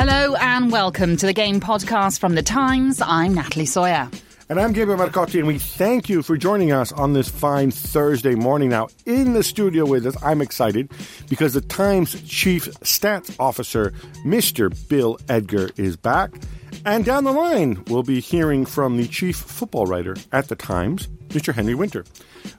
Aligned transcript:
Hello 0.00 0.36
and 0.36 0.70
welcome 0.70 1.16
to 1.16 1.26
the 1.26 1.32
Game 1.32 1.58
Podcast 1.58 2.20
from 2.20 2.36
The 2.36 2.42
Times. 2.44 3.02
I'm 3.04 3.34
Natalie 3.34 3.66
Sawyer. 3.66 4.08
And 4.48 4.60
I'm 4.60 4.72
Gabriel 4.72 5.00
Marcotti, 5.00 5.40
and 5.40 5.48
we 5.48 5.58
thank 5.58 6.08
you 6.08 6.22
for 6.22 6.36
joining 6.36 6.70
us 6.70 6.92
on 6.92 7.14
this 7.14 7.28
fine 7.28 7.72
Thursday 7.72 8.36
morning. 8.36 8.68
Now, 8.68 8.86
in 9.06 9.32
the 9.32 9.42
studio 9.42 9.84
with 9.84 10.06
us, 10.06 10.16
I'm 10.22 10.40
excited 10.40 10.92
because 11.28 11.54
the 11.54 11.62
Times 11.62 12.22
Chief 12.22 12.66
Stats 12.82 13.34
Officer, 13.40 13.90
Mr. 14.24 14.72
Bill 14.88 15.18
Edgar, 15.28 15.70
is 15.76 15.96
back. 15.96 16.30
And 16.84 17.04
down 17.04 17.24
the 17.24 17.32
line, 17.32 17.82
we'll 17.88 18.04
be 18.04 18.20
hearing 18.20 18.66
from 18.66 18.98
the 18.98 19.08
Chief 19.08 19.34
Football 19.34 19.86
Writer 19.86 20.14
at 20.30 20.46
the 20.46 20.54
Times, 20.54 21.08
Mr. 21.30 21.52
Henry 21.52 21.74
Winter. 21.74 22.04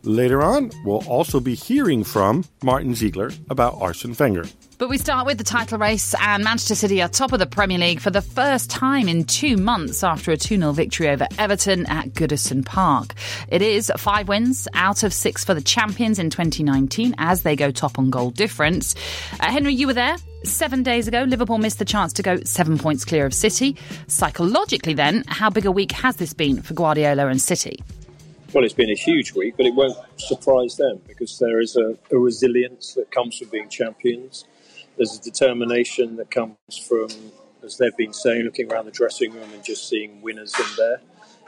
Later 0.04 0.44
on, 0.44 0.72
we'll 0.84 1.08
also 1.08 1.40
be 1.40 1.56
hearing 1.56 2.04
from 2.04 2.44
Martyn 2.64 2.96
Ziegler 2.96 3.32
about 3.50 3.80
Arsene 3.80 4.14
Wenger. 4.20 4.44
But 4.80 4.88
we 4.88 4.98
start 4.98 5.26
with 5.26 5.38
the 5.38 5.44
title 5.44 5.78
race, 5.78 6.16
and 6.22 6.42
Manchester 6.42 6.74
City 6.74 7.02
are 7.02 7.10
top 7.10 7.34
of 7.34 7.40
the 7.40 7.46
Premier 7.46 7.78
League 7.78 8.00
for 8.00 8.12
the 8.12 8.22
first 8.22 8.70
time 8.70 9.10
in 9.10 9.26
two 9.26 9.58
months 9.58 10.06
after 10.06 10.32
a 10.32 10.38
2 10.38 10.56
0 10.56 10.72
victory 10.72 11.10
over 11.10 11.28
Everton 11.38 11.86
at 11.88 12.14
Goodison 12.14 12.66
Park. 12.66 13.14
It 13.50 13.62
is 13.62 13.92
five 13.98 14.30
wins 14.30 14.70
out 14.74 15.04
of 15.04 15.14
six 15.14 15.44
for 15.44 15.54
the 15.54 15.60
champions 15.60 16.18
in 16.18 16.30
2019 16.30 17.14
as 17.18 17.44
they 17.44 17.58
go 17.58 17.72
top 17.72 18.00
on 18.00 18.10
goal 18.10 18.32
difference. 18.32 18.96
Uh, 19.42 19.52
Henry, 19.52 19.74
you 19.74 19.86
were 19.86 19.94
there. 19.94 20.16
Seven 20.46 20.82
days 20.82 21.10
ago, 21.10 21.24
Liverpool 21.24 21.58
missed 21.58 21.80
the 21.80 21.84
chance 21.84 22.14
to 22.14 22.24
go 22.24 22.40
seven 22.46 22.78
points 22.78 23.04
clear 23.04 23.26
of 23.26 23.34
City. 23.34 23.76
Psychologically, 24.08 24.94
then, 24.94 25.26
how 25.28 25.50
big 25.50 25.66
a 25.66 25.72
week 25.72 25.92
has 25.92 26.16
this 26.16 26.32
been 26.32 26.62
for 26.62 26.74
Guardiola 26.74 27.28
and 27.28 27.42
City? 27.42 27.84
Well, 28.54 28.64
it's 28.64 28.74
been 28.74 28.90
a 28.90 28.96
huge 28.96 29.34
week, 29.34 29.56
but 29.58 29.66
it 29.66 29.76
won't 29.76 29.98
surprise 30.16 30.78
them 30.78 31.02
because 31.06 31.38
there 31.38 31.60
is 31.60 31.76
a, 31.76 31.98
a 32.12 32.18
resilience 32.18 32.94
that 32.94 33.12
comes 33.12 33.38
from 33.38 33.50
being 33.50 33.68
champions. 33.68 34.46
There's 35.00 35.18
a 35.18 35.22
determination 35.22 36.18
that 36.18 36.30
comes 36.30 36.58
from, 36.86 37.08
as 37.64 37.78
they've 37.78 37.96
been 37.96 38.12
saying, 38.12 38.44
looking 38.44 38.70
around 38.70 38.84
the 38.84 38.92
dressing 38.92 39.32
room 39.32 39.50
and 39.54 39.64
just 39.64 39.88
seeing 39.88 40.22
winners 40.22 40.54
in 40.60 40.66
there. 40.76 41.00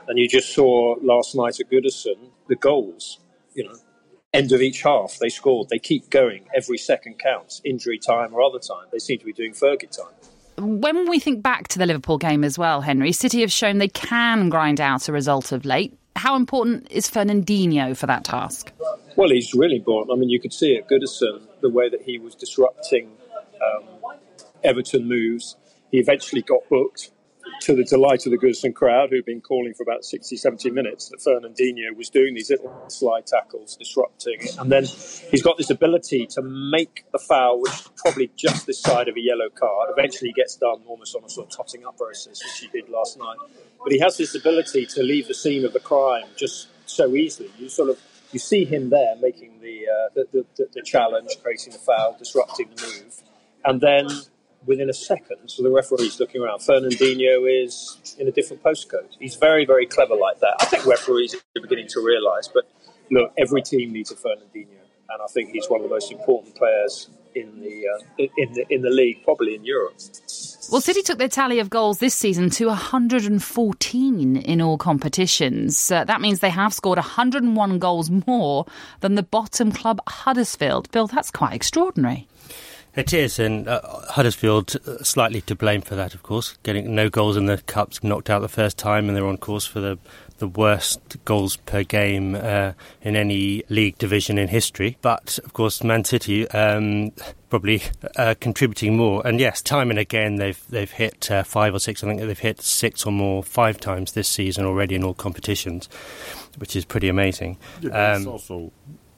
And 0.08 0.18
you 0.18 0.30
just 0.30 0.54
saw 0.54 0.96
last 1.02 1.36
night 1.36 1.60
at 1.60 1.70
Goodison 1.70 2.30
the 2.48 2.56
goals, 2.56 3.20
you 3.54 3.66
know, 3.66 3.76
end 4.34 4.54
of 4.54 4.62
each 4.62 4.84
half, 4.84 5.18
they 5.20 5.28
scored. 5.28 5.68
They 5.68 5.80
keep 5.80 6.10
going. 6.10 6.46
Every 6.56 6.78
second 6.78 7.20
counts, 7.20 7.60
injury 7.66 8.00
time 8.00 8.34
or 8.34 8.42
other 8.42 8.60
time. 8.60 8.86
They 8.90 9.00
seem 9.00 9.20
to 9.20 9.26
be 9.26 9.34
doing 9.34 9.52
Fergie 9.52 9.92
time. 9.92 10.14
When 10.58 11.10
we 11.10 11.20
think 11.20 11.44
back 11.44 11.68
to 11.70 11.78
the 11.78 11.86
Liverpool 11.86 12.18
game 12.18 12.46
as 12.46 12.58
well, 12.58 12.80
Henry, 12.80 13.12
City 13.12 13.42
have 13.42 13.52
shown 13.52 13.80
they 13.80 13.90
can 13.90 14.48
grind 14.50 14.80
out 14.80 15.10
a 15.10 15.12
result 15.12 15.52
of 15.52 15.66
late. 15.66 15.98
How 16.16 16.38
important 16.38 16.90
is 16.90 17.10
Fernandinho 17.10 17.98
for 17.98 18.08
that 18.08 18.24
task? 18.24 18.72
Well, 19.18 19.30
he's 19.30 19.54
really 19.54 19.76
important. 19.76 20.16
I 20.16 20.20
mean, 20.20 20.30
you 20.30 20.40
could 20.40 20.54
see 20.54 20.78
at 20.78 20.88
Goodison 20.88 21.42
the 21.60 21.70
way 21.70 21.90
that 21.90 22.04
he 22.04 22.18
was 22.18 22.34
disrupting 22.34 23.12
um, 23.62 23.86
Everton 24.64 25.08
moves. 25.08 25.56
He 25.92 26.00
eventually 26.00 26.42
got 26.42 26.62
booked 26.70 27.12
to 27.62 27.76
the 27.76 27.84
delight 27.84 28.26
of 28.26 28.32
the 28.32 28.38
Goodison 28.38 28.74
crowd, 28.74 29.10
who'd 29.12 29.26
been 29.26 29.42
calling 29.42 29.74
for 29.74 29.84
about 29.84 30.04
60, 30.04 30.36
70 30.36 30.72
minutes, 30.72 31.10
that 31.10 31.20
Fernandinho 31.20 31.96
was 31.96 32.10
doing 32.10 32.34
these 32.34 32.50
little 32.50 32.74
slide 32.88 33.28
tackles, 33.28 33.76
disrupting. 33.76 34.38
It. 34.40 34.58
And 34.58 34.72
then 34.72 34.84
he's 34.86 35.42
got 35.44 35.58
this 35.58 35.70
ability 35.70 36.28
to 36.32 36.42
make 36.42 37.06
the 37.12 37.20
foul, 37.20 37.62
which 37.62 37.74
is 37.74 37.90
probably 37.98 38.32
just 38.36 38.66
this 38.66 38.82
side 38.82 39.08
of 39.08 39.16
a 39.16 39.20
yellow 39.20 39.50
card. 39.54 39.90
Eventually 39.96 40.30
he 40.30 40.34
gets 40.34 40.56
done 40.56 40.82
almost 40.88 41.16
on 41.16 41.24
a 41.24 41.30
sort 41.30 41.48
of 41.52 41.58
totting 41.58 41.86
up 41.86 41.98
process, 41.98 42.42
which 42.44 42.60
he 42.72 42.80
did 42.80 42.90
last 42.90 43.18
night. 43.18 43.38
But 43.84 43.92
he 43.92 44.00
has 44.00 44.18
this 44.18 44.36
ability 44.36 44.86
to 44.88 45.04
leave 45.04 45.28
the 45.28 45.34
scene 45.34 45.66
of 45.66 45.74
the 45.74 45.80
crime 45.80 46.26
just 46.36 46.68
so 46.86 47.16
easily. 47.16 47.52
You 47.58 47.70
sort 47.70 47.90
of 47.90 48.00
you 48.32 48.40
see 48.40 48.64
him 48.64 48.90
there 48.90 49.16
making 49.18 49.60
the, 49.60 49.88
uh, 49.88 50.10
the, 50.32 50.46
the, 50.56 50.68
the 50.74 50.82
challenge, 50.82 51.36
creating 51.44 51.74
the 51.74 51.80
foul, 51.80 52.16
disrupting 52.18 52.70
the 52.74 52.82
move 52.82 53.22
and 53.66 53.82
then 53.82 54.08
within 54.66 54.90
a 54.90 54.94
second, 54.94 55.48
so 55.48 55.64
the 55.64 55.72
referee's 55.72 56.20
looking 56.20 56.42
around. 56.42 56.60
Fernandinho 56.60 57.64
is 57.64 58.16
in 58.20 58.28
a 58.28 58.32
different 58.32 58.64
postcode. 58.64 59.10
He's 59.20 59.36
very, 59.36 59.66
very 59.66 59.86
clever 59.86 60.16
like 60.16 60.40
that. 60.40 60.56
I 60.60 60.66
think 60.66 60.86
referees 60.86 61.36
are 61.36 61.62
beginning 61.62 61.88
to 61.90 62.02
realise. 62.04 62.48
But 62.48 62.70
look, 63.10 63.34
every 63.38 63.62
team 63.62 63.92
needs 63.92 64.12
a 64.12 64.16
Fernandinho, 64.16 64.68
and 65.10 65.22
I 65.22 65.28
think 65.34 65.50
he's 65.52 65.68
one 65.68 65.82
of 65.82 65.90
the 65.90 65.94
most 65.94 66.12
important 66.12 66.56
players 66.56 67.10
in 67.36 67.62
the 67.62 67.88
uh, 67.88 68.26
in 68.38 68.54
the 68.54 68.66
in 68.70 68.82
the 68.82 68.90
league, 68.90 69.24
probably 69.24 69.56
in 69.56 69.64
Europe. 69.64 69.96
Well, 70.72 70.80
City 70.80 71.02
took 71.02 71.18
their 71.18 71.28
tally 71.28 71.60
of 71.60 71.70
goals 71.70 72.00
this 72.00 72.16
season 72.16 72.50
to 72.52 72.68
114 72.68 74.38
in 74.38 74.62
all 74.62 74.78
competitions. 74.78 75.92
Uh, 75.92 76.06
that 76.06 76.22
means 76.22 76.40
they 76.40 76.50
have 76.50 76.74
scored 76.74 76.98
101 76.98 77.80
goals 77.80 78.10
more 78.26 78.66
than 79.02 79.16
the 79.16 79.24
bottom 79.24 79.72
club 79.72 80.00
Huddersfield. 80.08 80.90
Bill, 80.92 81.08
that's 81.08 81.32
quite 81.32 81.54
extraordinary. 81.54 82.28
It 82.94 83.14
is, 83.14 83.40
and 83.40 83.70
uh, 83.70 83.82
Huddersfield 84.10 84.76
uh, 84.86 85.02
slightly 85.02 85.42
to 85.42 85.56
blame 85.56 85.82
for 85.82 85.96
that, 85.96 86.14
of 86.14 86.24
course. 86.24 86.58
Getting 86.64 86.94
no 86.94 87.10
goals 87.10 87.38
in 87.38 87.46
the 87.46 87.58
cups, 87.60 88.04
knocked 88.04 88.30
out 88.30 88.40
the 88.40 88.50
first 88.50 88.78
time, 88.78 89.08
and 89.08 89.16
they're 89.16 89.26
on 89.26 89.38
course 89.38 89.66
for 89.66 89.80
the 89.80 89.98
the 90.42 90.48
worst 90.48 91.24
goals 91.24 91.56
per 91.56 91.84
game 91.84 92.34
uh, 92.34 92.74
in 93.04 93.16
any 93.16 93.64
league 93.70 93.98
division 94.00 94.40
in 94.40 94.48
history. 94.48 94.98
But 95.02 95.40
of 95.46 95.54
course, 95.54 95.84
Man 95.84 96.04
City 96.04 96.50
um, 96.50 97.12
probably 97.50 97.84
uh, 98.18 98.34
contributing 98.40 98.98
more. 98.98 99.26
And 99.26 99.40
yes, 99.40 99.62
time 99.62 99.92
and 99.92 100.00
again 100.00 100.36
they've 100.38 100.60
they've 100.70 100.92
hit 100.92 101.32
uh, 101.32 101.44
five 101.44 101.74
or 101.74 101.80
six. 101.80 102.04
I 102.04 102.08
think 102.08 102.20
they've 102.22 102.38
hit 102.38 102.62
six 102.62 103.06
or 103.06 103.12
more 103.12 103.44
five 103.44 103.80
times 103.80 104.14
this 104.14 104.28
season 104.28 104.66
already 104.66 104.96
in 104.96 105.04
all 105.04 105.14
competitions, 105.14 105.88
which 106.58 106.76
is 106.76 106.84
pretty 106.84 107.08
amazing. 107.08 107.58
Yeah, 107.80 108.16
um, 108.16 108.28
also 108.28 108.72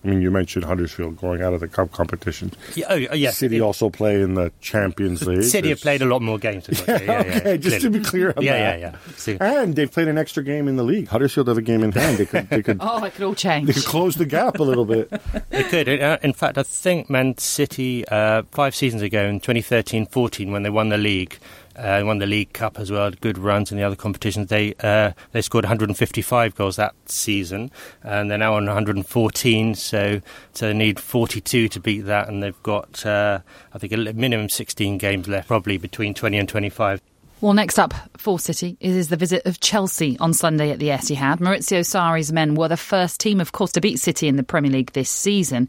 I 0.03 0.07
mean, 0.09 0.21
you 0.21 0.31
mentioned 0.31 0.65
Huddersfield 0.65 1.17
going 1.17 1.41
out 1.41 1.53
of 1.53 1.61
the 1.61 1.67
cup 1.67 1.91
competition. 1.91 2.51
Yeah, 2.75 2.88
oh, 2.89 2.95
yes. 2.95 3.38
City 3.38 3.61
also 3.61 3.89
play 3.89 4.21
in 4.21 4.33
the 4.33 4.51
Champions 4.59 5.23
League. 5.27 5.44
City 5.44 5.69
have 5.69 5.79
played 5.79 6.01
a 6.01 6.05
lot 6.05 6.21
more 6.21 6.38
games. 6.38 6.67
yeah, 6.88 7.01
yeah, 7.01 7.19
okay, 7.19 7.51
yeah, 7.51 7.57
just 7.57 7.79
clearly. 7.79 7.79
to 7.79 7.89
be 7.89 8.00
clear 8.01 8.33
on 8.35 8.44
yeah, 8.44 8.53
that. 8.53 8.79
Yeah, 8.79 8.95
yeah, 9.27 9.38
yeah. 9.39 9.61
And 9.61 9.75
they've 9.75 9.91
played 9.91 10.09
an 10.09 10.17
extra 10.17 10.44
game 10.44 10.67
in 10.67 10.75
the 10.75 10.83
league. 10.83 11.07
Huddersfield 11.07 11.47
have 11.47 11.57
a 11.57 11.61
game 11.61 11.83
in 11.83 11.94
hand. 11.94 12.17
They 12.17 12.25
could, 12.25 12.50
they 12.50 12.61
could 12.61 12.77
oh, 12.81 13.03
it 13.03 13.13
could 13.13 13.23
all 13.23 13.35
change. 13.35 13.67
They 13.67 13.73
could 13.73 13.85
close 13.85 14.15
the 14.15 14.25
gap 14.25 14.59
a 14.59 14.63
little 14.63 14.85
bit. 14.85 15.09
they 15.50 15.63
could. 15.63 15.88
Uh, 15.88 16.17
in 16.21 16.33
fact, 16.33 16.57
I 16.57 16.63
think 16.63 17.09
Man 17.09 17.38
City 17.38 18.05
uh, 18.09 18.44
five 18.51 18.75
seasons 18.75 19.01
ago 19.01 19.23
in 19.23 19.39
2013-14 19.39 20.51
when 20.51 20.63
they 20.63 20.69
won 20.69 20.89
the 20.89 20.97
league, 20.97 21.39
uh, 21.75 22.01
won 22.05 22.19
the 22.19 22.25
League 22.25 22.53
Cup 22.53 22.79
as 22.79 22.91
well, 22.91 23.11
good 23.11 23.37
runs 23.37 23.71
in 23.71 23.77
the 23.77 23.83
other 23.83 23.95
competitions. 23.95 24.47
They 24.47 24.73
uh, 24.81 25.11
they 25.31 25.41
scored 25.41 25.65
155 25.65 26.55
goals 26.55 26.75
that 26.75 26.93
season, 27.05 27.71
and 28.03 28.29
they're 28.29 28.37
now 28.37 28.55
on 28.55 28.65
114. 28.65 29.75
So 29.75 30.21
so 30.53 30.67
they 30.67 30.73
need 30.73 30.99
42 30.99 31.69
to 31.69 31.79
beat 31.79 32.01
that, 32.01 32.27
and 32.27 32.41
they've 32.41 32.63
got 32.63 33.05
uh, 33.05 33.39
I 33.73 33.77
think 33.77 33.93
a 33.93 33.97
minimum 34.13 34.49
16 34.49 34.97
games 34.97 35.27
left, 35.27 35.47
probably 35.47 35.77
between 35.77 36.13
20 36.13 36.37
and 36.37 36.49
25. 36.49 37.01
Well, 37.41 37.53
next 37.53 37.77
up 37.77 37.93
for 38.15 38.39
City 38.39 38.77
is 38.79 39.09
the 39.09 39.17
visit 39.17 39.45
of 39.45 39.59
Chelsea 39.59 40.17
on 40.19 40.33
Sunday 40.33 40.71
at 40.71 40.79
the 40.79 40.87
Etihad. 40.87 41.39
Maurizio 41.39 41.81
Sarri's 41.81 42.31
men 42.31 42.55
were 42.55 42.69
the 42.69 42.77
first 42.77 43.19
team, 43.19 43.41
of 43.41 43.51
course, 43.51 43.73
to 43.73 43.81
beat 43.81 43.99
City 43.99 44.29
in 44.29 44.37
the 44.37 44.43
Premier 44.43 44.71
League 44.71 44.93
this 44.93 45.09
season. 45.09 45.67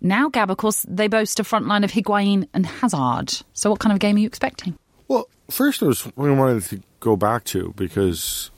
Now, 0.00 0.28
Gab, 0.28 0.50
of 0.50 0.56
course, 0.56 0.84
they 0.88 1.06
boast 1.06 1.38
a 1.38 1.44
front 1.44 1.68
line 1.68 1.84
of 1.84 1.92
Higuain 1.92 2.48
and 2.52 2.66
Hazard. 2.66 3.32
So, 3.52 3.70
what 3.70 3.78
kind 3.78 3.92
of 3.92 4.00
game 4.00 4.16
are 4.16 4.18
you 4.18 4.26
expecting? 4.26 4.76
Well, 5.08 5.28
first, 5.50 5.82
I 5.82 5.86
was 5.86 6.06
I 6.06 6.30
wanted 6.30 6.62
to 6.64 6.80
go 7.00 7.16
back 7.16 7.44
to 7.44 7.72
because 7.76 8.50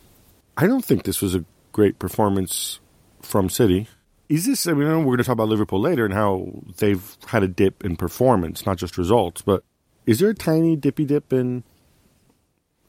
I 0.56 0.66
don't 0.66 0.84
think 0.84 1.04
this 1.04 1.20
was 1.20 1.34
a 1.34 1.44
great 1.72 1.98
performance 1.98 2.81
from 3.22 3.50
City. 3.50 3.88
Is 4.28 4.46
this? 4.46 4.66
I 4.66 4.72
mean, 4.72 4.88
I 4.88 4.96
we're 4.96 5.04
going 5.04 5.19
to 5.19 5.25
talk 5.25 5.34
about 5.34 5.48
Liverpool 5.48 5.81
later 5.81 6.04
and 6.04 6.14
how 6.14 6.48
they've 6.78 7.16
had 7.26 7.43
a 7.43 7.48
dip 7.48 7.84
in 7.84 7.96
performance, 7.96 8.66
not 8.66 8.76
just 8.76 8.98
results. 8.98 9.43
But 9.43 9.62
is 10.06 10.19
there 10.19 10.31
a 10.31 10.34
tiny 10.34 10.76
dippy 10.76 11.04
dip 11.04 11.32
in 11.32 11.62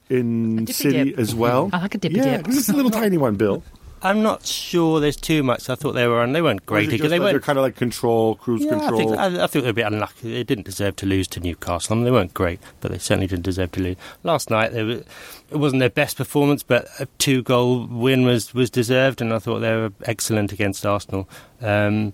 in 0.10 0.65
City 0.68 1.12
dip. 1.12 1.19
as 1.19 1.36
well? 1.36 1.69
I 1.74 1.80
like 1.80 1.95
a 1.95 1.98
dippy 1.98 2.15
yeah, 2.15 2.38
dip. 2.38 2.48
just 2.48 2.69
a 2.69 2.74
little 2.74 2.92
tiny 3.03 3.18
one, 3.18 3.36
Bill. 3.36 3.63
I'm 4.01 4.21
not 4.21 4.45
sure 4.45 4.99
there's 4.99 5.15
too 5.15 5.41
much. 5.44 5.69
I 5.69 5.75
thought 5.75 5.94
they 5.94 6.07
were 6.07 6.21
on. 6.21 6.33
They 6.33 6.41
weren't 6.41 6.65
great. 6.65 6.89
they 6.89 6.97
like 7.19 7.31
they're 7.31 7.39
kind 7.39 7.57
of 7.57 7.63
like 7.63 7.75
control, 7.75 8.35
cruise 8.35 8.63
Yeah, 8.63 8.75
I 8.75 8.79
control. 8.79 8.99
think, 8.99 9.17
I, 9.17 9.44
I 9.44 9.47
think 9.47 9.63
they're 9.63 9.71
a 9.71 9.73
bit 9.73 9.88
unlucky. 9.88 10.33
They 10.33 10.44
didn't 10.44 10.65
deserve 10.65 10.95
to 10.97 11.05
lose 11.05 11.27
to 11.29 11.39
Newcastle. 11.39 11.94
I 11.94 11.95
mean, 11.95 12.05
they 12.05 12.11
weren't 12.11 12.33
great, 12.33 12.59
but 12.79 12.91
they 12.91 12.99
certainly 12.99 13.27
didn't 13.27 13.44
deserve 13.45 13.71
to 13.73 13.81
lose. 13.81 13.95
Last 14.23 14.49
night, 14.49 14.73
they 14.73 14.83
were, 14.83 15.03
it 15.49 15.57
wasn't 15.57 15.79
their 15.79 15.89
best 15.89 16.17
performance, 16.17 16.61
but 16.61 16.88
a 16.99 17.07
two-goal 17.17 17.88
win 17.88 18.23
was, 18.25 18.53
was 18.53 18.69
deserved, 18.69 19.21
and 19.21 19.33
I 19.33 19.39
thought 19.39 19.59
they 19.59 19.75
were 19.75 19.91
excellent 20.03 20.51
against 20.51 20.85
Arsenal. 20.85 21.27
Um, 21.62 22.13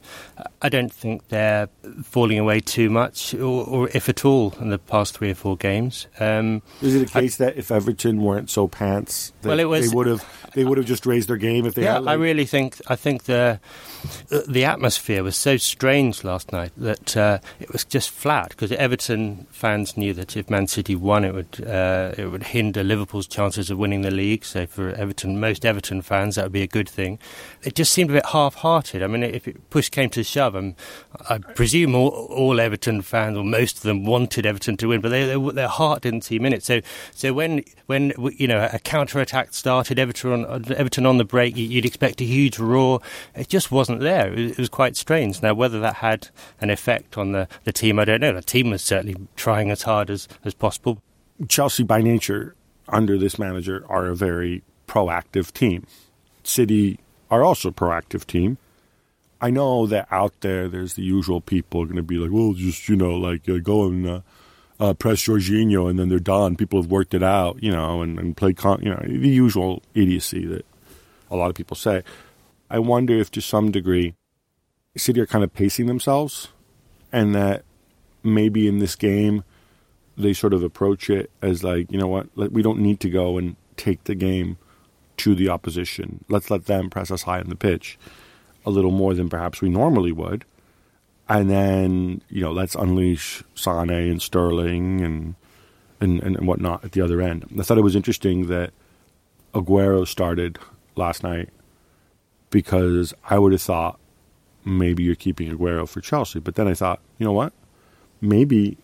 I 0.62 0.69
don't 0.69 0.92
think 0.92 1.28
they're 1.28 1.68
falling 2.04 2.40
away 2.40 2.60
too 2.62 2.90
much, 2.90 3.34
or, 3.34 3.66
or 3.68 3.90
if 3.94 4.07
at 4.07 4.24
all, 4.24 4.54
in 4.60 4.69
the 4.69 4.78
past 4.78 5.18
three 5.18 5.31
or 5.31 5.36
four 5.36 5.57
games. 5.57 6.07
Um, 6.19 6.62
Is 6.81 6.95
it 6.95 7.10
a 7.10 7.12
case 7.12 7.38
that 7.38 7.57
if 7.57 7.69
Everton 7.72 8.22
weren't 8.22 8.50
so 8.50 8.68
pants, 8.68 9.34
that 9.42 9.50
Well, 9.50 9.60
it 9.60 9.66
was- 9.66 9.90
they 9.90 9.95
would 9.95 10.07
have 10.07 10.25
they 10.54 10.63
would 10.63 10.78
have 10.78 10.86
just 10.88 11.06
raised 11.07 11.28
their 11.30 11.38
game 11.38 11.66
if 11.66 11.74
they 11.74 11.84
yeah, 11.84 11.95
had? 11.95 12.07
I 12.07 12.13
really 12.13 12.45
think 12.45 12.80
I 12.88 12.95
think 12.95 13.24
the 13.24 13.60
the 14.48 14.66
atmosphere 14.66 15.24
was 15.24 15.36
so 15.36 15.57
strange 15.57 16.24
last 16.24 16.51
night 16.51 16.72
that 16.78 17.18
uh, 17.18 17.39
it 17.60 17.72
was 17.72 17.84
just 17.86 18.10
flat 18.10 18.50
because 18.50 18.72
Everton 18.72 19.48
fans 19.51 19.98
knew 19.98 20.13
that 20.13 20.36
if 20.38 20.50
Man 20.50 20.68
City 20.68 20.96
won, 20.96 21.25
it 21.25 21.34
would 21.34 21.66
uh, 21.68 22.13
it 22.18 22.28
would 22.28 22.44
hinder 22.44 22.84
Liverpool's 22.84 23.28
chances 23.28 23.69
of 23.69 23.78
winning 23.78 24.01
the 24.01 24.12
league. 24.12 24.46
So 24.46 24.66
for 24.68 24.89
Everton, 24.89 25.39
most 25.39 25.66
Everton 25.66 26.01
fans, 26.01 26.36
that 26.36 26.46
would 26.46 26.51
be 26.51 26.62
a 26.62 26.68
good 26.68 26.89
thing. 26.89 27.19
It 27.63 27.75
just 27.75 27.92
seemed 27.92 28.10
a 28.10 28.13
bit 28.13 28.25
half-hearted. 28.28 29.01
I 29.01 29.07
mean, 29.07 29.24
if 29.33 29.47
push 29.69 29.89
came 29.89 30.09
to 30.12 30.24
shove, 30.24 30.56
um, 30.56 30.75
I 31.30 31.38
presume 31.39 31.95
all, 31.95 32.09
all 32.09 32.59
Everton 32.59 33.01
fans 33.01 33.38
or 33.38 33.44
most 33.44 33.77
of 33.77 33.83
them 33.83 34.06
wanted 34.06 34.45
Everton 34.45 34.77
to 34.77 34.88
win, 34.88 35.01
but 35.01 35.09
they, 35.09 35.25
they, 35.25 35.51
their 35.51 35.68
heart 35.68 36.01
didn't 36.03 36.21
seem 36.24 36.45
in 36.45 36.53
it. 36.53 36.63
So 36.63 36.81
so 37.12 37.33
when 37.33 37.63
when 37.88 38.13
you 38.38 38.47
know 38.47 38.69
a 38.71 38.80
counter 38.80 39.19
attack 39.19 39.53
started, 39.53 40.00
Everton 40.00 40.45
on 40.45 40.71
Everton 40.74 41.06
on 41.06 41.18
the 41.18 41.25
break, 41.25 41.57
you- 41.57 41.68
you'd 41.68 41.85
expect 41.85 42.21
a 42.21 42.25
huge 42.25 42.59
roar. 42.59 43.00
It 43.35 43.50
just 43.50 43.71
wasn't 43.71 44.00
there. 44.01 44.31
It 44.31 44.39
was, 44.39 44.51
it 44.51 44.57
was 44.59 44.69
quite 44.69 44.95
strange. 44.95 45.41
Now 45.41 45.53
whether 45.53 45.79
that 45.79 45.95
had 45.95 46.29
an 46.62 46.69
effect 46.69 47.18
on 47.18 47.31
the, 47.31 47.47
the 47.63 47.74
team, 47.74 48.00
I 48.00 48.06
don't 48.06 48.21
know. 48.21 48.33
The 48.33 48.41
team 48.41 48.69
was 48.69 48.83
certainly 48.83 49.15
trying 49.36 49.71
as 49.71 49.83
hard 49.83 50.09
as, 50.09 50.27
as 50.45 50.53
possible. 50.53 51.01
Chelsea, 51.47 51.83
by 51.83 52.01
nature, 52.01 52.56
under 52.88 53.18
this 53.18 53.39
manager, 53.39 53.83
are 53.89 54.06
a 54.06 54.15
very 54.15 54.62
proactive 54.88 55.51
team. 55.51 55.86
City 56.44 57.00
are 57.31 57.44
also 57.44 57.69
a 57.69 57.71
proactive 57.71 58.25
team. 58.25 58.57
I 59.44 59.50
know 59.50 59.86
that 59.88 60.07
out 60.10 60.40
there, 60.40 60.69
there's 60.69 60.94
the 60.94 61.04
usual 61.04 61.42
people 61.42 61.81
are 61.81 61.86
going 61.86 61.98
to 61.98 62.01
be 62.01 62.16
like, 62.16 62.31
well, 62.31 62.54
just, 62.54 62.88
you 62.88 62.95
know, 62.95 63.12
like 63.12 63.50
uh, 63.50 63.57
go 63.57 63.88
and 63.88 64.07
uh, 64.07 64.22
uh, 64.80 64.94
press 64.94 65.22
Jorginho 65.24 65.90
and 65.90 66.00
then 66.00 66.07
they're 66.07 66.19
done. 66.19 66.56
People 66.56 66.81
have 66.81 66.90
worked 66.90 67.13
it 67.13 67.22
out, 67.22 67.62
you 67.62 67.69
know, 67.69 68.01
and, 68.01 68.18
and 68.18 68.38
play, 68.38 68.54
con- 68.54 68.81
you 68.81 68.90
know, 68.90 69.01
the 69.06 69.28
usual 69.28 69.84
idiocy 69.95 70.45
that 70.45 70.66
a 71.30 71.36
lot 71.36 71.50
of 71.50 71.56
people 71.56 71.75
say. 71.75 72.04
I 72.69 72.80
wonder 72.80 73.19
if 73.19 73.31
to 73.31 73.42
some 73.42 73.69
degree, 73.69 74.16
City 74.95 75.19
are 75.19 75.25
kind 75.25 75.44
of 75.44 75.54
pacing 75.54 75.88
themselves 75.88 76.48
and 77.12 77.36
that 77.36 77.66
maybe 78.24 78.66
in 78.66 78.80
this 78.80 78.96
game, 78.96 79.44
they 80.18 80.31
sort 80.31 80.54
of 80.54 80.63
approach 80.63 81.10
it 81.10 81.30
as 81.42 81.66
like, 81.66 81.92
you 81.92 81.98
know 82.00 82.07
what, 82.07 82.30
we 82.38 82.62
don't 82.62 82.80
need 82.80 83.01
to 83.01 83.10
go 83.10 83.38
and 83.38 83.57
take 83.75 84.06
the 84.06 84.16
game 84.16 84.57
to 85.18 85.36
the 85.36 85.50
opposition. 85.50 86.24
Let's 86.30 86.50
let 86.50 86.68
them 86.68 86.89
press 86.89 87.12
us 87.12 87.24
high 87.24 87.42
on 87.42 87.50
the 87.50 87.57
pitch 87.57 88.00
a 88.65 88.69
little 88.69 88.92
more 88.92 89.13
than 89.13 89.30
perhaps 89.30 89.62
we 89.62 89.69
normally 89.69 90.12
would. 90.12 90.45
And 91.30 91.50
then, 91.50 92.21
you 92.30 92.42
know, 92.42 92.51
let's 92.51 92.75
unleash 92.75 93.44
Sane 93.56 93.89
and 93.89 94.21
Sterling 94.21 95.01
and, 95.01 95.36
and, 96.01 96.21
and 96.21 96.48
whatnot 96.48 96.83
at 96.83 96.92
the 96.92 97.01
other 97.01 97.21
end. 97.21 97.45
I 97.57 97.63
thought 97.63 97.77
it 97.77 97.81
was 97.81 97.95
interesting 97.95 98.48
that 98.48 98.71
Aguero 99.54 100.07
started 100.07 100.60
last 100.95 101.24
night 101.24 101.50
because 102.50 103.13
I 103.30 103.39
would 103.39 103.51
have 103.51 103.62
thought 103.62 104.00
maybe 104.65 105.04
you're 105.04 105.15
keeping 105.15 105.56
Aguero 105.56 105.88
for 105.88 106.01
Chelsea. 106.01 106.39
But 106.39 106.56
then 106.56 106.68
I 106.68 106.74
thought, 106.74 107.00
you 107.18 107.25
know 107.25 107.33
what? 107.33 107.54
Maybe 108.21 108.77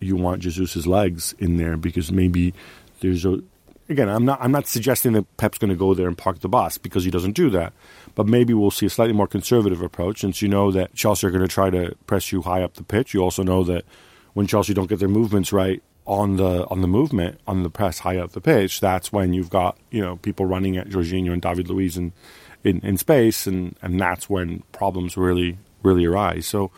you 0.00 0.16
want 0.16 0.42
Jesus's 0.42 0.86
legs 0.86 1.34
in 1.38 1.56
there 1.56 1.76
because 1.76 2.12
maybe 2.12 2.54
there's 3.00 3.24
a 3.24 3.40
again 3.88 4.08
I'm 4.08 4.24
not 4.24 4.40
I'm 4.40 4.52
not 4.52 4.66
suggesting 4.66 5.12
that 5.12 5.36
Pep's 5.36 5.58
going 5.58 5.70
to 5.70 5.76
go 5.76 5.94
there 5.94 6.06
and 6.06 6.16
park 6.16 6.40
the 6.40 6.48
bus 6.48 6.78
because 6.78 7.04
he 7.04 7.10
doesn't 7.10 7.32
do 7.32 7.50
that 7.50 7.72
but 8.14 8.26
maybe 8.26 8.54
we'll 8.54 8.70
see 8.70 8.86
a 8.86 8.90
slightly 8.90 9.12
more 9.12 9.26
conservative 9.26 9.82
approach 9.82 10.20
since 10.20 10.42
you 10.42 10.48
know 10.48 10.70
that 10.70 10.94
Chelsea 10.94 11.26
are 11.26 11.30
going 11.30 11.42
to 11.42 11.48
try 11.48 11.70
to 11.70 11.94
press 12.06 12.32
you 12.32 12.42
high 12.42 12.62
up 12.62 12.74
the 12.74 12.84
pitch 12.84 13.14
you 13.14 13.20
also 13.20 13.42
know 13.42 13.64
that 13.64 13.84
when 14.34 14.46
Chelsea 14.46 14.74
don't 14.74 14.88
get 14.88 14.98
their 14.98 15.08
movements 15.08 15.52
right 15.52 15.82
on 16.06 16.36
the 16.36 16.66
on 16.68 16.80
the 16.80 16.88
movement 16.88 17.40
on 17.46 17.62
the 17.62 17.70
press 17.70 18.00
high 18.00 18.18
up 18.18 18.32
the 18.32 18.40
pitch 18.40 18.80
that's 18.80 19.12
when 19.12 19.32
you've 19.32 19.50
got 19.50 19.78
you 19.90 20.02
know 20.02 20.16
people 20.16 20.46
running 20.46 20.76
at 20.76 20.88
Jorginho 20.88 21.32
and 21.32 21.42
David 21.42 21.68
Luiz 21.68 21.96
in, 21.96 22.12
in, 22.62 22.80
in 22.80 22.96
space 22.98 23.46
and 23.46 23.76
and 23.80 23.98
that's 23.98 24.28
when 24.28 24.62
problems 24.72 25.16
really 25.16 25.58
really 25.82 26.04
arise 26.04 26.46
so 26.46 26.70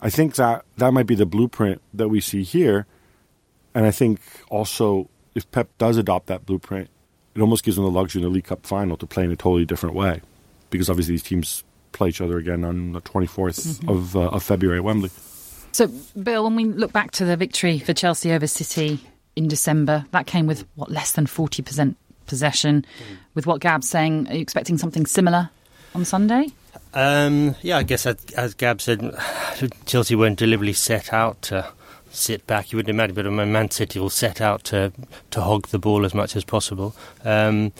I 0.00 0.10
think 0.10 0.36
that 0.36 0.64
that 0.76 0.92
might 0.92 1.06
be 1.06 1.14
the 1.14 1.26
blueprint 1.26 1.80
that 1.92 2.08
we 2.08 2.20
see 2.20 2.42
here. 2.42 2.86
And 3.74 3.84
I 3.84 3.90
think 3.90 4.20
also 4.48 5.08
if 5.34 5.50
Pep 5.50 5.68
does 5.78 5.96
adopt 5.96 6.26
that 6.26 6.46
blueprint, 6.46 6.88
it 7.34 7.40
almost 7.40 7.64
gives 7.64 7.76
them 7.76 7.84
the 7.84 7.90
luxury 7.90 8.22
in 8.22 8.28
the 8.28 8.32
League 8.32 8.44
Cup 8.44 8.66
final 8.66 8.96
to 8.96 9.06
play 9.06 9.24
in 9.24 9.32
a 9.32 9.36
totally 9.36 9.64
different 9.64 9.94
way. 9.94 10.20
Because 10.70 10.90
obviously 10.90 11.14
these 11.14 11.22
teams 11.22 11.64
play 11.92 12.08
each 12.08 12.20
other 12.20 12.38
again 12.38 12.64
on 12.64 12.92
the 12.92 13.00
24th 13.00 13.88
of, 13.88 14.16
uh, 14.16 14.28
of 14.28 14.42
February 14.42 14.78
at 14.78 14.84
Wembley. 14.84 15.10
So, 15.72 15.88
Bill, 16.20 16.44
when 16.44 16.56
we 16.56 16.64
look 16.64 16.92
back 16.92 17.10
to 17.12 17.24
the 17.24 17.36
victory 17.36 17.78
for 17.78 17.92
Chelsea 17.92 18.32
over 18.32 18.46
City 18.46 19.00
in 19.36 19.48
December, 19.48 20.06
that 20.10 20.26
came 20.26 20.46
with 20.46 20.66
what 20.74 20.90
less 20.90 21.12
than 21.12 21.26
forty 21.26 21.62
percent 21.62 21.96
possession. 22.26 22.84
With 23.34 23.46
what 23.46 23.60
Gab's 23.60 23.88
saying, 23.88 24.28
are 24.28 24.34
you 24.34 24.40
expecting 24.40 24.78
something 24.78 25.06
similar 25.06 25.50
on 25.94 26.04
Sunday? 26.04 26.48
Um, 26.94 27.54
yeah, 27.62 27.76
I 27.76 27.82
guess 27.82 28.06
as, 28.06 28.16
as 28.36 28.54
Gab 28.54 28.80
said, 28.80 29.14
Chelsea 29.86 30.16
weren't 30.16 30.38
deliberately 30.38 30.72
set 30.72 31.12
out 31.12 31.40
to 31.42 31.70
sit 32.10 32.46
back. 32.46 32.72
You 32.72 32.76
wouldn't 32.76 32.90
imagine, 32.90 33.14
but 33.14 33.30
Man 33.30 33.70
City 33.70 34.00
will 34.00 34.10
set 34.10 34.40
out 34.40 34.64
to 34.64 34.92
to 35.30 35.40
hog 35.40 35.68
the 35.68 35.78
ball 35.78 36.04
as 36.04 36.14
much 36.14 36.34
as 36.34 36.44
possible. 36.44 36.96
Um, 37.24 37.72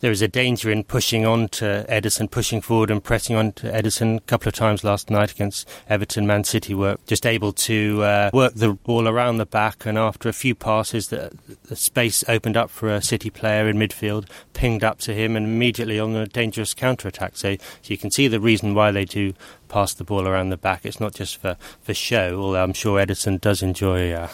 there 0.00 0.12
is 0.12 0.22
a 0.22 0.28
danger 0.28 0.70
in 0.70 0.84
pushing 0.84 1.24
on 1.26 1.48
to 1.48 1.84
Ederson, 1.88 2.30
pushing 2.30 2.60
forward 2.60 2.90
and 2.90 3.02
pressing 3.02 3.36
on 3.36 3.52
to 3.52 3.70
Ederson. 3.70 4.18
A 4.18 4.20
couple 4.20 4.48
of 4.48 4.54
times 4.54 4.84
last 4.84 5.10
night 5.10 5.32
against 5.32 5.68
Everton, 5.88 6.26
Man 6.26 6.44
City 6.44 6.74
were 6.74 6.96
just 7.06 7.26
able 7.26 7.52
to 7.52 8.02
uh, 8.02 8.30
work 8.32 8.54
the 8.54 8.74
ball 8.74 9.08
around 9.08 9.38
the 9.38 9.46
back, 9.46 9.86
and 9.86 9.98
after 9.98 10.28
a 10.28 10.32
few 10.32 10.54
passes, 10.54 11.08
the, 11.08 11.32
the 11.64 11.76
space 11.76 12.24
opened 12.28 12.56
up 12.56 12.70
for 12.70 12.88
a 12.88 13.02
City 13.02 13.30
player 13.30 13.68
in 13.68 13.76
midfield, 13.76 14.28
pinged 14.52 14.84
up 14.84 14.98
to 15.00 15.14
him, 15.14 15.36
and 15.36 15.46
immediately 15.46 15.98
on 15.98 16.14
a 16.14 16.26
dangerous 16.26 16.74
counter 16.74 17.08
attack. 17.08 17.36
So, 17.36 17.56
so 17.56 17.60
you 17.84 17.98
can 17.98 18.10
see 18.10 18.28
the 18.28 18.40
reason 18.40 18.74
why 18.74 18.90
they 18.90 19.04
do 19.04 19.34
pass 19.68 19.94
the 19.94 20.04
ball 20.04 20.26
around 20.28 20.50
the 20.50 20.56
back. 20.56 20.84
It's 20.84 21.00
not 21.00 21.14
just 21.14 21.36
for, 21.38 21.56
for 21.82 21.94
show, 21.94 22.40
although 22.40 22.62
I'm 22.62 22.72
sure 22.72 23.04
Ederson 23.04 23.40
does 23.40 23.62
enjoy 23.62 24.12
uh, 24.12 24.28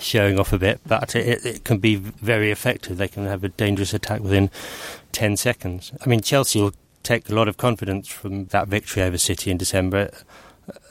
showing 0.00 0.38
off 0.38 0.52
a 0.52 0.58
bit, 0.58 0.80
but 0.86 1.14
it, 1.14 1.44
it 1.44 1.64
can 1.64 1.78
be 1.78 1.96
very 1.96 2.50
effective. 2.50 2.96
They 2.96 3.08
can 3.08 3.26
have 3.26 3.44
a 3.44 3.48
dangerous 3.48 3.94
attack 3.94 4.20
within 4.20 4.50
10 5.12 5.36
seconds. 5.36 5.92
I 6.04 6.08
mean, 6.08 6.20
Chelsea 6.20 6.60
will 6.60 6.74
take 7.02 7.28
a 7.28 7.34
lot 7.34 7.48
of 7.48 7.56
confidence 7.56 8.08
from 8.08 8.46
that 8.46 8.68
victory 8.68 9.02
over 9.02 9.18
City 9.18 9.50
in 9.50 9.56
December. 9.56 10.10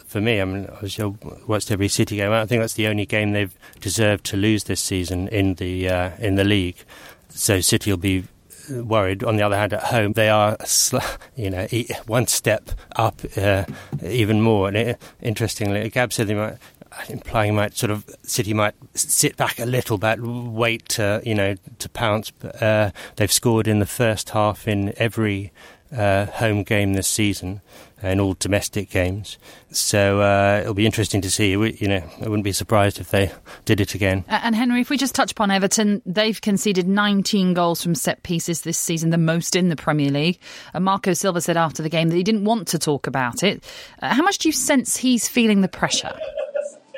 For 0.06 0.22
me, 0.22 0.42
I 0.42 0.46
mean, 0.46 0.68
I 0.70 1.14
watched 1.48 1.70
every 1.70 1.90
City 1.90 2.16
game. 2.16 2.32
I 2.32 2.46
think 2.46 2.62
that's 2.62 2.74
the 2.74 2.88
only 2.88 3.06
game 3.06 3.34
they've 3.34 3.56
deserved 3.82 4.24
to 4.26 4.38
lose 4.38 4.64
this 4.64 4.82
season 4.82 5.28
in 5.28 5.56
the 5.56 5.90
uh, 5.90 6.12
in 6.18 6.36
the 6.36 6.46
league. 6.46 6.78
So 7.30 7.60
City 7.60 7.92
will 7.92 7.98
be 7.98 8.24
worried. 8.70 9.24
On 9.24 9.38
the 9.38 9.44
other 9.44 9.58
hand, 9.58 9.74
at 9.74 9.84
home 9.84 10.14
they 10.14 10.30
are, 10.30 10.58
you 11.36 11.50
know, 11.50 11.68
one 12.06 12.28
step 12.28 12.72
up 12.96 13.22
uh, 13.36 13.66
even 14.04 14.42
more. 14.42 14.68
And 14.68 14.78
it, 14.78 15.02
interestingly, 15.22 15.90
Gab 15.90 16.14
said 16.14 16.28
they 16.28 16.36
might, 16.36 16.58
implying 17.10 17.56
might 17.56 17.76
sort 17.78 17.92
of 17.92 18.06
City 18.24 18.54
might 18.54 18.76
sit 18.94 19.38
back 19.38 19.60
a 19.60 19.66
little 19.66 19.98
bit, 19.98 20.20
wait 20.22 20.88
to 20.90 21.22
you 21.26 21.36
know 21.36 21.56
to 21.80 21.90
pounce. 21.90 22.32
Uh, 22.62 22.92
they've 23.16 23.32
scored 23.32 23.68
in 23.68 23.80
the 23.80 23.86
first 23.86 24.32
half 24.32 24.68
in 24.68 24.94
every 24.98 25.52
uh, 25.96 26.26
home 26.26 26.64
game 26.64 26.94
this 26.94 27.08
season 27.08 27.62
in 28.04 28.20
all 28.20 28.36
domestic 28.38 28.90
games. 28.90 29.38
So 29.72 30.22
uh, 30.22 30.60
it'll 30.62 30.74
be 30.74 30.86
interesting 30.86 31.22
to 31.22 31.32
see. 31.32 31.52
You 31.52 31.88
know, 31.88 32.04
I 32.22 32.30
wouldn't 32.30 32.44
be 32.44 32.52
surprised 32.52 33.00
if 33.00 33.10
they 33.10 33.32
did 33.66 33.80
it 33.82 33.96
again. 33.96 34.24
And 34.28 34.56
Henry, 34.56 34.82
if 34.82 34.90
we 34.90 34.98
just 34.98 35.16
touch 35.16 35.32
upon 35.32 35.52
Everton, 35.52 36.02
they've 36.06 36.40
conceded 36.40 36.88
19 36.88 37.54
goals 37.54 37.82
from 37.82 37.96
set 37.96 38.24
pieces 38.24 38.62
this 38.62 38.78
season, 38.78 39.10
the 39.10 39.18
most 39.18 39.56
in 39.56 39.70
the 39.70 39.76
Premier 39.76 40.12
League. 40.12 40.40
And 40.74 40.86
Marco 40.86 41.14
Silva 41.14 41.42
said 41.42 41.58
after 41.58 41.82
the 41.82 41.90
game 41.90 42.10
that 42.10 42.16
he 42.16 42.24
didn't 42.24 42.46
want 42.46 42.68
to 42.70 42.80
talk 42.80 43.08
about 43.08 43.44
it. 43.44 43.64
Uh, 44.02 44.14
how 44.14 44.24
much 44.24 44.40
do 44.40 44.50
you 44.50 44.54
sense 44.54 44.98
he's 44.98 45.28
feeling 45.28 45.62
the 45.62 45.68
pressure? 45.68 46.16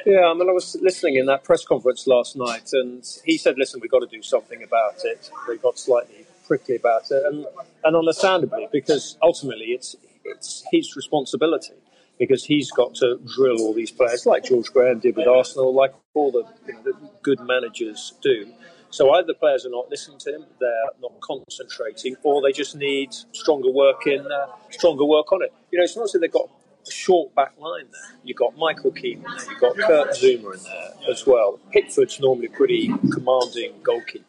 Yeah, 0.09 0.25
I 0.25 0.33
mean, 0.33 0.49
I 0.49 0.53
was 0.53 0.75
listening 0.81 1.17
in 1.17 1.27
that 1.27 1.43
press 1.43 1.63
conference 1.63 2.07
last 2.07 2.35
night, 2.35 2.69
and 2.73 3.05
he 3.25 3.37
said, 3.37 3.59
"Listen, 3.59 3.79
we've 3.79 3.91
got 3.91 3.99
to 3.99 4.07
do 4.07 4.23
something 4.23 4.63
about 4.63 5.05
it." 5.05 5.29
They 5.47 5.57
got 5.57 5.77
slightly 5.77 6.25
prickly 6.47 6.77
about 6.77 7.11
it, 7.11 7.23
and 7.25 7.45
and 7.83 7.95
understandably, 7.95 8.67
because 8.71 9.17
ultimately 9.21 9.67
it's 9.67 9.95
it's 10.25 10.63
his 10.71 10.95
responsibility 10.95 11.75
because 12.17 12.43
he's 12.43 12.71
got 12.71 12.95
to 12.95 13.19
drill 13.35 13.61
all 13.61 13.73
these 13.73 13.91
players 13.91 14.25
like 14.25 14.43
George 14.43 14.73
Graham 14.73 14.99
did 14.99 15.15
with 15.15 15.27
Arsenal, 15.27 15.73
like 15.73 15.93
all 16.13 16.31
the, 16.31 16.43
you 16.67 16.73
know, 16.73 16.81
the 16.83 16.93
good 17.21 17.39
managers 17.39 18.13
do. 18.21 18.51
So 18.89 19.11
either 19.13 19.27
the 19.27 19.35
players 19.35 19.65
are 19.65 19.69
not 19.69 19.89
listening 19.89 20.17
to 20.19 20.35
him, 20.35 20.45
they're 20.59 20.89
not 21.01 21.13
concentrating, 21.21 22.15
or 22.23 22.41
they 22.41 22.51
just 22.51 22.75
need 22.75 23.13
stronger 23.31 23.71
work 23.71 24.07
in 24.07 24.25
uh, 24.25 24.47
stronger 24.71 25.05
work 25.05 25.31
on 25.31 25.43
it. 25.43 25.53
You 25.71 25.77
know, 25.77 25.83
it's 25.83 25.95
not 25.95 26.11
that 26.11 26.19
they've 26.19 26.31
got 26.31 26.49
a 26.89 26.91
short 26.91 27.34
back 27.36 27.53
line 27.60 27.86
there. 27.91 28.19
You've 28.24 28.38
got 28.38 28.58
Michael 28.58 28.91
Keane 28.91 29.24
there, 29.24 29.51
you've 29.51 29.60
got 29.62 29.77
Kurt 29.77 30.10
Zouma 30.12 30.58
in 30.58 30.63
there 30.63 31.12
as 31.12 31.25
well. 31.25 31.60
Pickford's 31.72 32.19
normally 32.19 32.48
a 32.48 32.51
pretty 32.51 32.88
commanding 33.12 33.74
goalkeeper. 33.84 34.25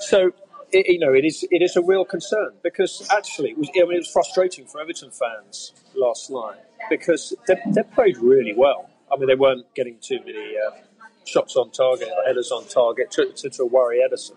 So 0.00 0.32
it, 0.72 0.86
you 0.88 0.98
know, 0.98 1.12
it 1.12 1.24
is 1.24 1.46
it 1.50 1.62
is 1.62 1.76
a 1.76 1.82
real 1.82 2.04
concern 2.04 2.52
because 2.62 3.06
actually, 3.10 3.50
it 3.50 3.58
was, 3.58 3.68
I 3.76 3.82
mean, 3.82 3.94
it 3.94 3.98
was 3.98 4.10
frustrating 4.10 4.66
for 4.66 4.80
Everton 4.80 5.10
fans 5.10 5.72
last 5.94 6.30
night 6.30 6.58
because 6.90 7.34
they, 7.46 7.56
they 7.66 7.82
played 7.94 8.18
really 8.18 8.54
well. 8.56 8.90
I 9.12 9.16
mean, 9.16 9.28
they 9.28 9.34
weren't 9.34 9.72
getting 9.74 9.98
too 10.00 10.18
many 10.24 10.54
uh, 10.56 10.76
shots 11.24 11.56
on 11.56 11.70
target, 11.70 12.08
or 12.08 12.24
headers 12.26 12.50
on 12.50 12.66
target 12.66 13.10
to, 13.12 13.32
to, 13.32 13.50
to 13.50 13.64
worry 13.64 14.00
Ederson. 14.00 14.36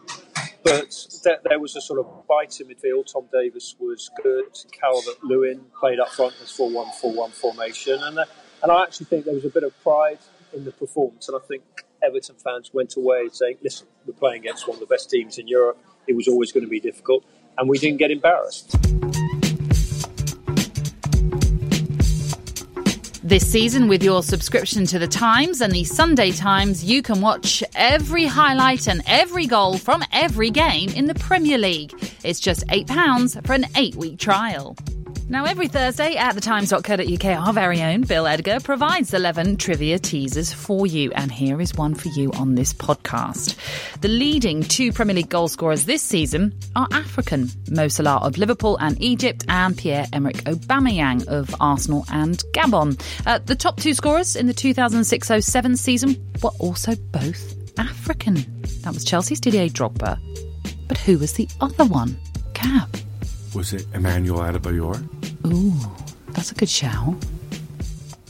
But 0.68 1.08
there, 1.24 1.40
there, 1.44 1.60
was 1.60 1.76
a 1.76 1.82
sort 1.82 2.00
of 2.00 2.28
bite 2.28 2.60
in 2.60 2.68
midfield. 2.68 3.12
Tom 3.12 3.26
Davies 3.32 3.76
was 3.80 4.10
good. 4.22 4.58
Calvert 4.72 5.24
Lewin 5.24 5.62
played 5.80 6.00
up 6.00 6.10
front 6.10 6.36
as 6.42 6.52
4 6.52 6.70
1 6.70 6.92
4 7.00 7.14
1 7.14 7.32
formation. 7.32 8.00
And, 8.02 8.20
uh, 8.20 8.26
and 8.62 8.72
I 8.72 8.84
actually 8.84 9.06
think 9.06 9.26
there 9.26 9.34
was 9.34 9.46
a 9.46 9.50
bit 9.50 9.64
of 9.64 9.72
pride 9.82 10.20
in 10.54 10.66
the 10.66 10.72
performance. 10.72 11.30
And 11.30 11.38
I 11.38 11.46
think 11.46 11.64
Everton 12.04 12.36
fans 12.36 12.74
went 12.74 12.96
away 12.98 13.30
saying, 13.32 13.58
listen, 13.62 13.88
we're 14.06 14.14
playing 14.14 14.42
against 14.42 14.68
one 14.68 14.76
of 14.76 14.82
the 14.82 14.88
best 14.88 15.10
teams 15.10 15.38
in 15.38 15.48
Europe. 15.48 15.78
It 16.06 16.16
was 16.16 16.28
always 16.28 16.52
going 16.52 16.66
to 16.66 16.70
be 16.70 16.80
difficult, 16.80 17.26
and 17.58 17.68
we 17.68 17.78
didn't 17.78 17.98
get 17.98 18.12
embarrassed. 18.12 18.76
This 23.28 23.46
season, 23.46 23.90
with 23.90 24.04
your 24.04 24.24
subscription 24.24 24.86
to 24.86 25.00
The 25.00 25.06
Times 25.06 25.60
and 25.60 25.74
the 25.74 25.84
Sunday 25.84 26.32
Times, 26.32 26.82
you 26.82 27.02
can 27.02 27.20
watch 27.20 27.62
every 27.76 28.26
highlight 28.26 28.88
and 28.88 29.04
every 29.06 29.48
goal 29.48 29.78
from 29.78 30.02
every 30.14 30.50
game 30.50 30.92
in 30.92 31.08
the 31.08 31.14
Premier 31.16 31.58
League. 31.58 31.92
It's 32.24 32.40
just 32.40 32.66
£8 32.68 33.46
for 33.46 33.52
an 33.52 33.66
eight 33.76 33.96
week 33.96 34.18
trial. 34.18 34.78
Now, 35.30 35.44
every 35.44 35.68
Thursday 35.68 36.16
at 36.16 36.36
thetimes.co.uk, 36.36 37.26
our 37.26 37.52
very 37.52 37.84
own 37.84 38.02
Bill 38.02 38.26
Edgar 38.26 38.62
provides 38.62 39.14
11 39.14 39.58
trivia 39.58 40.00
teasers 40.00 40.54
for 40.54 40.88
you. 40.88 41.12
And 41.12 41.30
here 41.30 41.60
is 41.60 41.76
one 41.76 41.96
for 41.96 42.08
you 42.08 42.32
on 42.32 42.56
this 42.56 42.72
podcast. 42.72 43.58
The 44.00 44.08
leading 44.08 44.64
two 44.64 44.94
Premier 44.94 45.16
League 45.16 45.28
goal 45.28 45.50
scorers 45.50 45.84
this 45.84 46.02
season 46.02 46.58
are 46.78 46.88
African 46.94 47.50
Mo 47.70 47.90
Salah 47.90 48.26
of 48.26 48.38
Liverpool 48.38 48.78
and 48.80 49.02
Egypt, 49.02 49.44
and 49.50 49.78
Pierre 49.78 50.06
Emerick 50.14 50.38
Aubameyang 50.46 51.28
of 51.28 51.54
Arsenal 51.60 52.06
and 52.10 52.42
Gabon. 52.54 52.98
Uh, 53.26 53.40
the 53.40 53.56
top 53.56 53.82
two 53.82 53.94
scorers 53.94 54.38
in 54.38 54.48
the 54.48 54.54
2006 54.54 55.46
07 55.46 55.76
season 55.76 56.26
were 56.42 56.52
also 56.60 56.96
both 57.12 57.54
African. 57.78 58.36
That 58.84 58.94
was 58.94 59.04
Chelsea's 59.04 59.42
Didier 59.42 59.68
Drogba. 59.68 60.18
But 60.88 60.98
who 61.00 61.18
was 61.18 61.34
the 61.34 61.50
other 61.60 61.84
one? 61.84 62.18
Gab. 62.54 62.96
Was 63.54 63.74
it 63.74 63.86
Emmanuel 63.94 64.40
Adebayor? 64.40 65.17
Ooh, 65.54 65.74
that's 66.30 66.52
a 66.52 66.56
good 66.56 66.70
shout. 66.70 67.16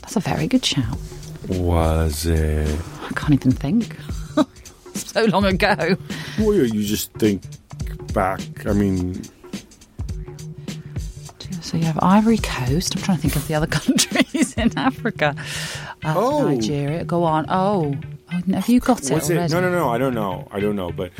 That's 0.02 0.16
a 0.16 0.20
very 0.20 0.46
good 0.46 0.64
shout. 0.64 0.98
Was 1.48 2.26
it? 2.26 2.80
I 3.02 3.12
can't 3.14 3.32
even 3.32 3.50
think. 3.50 3.96
so 4.94 5.24
long 5.24 5.44
ago. 5.44 5.96
Well, 6.38 6.54
you 6.54 6.84
just 6.84 7.12
think 7.14 7.42
back. 8.12 8.40
I 8.66 8.72
mean, 8.72 9.20
so 11.60 11.76
you 11.76 11.84
have 11.84 11.98
Ivory 12.00 12.38
Coast. 12.38 12.96
I'm 12.96 13.02
trying 13.02 13.16
to 13.16 13.22
think 13.22 13.36
of 13.36 13.48
the 13.48 13.54
other 13.54 13.66
countries 13.78 14.54
in 14.54 14.76
Africa. 14.78 15.34
Uh, 16.04 16.14
oh, 16.16 16.48
Nigeria. 16.48 17.04
Go 17.04 17.24
on. 17.24 17.46
Oh, 17.48 17.96
oh 18.32 18.52
have 18.52 18.68
you 18.68 18.78
got 18.78 19.02
it 19.02 19.12
was 19.12 19.28
already? 19.28 19.46
It? 19.46 19.50
No, 19.50 19.60
no, 19.60 19.72
no. 19.72 19.88
I 19.88 19.98
don't 19.98 20.14
know. 20.14 20.46
I 20.52 20.60
don't 20.60 20.76
know. 20.76 20.92
But 20.92 21.10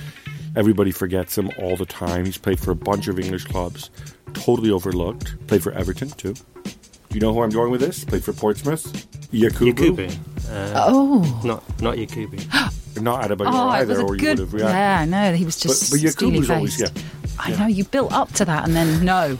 Everybody 0.58 0.90
forgets 0.90 1.36
him 1.38 1.50
all 1.58 1.76
the 1.76 1.86
time. 1.86 2.24
He's 2.24 2.36
played 2.36 2.58
for 2.58 2.70
a 2.70 2.74
bunch 2.74 3.06
of 3.06 3.18
English 3.18 3.44
clubs, 3.44 3.90
totally 4.38 4.70
overlooked. 4.70 5.46
Played 5.46 5.62
for 5.62 5.72
Everton 5.72 6.10
too. 6.10 6.34
Do 6.34 7.14
you 7.14 7.20
know 7.20 7.32
who 7.32 7.42
I'm 7.42 7.50
going 7.50 7.70
with 7.70 7.80
this? 7.80 8.04
Played 8.04 8.24
for 8.24 8.32
Portsmouth. 8.32 8.84
Yakubu. 9.32 9.72
Yakubu. 9.72 10.10
Uh, 10.50 10.86
oh, 10.88 11.40
not 11.44 11.62
not 11.82 11.96
Yakubu. 11.96 12.38
not 13.02 13.24
Adebayor 13.24 13.50
oh, 13.52 13.68
either, 13.68 14.00
or 14.02 14.16
good, 14.16 14.22
you 14.22 14.28
would 14.28 14.38
have 14.38 14.54
reacted. 14.54 14.74
Yeah, 14.74 15.04
no, 15.04 15.34
he 15.34 15.44
was 15.44 15.58
just. 15.58 15.90
But, 15.90 16.00
but 16.00 16.08
Yakubu's 16.08 16.50
always 16.50 16.80
yeah. 16.80 16.88
I 17.38 17.54
know 17.56 17.66
you 17.66 17.84
built 17.84 18.12
up 18.12 18.32
to 18.34 18.44
that, 18.44 18.64
and 18.64 18.74
then 18.74 19.04
no. 19.04 19.38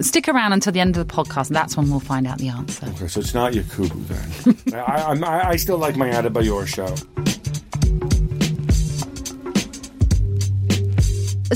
Stick 0.00 0.28
around 0.28 0.52
until 0.52 0.72
the 0.72 0.78
end 0.78 0.96
of 0.96 1.08
the 1.08 1.12
podcast, 1.12 1.48
and 1.48 1.56
that's 1.56 1.76
when 1.76 1.90
we'll 1.90 1.98
find 1.98 2.28
out 2.28 2.38
the 2.38 2.48
answer. 2.48 2.86
Okay, 2.86 3.08
so 3.08 3.18
it's 3.18 3.34
not 3.34 3.52
Yakubu 3.52 4.06
then. 4.06 4.74
I, 4.80 5.12
I, 5.12 5.48
I 5.50 5.56
still 5.56 5.78
like 5.78 5.96
my 5.96 6.08
Adebayor 6.08 6.68
show. 6.68 6.94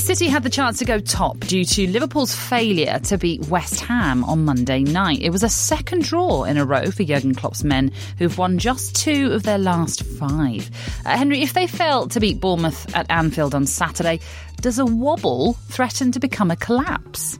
City 0.00 0.28
had 0.28 0.42
the 0.42 0.50
chance 0.50 0.78
to 0.78 0.86
go 0.86 0.98
top 0.98 1.38
due 1.40 1.64
to 1.64 1.86
Liverpool's 1.86 2.34
failure 2.34 2.98
to 3.00 3.18
beat 3.18 3.46
West 3.48 3.80
Ham 3.80 4.24
on 4.24 4.44
Monday 4.44 4.80
night. 4.80 5.20
It 5.20 5.30
was 5.30 5.42
a 5.42 5.48
second 5.50 6.04
draw 6.04 6.44
in 6.44 6.56
a 6.56 6.64
row 6.64 6.90
for 6.90 7.04
Jurgen 7.04 7.34
Klopp's 7.34 7.62
men, 7.62 7.92
who've 8.18 8.36
won 8.38 8.58
just 8.58 8.96
two 8.96 9.32
of 9.32 9.42
their 9.42 9.58
last 9.58 10.02
five. 10.02 10.70
Uh, 11.04 11.16
Henry, 11.16 11.42
if 11.42 11.52
they 11.52 11.66
fail 11.66 12.08
to 12.08 12.20
beat 12.20 12.40
Bournemouth 12.40 12.94
at 12.96 13.10
Anfield 13.10 13.54
on 13.54 13.66
Saturday, 13.66 14.20
does 14.62 14.78
a 14.78 14.86
wobble 14.86 15.54
threaten 15.68 16.10
to 16.12 16.20
become 16.20 16.50
a 16.50 16.56
collapse? 16.56 17.38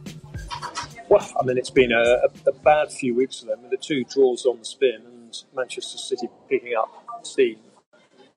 Well, 1.09 1.27
I 1.41 1.45
mean, 1.45 1.57
it's 1.57 1.71
been 1.71 1.93
a, 1.93 2.29
a 2.47 2.53
bad 2.53 2.93
few 2.93 3.15
weeks 3.15 3.41
for 3.41 3.47
them 3.47 3.63
with 3.63 3.71
the 3.71 3.77
two 3.77 4.05
draws 4.05 4.45
on 4.45 4.59
the 4.59 4.65
spin 4.65 5.03
and 5.05 5.43
Manchester 5.55 5.97
City 5.97 6.29
picking 6.49 6.75
up 6.75 6.91
steam. 7.23 7.59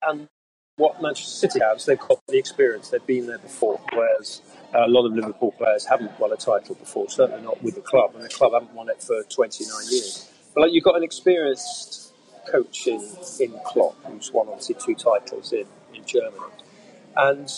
And 0.04 0.30
what 0.78 1.02
Manchester 1.02 1.48
City 1.48 1.60
have 1.62 1.78
is 1.78 1.86
they've 1.86 1.98
got 2.00 2.26
the 2.28 2.38
experience, 2.38 2.90
they've 2.90 3.06
been 3.06 3.28
there 3.28 3.38
before, 3.38 3.80
whereas 3.94 4.42
uh, 4.74 4.86
a 4.86 4.90
lot 4.90 5.06
of 5.06 5.14
Liverpool 5.14 5.54
players 5.54 5.86
haven't 5.86 6.18
won 6.20 6.34
a 6.34 6.36
title 6.36 6.76
before, 6.76 7.10
certainly 7.10 7.42
not 7.44 7.62
with 7.64 7.76
the 7.76 7.82
club, 7.82 8.14
and 8.14 8.24
the 8.24 8.30
club 8.30 8.52
haven't 8.54 8.74
won 8.74 8.90
it 8.90 9.02
for 9.02 9.24
29 9.24 9.68
years. 9.90 10.30
But 10.54 10.62
like, 10.62 10.74
you've 10.74 10.84
got 10.84 10.98
an 10.98 11.04
experienced 11.04 12.14
coach 12.52 12.88
in, 12.88 13.02
in 13.40 13.58
Klopp, 13.66 13.96
who's 14.06 14.32
won 14.34 14.48
obviously 14.50 14.76
two 14.76 14.96
titles 14.96 15.54
in, 15.54 15.66
in 15.94 16.06
Germany. 16.06 16.44
And 17.18 17.50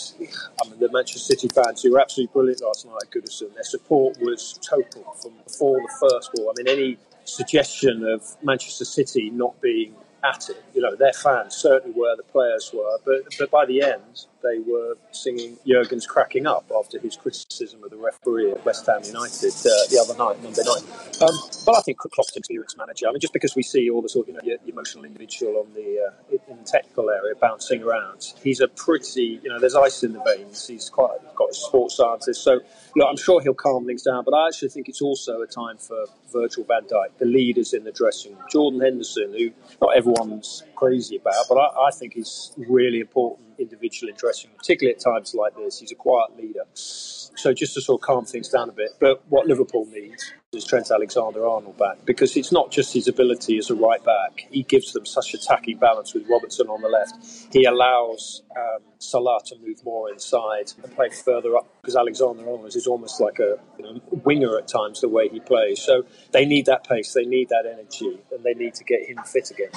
I 0.64 0.68
mean, 0.68 0.78
the 0.78 0.88
Manchester 0.92 1.18
City 1.34 1.48
fans 1.48 1.82
who 1.82 1.92
were 1.92 2.00
absolutely 2.00 2.32
brilliant 2.32 2.62
last 2.62 2.86
night 2.86 2.98
at 3.02 3.10
Goodison, 3.10 3.52
their 3.54 3.64
support 3.64 4.16
was 4.20 4.56
total 4.62 5.02
from 5.20 5.32
before 5.44 5.80
the 5.80 6.08
first 6.08 6.30
ball. 6.34 6.50
I 6.50 6.62
mean, 6.62 6.68
any 6.68 6.98
suggestion 7.24 8.04
of 8.04 8.36
Manchester 8.44 8.84
City 8.84 9.30
not 9.30 9.60
being 9.60 9.96
at 10.24 10.48
it. 10.50 10.62
You 10.74 10.82
know, 10.82 10.94
their 10.96 11.12
fans 11.12 11.54
certainly 11.54 11.98
were, 11.98 12.16
the 12.16 12.22
players 12.24 12.70
were, 12.74 12.98
but 13.04 13.22
but 13.38 13.50
by 13.50 13.66
the 13.66 13.82
end, 13.82 14.26
they 14.42 14.58
were 14.60 14.96
singing 15.12 15.56
Jurgen's 15.66 16.06
cracking 16.06 16.46
up 16.46 16.70
after 16.76 16.98
his 16.98 17.16
criticism 17.16 17.82
of 17.84 17.90
the 17.90 17.96
referee 17.96 18.50
at 18.52 18.64
West 18.64 18.86
Ham 18.86 19.02
United 19.04 19.52
uh, 19.52 19.70
the 19.90 19.98
other 20.00 20.16
night, 20.16 20.42
Monday 20.42 20.62
night. 20.64 21.22
Um, 21.22 21.34
but 21.66 21.76
I 21.76 21.80
think 21.82 21.98
Klopp's 21.98 22.34
an 22.36 22.40
experienced 22.40 22.78
manager. 22.78 23.08
I 23.08 23.12
mean, 23.12 23.20
just 23.20 23.32
because 23.32 23.54
we 23.56 23.62
see 23.62 23.90
all 23.90 24.02
the 24.02 24.08
sort 24.08 24.28
of 24.28 24.34
you 24.42 24.50
know 24.50 24.56
the 24.64 24.72
emotional 24.72 25.04
individual 25.04 25.64
on 25.66 25.74
the 25.74 26.08
uh, 26.08 26.36
in 26.48 26.58
the 26.58 26.64
technical 26.64 27.10
area 27.10 27.34
bouncing 27.40 27.82
around, 27.82 28.32
he's 28.42 28.60
a 28.60 28.68
pretty 28.68 29.40
you 29.42 29.48
know 29.48 29.58
there's 29.58 29.74
ice 29.74 30.02
in 30.02 30.12
the 30.12 30.22
veins. 30.22 30.66
He's 30.66 30.88
quite 30.88 31.18
he's 31.20 31.36
got 31.36 31.50
a 31.50 31.54
sports 31.54 31.96
scientist, 31.96 32.42
so 32.42 32.60
look, 32.96 33.08
I'm 33.08 33.16
sure 33.16 33.40
he'll 33.40 33.54
calm 33.54 33.86
things 33.86 34.02
down. 34.02 34.24
But 34.24 34.34
I 34.34 34.48
actually 34.48 34.68
think 34.70 34.88
it's 34.88 35.02
also 35.02 35.42
a 35.42 35.46
time 35.46 35.78
for 35.78 36.06
Virgil 36.32 36.64
van 36.64 36.82
Dijk, 36.82 37.18
the 37.18 37.26
leaders 37.26 37.72
in 37.74 37.84
the 37.84 37.92
dressing 37.92 38.34
room, 38.34 38.44
Jordan 38.50 38.80
Henderson, 38.80 39.34
who 39.36 39.50
not 39.80 39.96
everyone's 39.96 40.62
crazy 40.78 41.16
about, 41.16 41.46
but 41.48 41.56
I, 41.56 41.88
I 41.88 41.90
think 41.90 42.14
he's 42.14 42.52
really 42.56 43.00
important 43.00 43.48
individual 43.58 44.10
in 44.10 44.16
dressing 44.16 44.50
particularly 44.56 44.94
at 44.94 45.02
times 45.02 45.34
like 45.34 45.56
this. 45.56 45.80
He's 45.80 45.90
a 45.90 45.96
quiet 45.96 46.36
leader. 46.36 46.64
So 46.74 47.52
just 47.52 47.74
to 47.74 47.80
sort 47.80 48.00
of 48.00 48.06
calm 48.06 48.24
things 48.24 48.48
down 48.48 48.68
a 48.68 48.72
bit. 48.72 48.90
But 49.00 49.22
what 49.28 49.46
Liverpool 49.46 49.86
needs 49.86 50.32
is 50.52 50.64
Trent 50.64 50.90
Alexander-Arnold 50.90 51.76
back 51.76 52.04
because 52.04 52.36
it's 52.36 52.50
not 52.50 52.70
just 52.70 52.94
his 52.94 53.06
ability 53.06 53.58
as 53.58 53.70
a 53.70 53.74
right 53.74 54.02
back. 54.04 54.46
He 54.50 54.62
gives 54.62 54.92
them 54.92 55.04
such 55.04 55.34
attacking 55.34 55.78
balance 55.78 56.14
with 56.14 56.28
Robertson 56.28 56.68
on 56.68 56.80
the 56.80 56.88
left. 56.88 57.14
He 57.52 57.64
allows 57.64 58.42
um, 58.56 58.82
Salah 58.98 59.40
to 59.46 59.56
move 59.58 59.84
more 59.84 60.10
inside 60.10 60.72
and 60.82 60.94
play 60.94 61.10
further 61.10 61.56
up 61.56 61.66
because 61.80 61.96
Alexander 61.96 62.42
Arnold 62.42 62.74
is 62.74 62.86
almost 62.86 63.20
like 63.20 63.38
a 63.38 63.58
you 63.78 63.84
know, 63.84 64.00
winger 64.24 64.56
at 64.56 64.68
times 64.68 65.00
the 65.00 65.08
way 65.08 65.28
he 65.28 65.40
plays. 65.40 65.82
So 65.82 66.04
they 66.32 66.44
need 66.44 66.66
that 66.66 66.84
pace, 66.88 67.12
they 67.12 67.26
need 67.26 67.50
that 67.50 67.66
energy, 67.66 68.18
and 68.32 68.42
they 68.42 68.54
need 68.54 68.74
to 68.74 68.84
get 68.84 69.08
him 69.08 69.18
fit 69.24 69.50
again. 69.50 69.70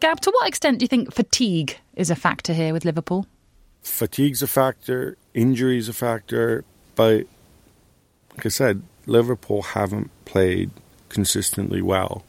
Gab, 0.00 0.20
to 0.20 0.30
what 0.30 0.48
extent 0.48 0.78
do 0.78 0.84
you 0.84 0.88
think 0.88 1.12
fatigue 1.12 1.78
is 1.94 2.10
a 2.10 2.16
factor 2.16 2.52
here 2.52 2.72
with 2.72 2.84
Liverpool? 2.84 3.26
Fatigue's 3.82 4.42
a 4.42 4.46
factor, 4.46 5.16
injury's 5.34 5.88
a 5.88 5.92
factor, 5.92 6.64
but 6.94 7.26
like 8.36 8.46
I 8.46 8.48
said, 8.48 8.82
Liverpool 9.06 9.62
haven't 9.62 10.10
played 10.24 10.70
consistently 11.08 11.82
well. 11.82 12.24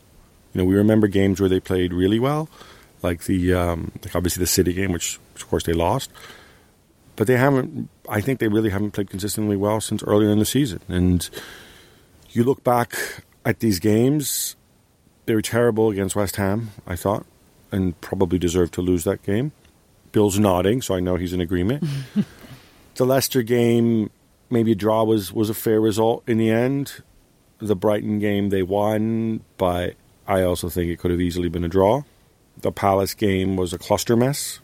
You 0.54 0.60
know, 0.60 0.66
we 0.66 0.76
remember 0.76 1.08
games 1.08 1.40
where 1.40 1.50
they 1.50 1.60
played 1.60 1.94
really 1.94 2.20
well, 2.20 2.50
like 3.04 3.26
the 3.26 3.54
um, 3.54 3.92
like 4.04 4.16
obviously 4.16 4.42
the 4.42 4.48
City 4.48 4.74
game, 4.74 4.92
which, 4.92 5.20
which 5.34 5.44
of 5.44 5.50
course 5.50 5.64
they 5.64 5.74
lost, 5.74 6.10
but 7.16 7.28
they 7.28 7.38
haven't. 7.38 7.90
I 8.08 8.22
think 8.22 8.40
they 8.40 8.48
really 8.48 8.72
haven't 8.72 8.92
played 8.92 9.10
consistently 9.10 9.58
well 9.58 9.82
since 9.82 10.02
earlier 10.04 10.32
in 10.32 10.40
the 10.40 10.46
season. 10.46 10.82
And 10.88 11.30
you 12.32 12.44
look 12.44 12.64
back 12.64 12.96
at 13.46 13.60
these 13.60 13.80
games, 13.80 14.56
they 15.26 15.36
were 15.36 15.42
terrible 15.42 15.92
against 15.92 16.16
West 16.16 16.38
Ham. 16.38 16.72
I 16.88 16.96
thought, 16.96 17.26
and 17.72 18.00
probably 18.02 18.40
deserved 18.40 18.74
to 18.76 18.82
lose 18.82 19.04
that 19.04 19.24
game. 19.24 19.52
Bill's 20.12 20.40
nodding, 20.40 20.82
so 20.82 20.96
I 20.96 21.00
know 21.00 21.16
he's 21.16 21.34
in 21.34 21.42
agreement. 21.42 21.84
the 22.96 23.06
Leicester 23.06 23.42
game, 23.44 24.10
maybe 24.50 24.72
a 24.72 24.76
draw 24.76 25.04
was 25.04 25.32
was 25.32 25.50
a 25.50 25.54
fair 25.54 25.80
result 25.80 26.24
in 26.28 26.38
the 26.38 26.50
end. 26.50 27.02
The 27.60 27.76
Brighton 27.76 28.20
game 28.20 28.50
they 28.50 28.64
won, 28.64 29.42
but 29.58 29.96
I 30.28 30.44
also 30.44 30.70
think 30.70 30.90
it 30.90 31.00
could 31.00 31.12
have 31.12 31.22
easily 31.22 31.50
been 31.50 31.64
a 31.64 31.68
draw. 31.68 32.04
The 32.58 32.72
Palace 32.72 33.14
game 33.14 33.56
was 33.56 33.74
a 33.74 33.78
cluster 33.78 34.16
mess. 34.16 34.60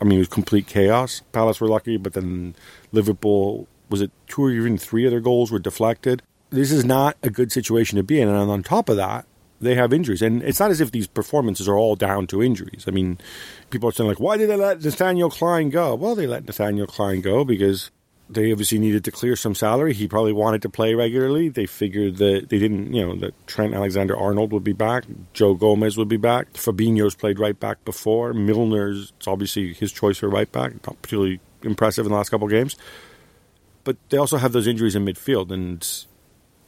I 0.00 0.04
mean, 0.04 0.18
it 0.18 0.22
was 0.22 0.28
complete 0.28 0.66
chaos. 0.66 1.22
Palace 1.32 1.60
were 1.60 1.68
lucky, 1.68 1.96
but 1.96 2.12
then 2.12 2.54
Liverpool 2.92 3.66
was 3.88 4.00
it 4.00 4.10
two 4.26 4.44
or 4.44 4.50
even 4.50 4.76
three 4.76 5.04
of 5.04 5.10
their 5.10 5.20
goals 5.20 5.50
were 5.50 5.58
deflected. 5.58 6.22
This 6.50 6.70
is 6.70 6.84
not 6.84 7.16
a 7.22 7.30
good 7.30 7.50
situation 7.52 7.96
to 7.96 8.02
be 8.02 8.20
in, 8.20 8.28
and 8.28 8.50
on 8.50 8.62
top 8.62 8.88
of 8.88 8.96
that, 8.96 9.26
they 9.64 9.74
have 9.74 9.92
injuries, 9.92 10.22
and 10.22 10.42
it's 10.42 10.60
not 10.60 10.70
as 10.70 10.80
if 10.80 10.92
these 10.92 11.06
performances 11.06 11.68
are 11.68 11.76
all 11.76 11.96
down 11.96 12.26
to 12.28 12.42
injuries. 12.42 12.84
I 12.86 12.90
mean, 12.90 13.18
people 13.70 13.88
are 13.88 13.92
saying 13.92 14.08
like, 14.08 14.20
"Why 14.20 14.36
did 14.36 14.48
they 14.48 14.56
let 14.56 14.82
Nathaniel 14.82 15.30
Clyne 15.30 15.70
go?" 15.70 15.94
Well, 15.94 16.14
they 16.14 16.26
let 16.26 16.46
Nathaniel 16.46 16.86
Clyne 16.86 17.20
go 17.20 17.44
because 17.44 17.90
they 18.28 18.50
obviously 18.52 18.78
needed 18.78 19.04
to 19.04 19.10
clear 19.10 19.36
some 19.36 19.54
salary. 19.54 19.92
He 19.92 20.08
probably 20.08 20.32
wanted 20.32 20.62
to 20.62 20.68
play 20.68 20.94
regularly. 20.94 21.48
They 21.48 21.66
figured 21.66 22.16
that 22.16 22.48
they 22.48 22.58
didn't, 22.58 22.94
you 22.94 23.06
know, 23.06 23.16
that 23.16 23.34
Trent 23.46 23.74
Alexander 23.74 24.16
Arnold 24.16 24.52
would 24.52 24.64
be 24.64 24.72
back, 24.72 25.04
Joe 25.34 25.54
Gomez 25.54 25.96
would 25.98 26.08
be 26.08 26.16
back, 26.16 26.52
Fabinho's 26.54 27.14
played 27.14 27.38
right 27.38 27.58
back 27.58 27.84
before, 27.84 28.32
Milner's 28.32 29.12
it's 29.18 29.28
obviously 29.28 29.74
his 29.74 29.92
choice 29.92 30.18
for 30.18 30.28
right 30.28 30.50
back, 30.50 30.72
not 30.86 31.00
particularly 31.02 31.40
impressive 31.62 32.06
in 32.06 32.12
the 32.12 32.16
last 32.16 32.30
couple 32.30 32.46
of 32.46 32.50
games. 32.50 32.76
But 33.84 33.96
they 34.08 34.16
also 34.16 34.38
have 34.38 34.52
those 34.52 34.66
injuries 34.66 34.96
in 34.96 35.04
midfield, 35.04 35.50
and 35.50 35.86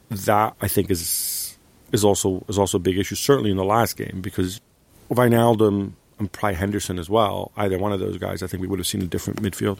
that 0.09 0.55
I 0.61 0.67
think 0.67 0.91
is 0.91 1.46
is 1.91 2.03
also 2.03 2.43
is 2.47 2.57
also 2.57 2.77
a 2.77 2.81
big 2.81 2.97
issue. 2.97 3.15
Certainly 3.15 3.51
in 3.51 3.57
the 3.57 3.65
last 3.65 3.97
game 3.97 4.19
because 4.21 4.61
Wijnaldum 5.09 5.93
and 6.19 6.31
probably 6.31 6.55
Henderson 6.55 6.99
as 6.99 7.09
well. 7.09 7.51
Either 7.57 7.77
one 7.77 7.91
of 7.91 7.99
those 7.99 8.17
guys, 8.17 8.41
I 8.41 8.47
think 8.47 8.61
we 8.61 8.67
would 8.67 8.79
have 8.79 8.87
seen 8.87 9.01
a 9.01 9.05
different 9.05 9.41
midfield. 9.41 9.77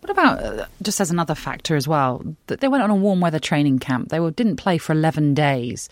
What 0.00 0.10
about 0.10 0.38
uh, 0.38 0.66
just 0.82 1.00
as 1.00 1.10
another 1.10 1.34
factor 1.34 1.76
as 1.76 1.88
well? 1.88 2.22
That 2.48 2.60
they 2.60 2.68
went 2.68 2.82
on 2.82 2.90
a 2.90 2.94
warm 2.94 3.20
weather 3.20 3.38
training 3.38 3.78
camp. 3.78 4.10
They 4.10 4.20
were, 4.20 4.30
didn't 4.30 4.56
play 4.56 4.76
for 4.76 4.92
eleven 4.92 5.32
days. 5.32 5.88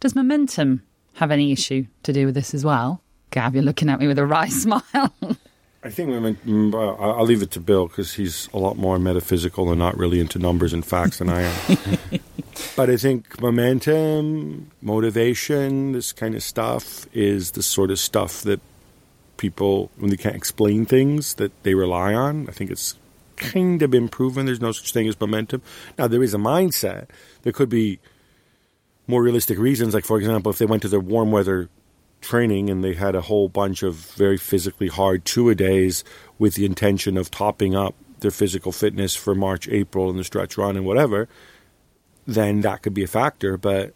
Does 0.00 0.16
momentum 0.16 0.82
have 1.14 1.30
any 1.30 1.52
issue 1.52 1.86
to 2.02 2.12
do 2.12 2.26
with 2.26 2.34
this 2.34 2.54
as 2.54 2.64
well? 2.64 3.02
Gab, 3.30 3.54
you're 3.54 3.62
looking 3.62 3.88
at 3.88 4.00
me 4.00 4.08
with 4.08 4.18
a 4.18 4.26
wry 4.26 4.48
smile. 4.48 4.82
I 5.84 5.90
think 5.90 6.10
momentum. 6.10 6.72
Well, 6.72 6.96
I'll 7.00 7.24
leave 7.24 7.42
it 7.42 7.52
to 7.52 7.60
Bill 7.60 7.86
because 7.86 8.14
he's 8.14 8.48
a 8.52 8.58
lot 8.58 8.76
more 8.76 8.98
metaphysical 8.98 9.70
and 9.70 9.78
not 9.78 9.96
really 9.96 10.18
into 10.18 10.38
numbers 10.40 10.72
and 10.72 10.84
facts 10.84 11.18
than 11.18 11.28
I 11.28 11.42
am. 11.42 11.78
but 12.76 12.90
I 12.90 12.96
think 12.96 13.40
momentum, 13.40 14.70
motivation, 14.80 15.92
this 15.92 16.12
kind 16.12 16.34
of 16.34 16.42
stuff 16.42 17.06
is 17.12 17.52
the 17.52 17.62
sort 17.62 17.90
of 17.90 17.98
stuff 17.98 18.42
that 18.42 18.60
people, 19.36 19.90
when 19.96 20.10
they 20.10 20.16
can't 20.16 20.36
explain 20.36 20.86
things, 20.86 21.34
that 21.34 21.52
they 21.62 21.74
rely 21.74 22.14
on. 22.14 22.48
I 22.48 22.52
think 22.52 22.70
it's 22.70 22.96
kind 23.36 23.82
of 23.82 23.90
been 23.90 24.08
proven. 24.08 24.46
There's 24.46 24.60
no 24.60 24.72
such 24.72 24.92
thing 24.92 25.08
as 25.08 25.20
momentum. 25.20 25.62
Now 25.98 26.06
there 26.06 26.22
is 26.22 26.34
a 26.34 26.38
mindset. 26.38 27.08
There 27.42 27.52
could 27.52 27.68
be 27.68 27.98
more 29.06 29.22
realistic 29.22 29.58
reasons, 29.58 29.94
like 29.94 30.04
for 30.04 30.18
example, 30.18 30.50
if 30.50 30.58
they 30.58 30.66
went 30.66 30.82
to 30.82 30.88
their 30.88 31.00
warm 31.00 31.32
weather 31.32 31.68
training 32.20 32.70
and 32.70 32.84
they 32.84 32.94
had 32.94 33.14
a 33.14 33.20
whole 33.20 33.48
bunch 33.48 33.82
of 33.82 33.94
very 33.94 34.36
physically 34.36 34.88
hard 34.88 35.24
two 35.24 35.50
a 35.50 35.54
days 35.54 36.04
with 36.38 36.54
the 36.54 36.64
intention 36.64 37.16
of 37.16 37.30
topping 37.30 37.74
up 37.74 37.94
their 38.20 38.30
physical 38.30 38.70
fitness 38.70 39.14
for 39.16 39.34
March, 39.34 39.68
April, 39.68 40.08
and 40.08 40.18
the 40.18 40.24
stretch 40.24 40.56
run 40.56 40.76
and 40.76 40.86
whatever, 40.86 41.28
then 42.26 42.60
that 42.62 42.82
could 42.82 42.94
be 42.94 43.04
a 43.04 43.08
factor. 43.08 43.56
But 43.56 43.94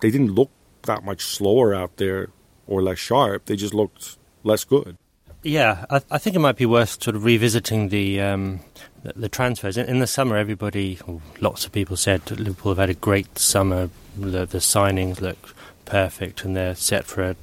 they 0.00 0.10
didn't 0.10 0.34
look 0.34 0.50
that 0.82 1.04
much 1.04 1.22
slower 1.22 1.74
out 1.74 1.96
there 1.96 2.30
or 2.66 2.82
less 2.82 2.98
sharp. 2.98 3.46
They 3.46 3.56
just 3.56 3.74
looked 3.74 4.18
less 4.44 4.64
good. 4.64 4.96
Yeah, 5.42 5.84
I, 5.88 6.00
I 6.10 6.18
think 6.18 6.34
it 6.34 6.40
might 6.40 6.56
be 6.56 6.66
worth 6.66 7.02
sort 7.02 7.14
of 7.14 7.24
revisiting 7.24 7.90
the 7.90 8.20
um, 8.20 8.60
the, 9.02 9.12
the 9.14 9.28
transfers. 9.28 9.76
In, 9.76 9.86
in 9.86 9.98
the 10.00 10.06
summer, 10.06 10.36
everybody, 10.36 10.98
lots 11.40 11.64
of 11.64 11.72
people 11.72 11.96
said 11.96 12.28
Liverpool 12.30 12.72
have 12.72 12.78
had 12.78 12.90
a 12.90 12.94
great 12.94 13.38
summer. 13.38 13.90
The, 14.16 14.46
the 14.46 14.58
signings 14.58 15.20
look 15.20 15.54
perfect, 15.84 16.44
and 16.44 16.56
they're 16.56 16.74
set 16.74 17.04
for 17.04 17.22
a, 17.22 17.36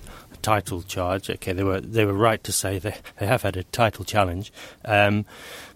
title 0.46 0.84
charge. 0.84 1.28
Okay, 1.28 1.54
they 1.54 1.64
were 1.64 1.82
they 1.82 2.06
were 2.06 2.14
right 2.14 2.44
to 2.44 2.52
say 2.52 2.78
they 2.78 2.96
they 3.18 3.26
have 3.26 3.42
had 3.42 3.58
a 3.58 3.64
title 3.64 4.06
challenge. 4.06 4.54
Um, 4.86 5.26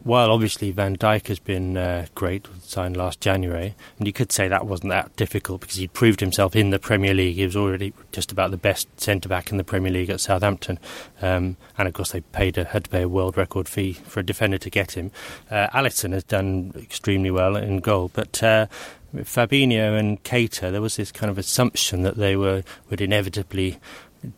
while 0.03 0.31
obviously 0.31 0.71
Van 0.71 0.95
Dijk 0.95 1.27
has 1.27 1.39
been 1.39 1.75
uh, 1.75 2.05
great, 2.15 2.47
signed 2.61 2.95
last 2.95 3.19
January, 3.19 3.73
and 3.97 4.07
you 4.07 4.13
could 4.13 4.31
say 4.31 4.47
that 4.47 4.67
wasn't 4.67 4.91
that 4.91 5.13
difficult 5.15 5.59
because 5.59 5.75
he 5.75 5.87
proved 5.87 6.19
himself 6.19 6.55
in 6.55 6.69
the 6.69 6.79
Premier 6.79 7.13
League. 7.15 7.35
He 7.35 7.43
was 7.43 7.55
already 7.55 7.93
just 8.11 8.31
about 8.31 8.51
the 8.51 8.57
best 8.57 8.87
centre 9.01 9.27
back 9.27 9.49
in 9.51 9.57
the 9.57 9.63
Premier 9.63 9.91
League 9.91 10.11
at 10.11 10.21
Southampton, 10.21 10.77
um, 11.21 11.57
and 11.77 11.87
of 11.87 11.93
course 11.95 12.11
they 12.11 12.21
paid 12.21 12.57
a, 12.57 12.65
had 12.65 12.83
to 12.83 12.89
pay 12.91 13.01
a 13.01 13.09
world 13.09 13.37
record 13.37 13.67
fee 13.67 13.93
for 13.93 14.19
a 14.19 14.23
defender 14.23 14.59
to 14.59 14.69
get 14.69 14.91
him. 14.91 15.11
Uh, 15.49 15.67
Alisson 15.73 16.13
has 16.13 16.23
done 16.23 16.73
extremely 16.77 17.31
well 17.31 17.55
in 17.55 17.79
goal, 17.79 18.11
but. 18.13 18.43
Uh, 18.43 18.67
Fabinho 19.15 19.97
and 19.97 20.23
Keita, 20.23 20.71
there 20.71 20.81
was 20.81 20.95
this 20.95 21.11
kind 21.11 21.31
of 21.31 21.39
assumption 21.39 22.03
that 22.03 22.17
they 22.17 22.35
were 22.35 22.63
would 22.91 23.01
inevitably 23.01 23.79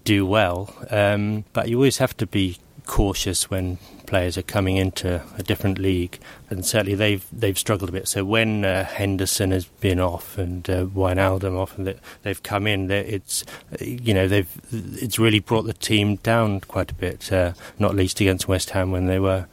do 0.04 0.26
well, 0.26 0.74
um, 0.90 1.46
but 1.54 1.70
you 1.70 1.78
always 1.78 1.98
have 1.98 2.16
to 2.18 2.28
be 2.28 2.58
cautious 2.86 3.50
when 3.50 3.78
players 4.06 4.38
are 4.38 4.42
coming 4.42 4.76
into 4.76 5.24
a 5.38 5.44
different 5.44 5.80
league, 5.80 6.20
and 6.50 6.66
certainly 6.66 6.96
they've 6.96 7.26
they've 7.32 7.58
struggled 7.58 7.90
a 7.90 7.94
bit. 7.94 8.08
So 8.08 8.26
when 8.26 8.66
uh, 8.66 8.84
Henderson 8.84 9.52
has 9.52 9.66
been 9.66 10.00
off 10.00 10.38
and 10.38 10.70
uh, 10.70 10.86
Wijnaldum 10.86 11.58
off, 11.58 11.78
and 11.78 11.88
they, 11.88 11.96
they've 12.24 12.44
come 12.44 12.68
in, 12.68 12.92
it's 12.92 13.46
you 13.80 14.14
know 14.14 14.28
they've 14.28 14.50
it's 14.72 15.18
really 15.18 15.40
brought 15.40 15.64
the 15.64 15.74
team 15.74 16.18
down 16.18 16.60
quite 16.62 16.92
a 16.92 16.96
bit. 16.96 17.32
Uh, 17.32 17.54
not 17.80 17.96
least 17.96 18.20
against 18.20 18.48
West 18.48 18.72
Ham 18.72 18.92
when 18.92 19.06
they 19.06 19.20
were 19.20 19.48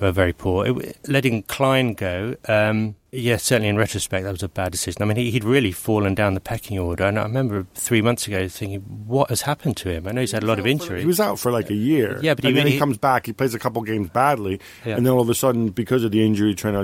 were 0.00 0.12
very 0.12 0.32
poor. 0.32 0.66
It, 0.80 0.98
letting 1.08 1.42
Clyne 1.44 1.94
go, 1.94 2.34
um, 2.48 2.94
yeah, 3.10 3.38
certainly 3.38 3.68
in 3.68 3.76
retrospect, 3.78 4.24
that 4.24 4.30
was 4.32 4.42
a 4.42 4.48
bad 4.48 4.70
decision. 4.70 5.00
I 5.02 5.06
mean, 5.06 5.16
he, 5.16 5.30
he'd 5.30 5.44
really 5.44 5.72
fallen 5.72 6.14
down 6.14 6.34
the 6.34 6.40
pecking 6.40 6.78
order, 6.78 7.04
and 7.04 7.18
I 7.18 7.22
remember 7.22 7.66
three 7.74 8.02
months 8.02 8.26
ago 8.26 8.48
thinking, 8.48 8.80
what 8.80 9.30
has 9.30 9.42
happened 9.42 9.78
to 9.78 9.90
him? 9.90 10.06
I 10.06 10.12
know 10.12 10.20
he's 10.20 10.32
had 10.32 10.42
a 10.42 10.46
lot 10.46 10.58
of 10.58 10.66
injuries. 10.66 11.00
He 11.00 11.06
was 11.06 11.18
out 11.18 11.38
for 11.38 11.50
like 11.50 11.70
a 11.70 11.74
year. 11.74 12.18
Yeah, 12.22 12.34
but 12.34 12.44
and 12.44 12.54
he- 12.54 12.60
then 12.60 12.66
he, 12.66 12.72
he- 12.74 12.78
comes 12.78 12.98
back. 12.98 13.24
He 13.26 13.32
plays 13.32 13.54
a 13.54 13.58
couple 13.58 13.80
games 13.82 14.10
badly, 14.10 14.60
Yeah. 14.84 14.96
and 14.96 15.06
then 15.06 15.12
all 15.14 15.22
of 15.22 15.30
a 15.30 15.34
sudden, 15.34 15.70
because 15.70 16.04
of 16.04 16.10
the 16.10 16.24
injury, 16.24 16.54
Trent 16.54 16.76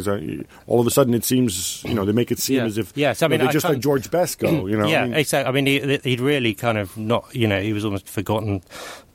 all 0.66 0.81
of 0.81 0.87
a 0.87 0.90
sudden 0.90 1.12
it 1.12 1.24
seems 1.24 1.85
you 1.85 1.92
know 1.94 2.05
they 2.07 2.12
make 2.12 2.33
it 2.33 2.38
seem 2.38 2.57
Yeah. 2.57 2.64
as 2.64 2.79
if 2.79 2.92
Yes, 2.96 3.22
I 3.22 3.27
you 3.27 3.29
know, 3.29 3.37
mean, 3.37 3.46
they 3.46 3.53
just 3.53 3.68
let 3.68 3.81
George 3.81 4.11
Best 4.11 4.38
go. 4.38 4.66
You 4.74 4.79
know, 4.79 4.87
yeah, 4.88 5.03
I 5.03 5.05
mean, 5.05 5.14
exactly. 5.14 5.48
I 5.48 5.53
mean, 5.53 5.66
he, 5.66 5.98
he'd 6.11 6.20
really 6.20 6.55
kind 6.55 6.79
of 6.79 6.96
not, 6.96 7.27
you 7.37 7.46
know, 7.46 7.61
he 7.61 7.72
was 7.74 7.85
almost 7.85 8.09
forgotten 8.09 8.62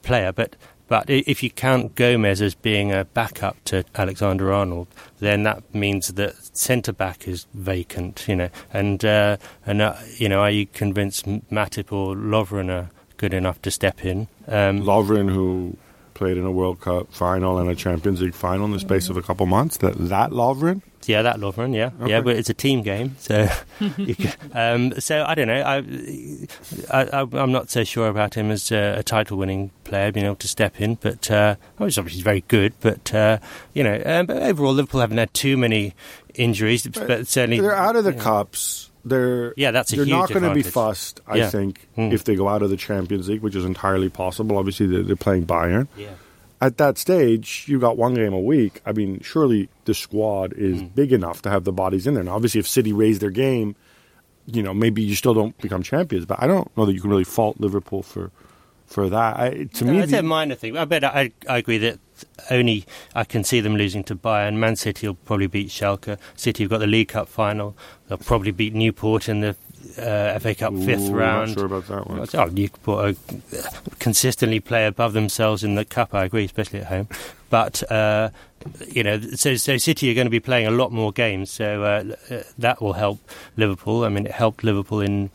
player. 0.03 0.31
But 0.31 0.55
but 0.89 1.07
if 1.09 1.43
you 1.43 1.51
count 1.51 1.93
Gomez 1.93 2.41
as 2.41 2.55
being 2.55 2.91
a 2.91 3.05
backup 3.05 3.63
to 3.65 3.85
Alexander 3.95 4.51
Arnold, 4.51 4.87
then 5.19 5.43
that 5.43 5.73
means 5.73 6.07
that 6.13 6.35
centre 6.57 6.91
back 6.91 7.27
is 7.27 7.45
vacant, 7.53 8.25
you 8.27 8.35
know. 8.35 8.49
And 8.73 9.05
uh, 9.05 9.37
and 9.67 9.81
uh, 9.81 9.95
you 10.17 10.27
know, 10.27 10.41
are 10.41 10.49
you 10.49 10.65
convinced 10.65 11.27
Matip 11.27 11.91
or 11.91 12.15
Lovren 12.15 12.69
are 12.69 12.89
good 13.17 13.35
enough 13.35 13.61
to 13.61 13.71
step 13.71 14.03
in? 14.03 14.27
Um, 14.47 14.81
Lovren, 14.81 15.31
who 15.31 15.77
played 16.19 16.37
in 16.37 16.45
a 16.45 16.51
World 16.51 16.79
Cup 16.81 17.11
final 17.11 17.57
and 17.57 17.69
a 17.69 17.75
Champions 17.75 18.21
League 18.21 18.35
final 18.35 18.65
in 18.65 18.71
the 18.73 18.79
space 18.79 19.09
of 19.09 19.17
a 19.17 19.21
couple 19.23 19.45
months, 19.47 19.77
that 19.77 19.95
that 19.97 20.29
Lovren. 20.31 20.81
Yeah, 21.07 21.21
that 21.23 21.37
Lovren, 21.37 21.73
yeah, 21.73 21.89
Okay. 22.01 22.11
yeah, 22.11 22.21
but 22.21 22.35
it's 22.35 22.49
a 22.49 22.53
team 22.53 22.83
game, 22.83 23.15
so 23.17 23.47
can, 23.79 24.33
um, 24.53 24.99
so 24.99 25.23
I 25.25 25.33
don't 25.33 25.47
know. 25.47 25.61
I, 26.91 27.01
I, 27.01 27.21
I'm 27.21 27.51
not 27.51 27.71
so 27.71 27.83
sure 27.83 28.09
about 28.09 28.35
him 28.35 28.51
as 28.51 28.69
a, 28.71 28.95
a 28.99 29.03
title-winning 29.03 29.71
player, 29.85 30.11
being 30.11 30.25
able 30.25 30.35
to 30.35 30.47
step 30.47 30.79
in. 30.79 30.95
But 30.95 31.31
uh, 31.31 31.55
oh, 31.79 31.85
he's 31.85 31.97
obviously 31.97 32.21
very 32.21 32.43
good. 32.49 32.73
But 32.81 33.13
uh, 33.15 33.39
you 33.73 33.83
know, 33.83 33.99
um, 34.05 34.25
but 34.27 34.43
overall, 34.43 34.73
Liverpool 34.73 35.01
haven't 35.01 35.17
had 35.17 35.33
too 35.33 35.55
many 35.57 35.95
injuries, 36.35 36.85
but 36.85 37.27
certainly 37.27 37.59
They're 37.61 37.73
out 37.73 37.95
of 37.95 38.03
the 38.03 38.13
yeah. 38.13 38.21
cups. 38.21 38.88
They're 39.05 39.53
Yeah, 39.57 39.71
that's 39.71 39.93
a 39.93 39.97
they're 39.97 40.05
not 40.05 40.29
going 40.29 40.43
to 40.43 40.53
be 40.53 40.61
fussed. 40.61 41.21
I 41.27 41.37
Yeah. 41.37 41.49
think 41.49 41.87
Mm. 41.97 42.13
if 42.13 42.23
they 42.25 42.35
go 42.35 42.47
out 42.47 42.61
of 42.61 42.69
the 42.69 42.77
Champions 42.77 43.29
League, 43.29 43.41
which 43.41 43.55
is 43.55 43.65
entirely 43.65 44.09
possible. 44.09 44.57
Obviously, 44.57 44.87
they're, 44.87 45.03
they're 45.03 45.15
playing 45.15 45.45
Bayern. 45.45 45.87
Yeah. 45.97 46.09
at 46.61 46.77
that 46.77 46.97
stage, 46.97 47.63
you 47.69 47.79
got 47.79 47.95
one 47.97 48.13
game 48.15 48.33
a 48.33 48.39
week. 48.39 48.81
I 48.85 48.91
mean, 48.91 49.21
surely 49.21 49.69
the 49.85 49.93
squad 49.93 50.51
is 50.53 50.81
mm. 50.81 50.93
big 50.93 51.13
enough 51.13 51.41
to 51.43 51.49
have 51.49 51.63
the 51.63 51.71
bodies 51.71 52.05
in 52.05 52.15
there. 52.15 52.23
Now, 52.23 52.35
obviously, 52.35 52.59
if 52.59 52.67
City 52.67 52.91
raise 52.91 53.19
their 53.19 53.29
game, 53.29 53.77
you 54.45 54.61
know, 54.61 54.73
maybe 54.73 55.01
you 55.01 55.15
still 55.15 55.33
don't 55.33 55.57
become 55.59 55.83
champions. 55.83 56.25
But 56.25 56.41
I 56.43 56.47
don't 56.47 56.75
know 56.75 56.85
that 56.85 56.93
you 56.93 56.99
can 56.99 57.09
really 57.09 57.23
fault 57.23 57.61
Liverpool 57.61 58.03
for 58.03 58.31
for 58.87 59.07
that. 59.09 59.39
I, 59.39 59.49
to 59.75 59.85
no, 59.85 59.91
me, 59.93 59.99
it's 59.99 60.11
the, 60.11 60.19
a 60.19 60.23
minor 60.23 60.55
thing. 60.55 60.75
I 60.75 60.83
bet 60.85 61.03
I, 61.05 61.31
I 61.47 61.59
agree 61.59 61.77
that 61.77 61.99
only 62.49 62.85
I 63.15 63.23
can 63.23 63.43
see 63.43 63.59
them 63.59 63.75
losing 63.75 64.03
to 64.05 64.15
Bayern. 64.15 64.57
Man 64.57 64.75
City 64.75 65.07
will 65.07 65.15
probably 65.15 65.47
beat 65.47 65.69
Schalke. 65.69 66.17
City 66.35 66.63
have 66.63 66.71
got 66.71 66.79
the 66.79 66.87
League 66.87 67.09
Cup 67.09 67.27
final. 67.27 67.75
They'll 68.07 68.17
probably 68.17 68.51
beat 68.51 68.73
Newport 68.73 69.29
in 69.29 69.41
the 69.41 69.55
uh, 69.97 70.37
FA 70.39 70.55
Cup 70.55 70.73
Ooh, 70.73 70.85
fifth 70.85 71.09
round. 71.09 71.49
Not 71.49 71.57
sure 71.57 71.65
about 71.65 71.87
that 71.87 72.07
one. 72.07 72.27
Oh, 72.33 72.45
Newport 72.45 73.17
consistently 73.99 74.59
play 74.59 74.85
above 74.85 75.13
themselves 75.13 75.63
in 75.63 75.75
the 75.75 75.85
cup. 75.85 76.13
I 76.13 76.25
agree, 76.25 76.45
especially 76.45 76.79
at 76.79 76.87
home. 76.87 77.07
But 77.49 77.89
uh, 77.91 78.29
you 78.87 79.03
know, 79.03 79.19
so 79.19 79.55
so 79.55 79.77
City 79.77 80.11
are 80.11 80.13
going 80.13 80.27
to 80.27 80.31
be 80.31 80.39
playing 80.39 80.67
a 80.67 80.71
lot 80.71 80.91
more 80.91 81.11
games, 81.11 81.49
so 81.49 81.83
uh, 81.83 82.15
uh 82.33 82.43
that 82.57 82.81
will 82.81 82.93
help 82.93 83.19
Liverpool. 83.57 84.03
I 84.03 84.09
mean, 84.09 84.25
it 84.25 84.31
helped 84.31 84.63
Liverpool 84.63 85.01
in 85.01 85.29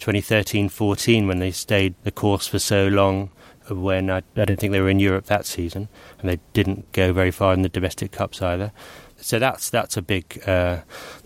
2013-14 0.00 1.26
when 1.26 1.38
they 1.38 1.50
stayed 1.50 1.94
the 2.04 2.10
course 2.10 2.46
for 2.46 2.58
so 2.58 2.88
long. 2.88 3.30
When 3.68 4.10
I, 4.10 4.22
I 4.36 4.44
don't 4.44 4.58
think 4.58 4.72
they 4.72 4.80
were 4.80 4.88
in 4.88 5.00
Europe 5.00 5.26
that 5.26 5.46
season, 5.46 5.88
and 6.20 6.28
they 6.28 6.38
didn't 6.52 6.90
go 6.92 7.12
very 7.12 7.30
far 7.30 7.52
in 7.52 7.62
the 7.62 7.68
domestic 7.68 8.12
cups 8.12 8.40
either. 8.42 8.72
So 9.16 9.38
that's 9.38 9.70
that's 9.70 9.96
a 9.96 10.02
big 10.02 10.42
uh, 10.46 10.80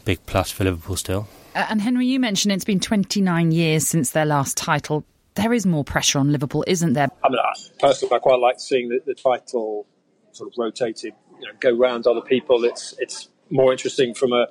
big 0.04 0.24
plus 0.26 0.50
for 0.50 0.64
Liverpool 0.64 0.96
still. 0.96 1.28
Uh, 1.54 1.66
and 1.68 1.80
Henry, 1.80 2.06
you 2.06 2.20
mentioned 2.20 2.52
it's 2.52 2.64
been 2.64 2.80
29 2.80 3.52
years 3.52 3.86
since 3.86 4.12
their 4.12 4.26
last 4.26 4.56
title. 4.56 5.04
There 5.34 5.52
is 5.52 5.66
more 5.66 5.84
pressure 5.84 6.18
on 6.18 6.30
Liverpool, 6.30 6.64
isn't 6.66 6.92
there? 6.92 7.08
I 7.24 7.28
mean, 7.28 7.38
personally, 7.78 8.14
I 8.14 8.18
quite 8.18 8.38
like 8.38 8.60
seeing 8.60 8.88
the, 8.88 9.00
the 9.04 9.14
title 9.14 9.86
sort 10.32 10.52
of 10.52 10.54
rotated, 10.58 11.14
you 11.40 11.46
know, 11.46 11.52
go 11.58 11.72
round 11.72 12.06
other 12.06 12.20
people. 12.20 12.64
It's 12.64 12.94
it's 12.98 13.28
more 13.50 13.72
interesting 13.72 14.14
from 14.14 14.32
a 14.32 14.46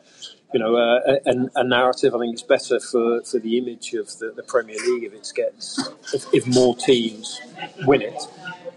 you 0.53 0.59
know 0.59 0.75
a, 0.75 1.19
a, 1.25 1.49
a, 1.55 1.63
narrative. 1.63 2.15
I 2.15 2.19
think 2.19 2.33
it's 2.33 2.41
better 2.41 2.79
for, 2.79 3.21
for 3.23 3.39
the 3.39 3.57
image 3.57 3.93
of 3.93 4.07
the, 4.17 4.31
the 4.35 4.43
Premier 4.43 4.77
League 4.77 5.03
if 5.03 5.13
it 5.13 5.31
gets 5.35 5.89
if, 6.13 6.25
if 6.33 6.47
more 6.47 6.75
teams 6.75 7.39
win 7.85 8.01
it. 8.01 8.21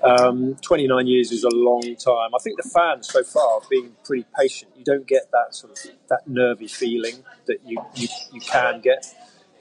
Um, 0.02 0.56
29 0.62 1.06
years 1.06 1.30
is 1.30 1.44
a 1.44 1.50
long 1.50 1.82
time. 1.96 2.34
I 2.34 2.38
think 2.42 2.60
the 2.60 2.68
fans 2.68 3.08
so 3.08 3.22
far 3.22 3.60
have 3.60 3.70
been 3.70 3.92
pretty 4.04 4.26
patient. 4.36 4.72
You 4.76 4.84
don't 4.84 5.06
get 5.06 5.30
that 5.30 5.54
sort 5.54 5.72
of 5.72 5.92
that 6.08 6.26
nervy 6.26 6.66
feeling 6.66 7.24
that 7.46 7.58
you, 7.64 7.78
you, 7.94 8.08
you 8.32 8.40
can 8.40 8.80
get. 8.80 9.06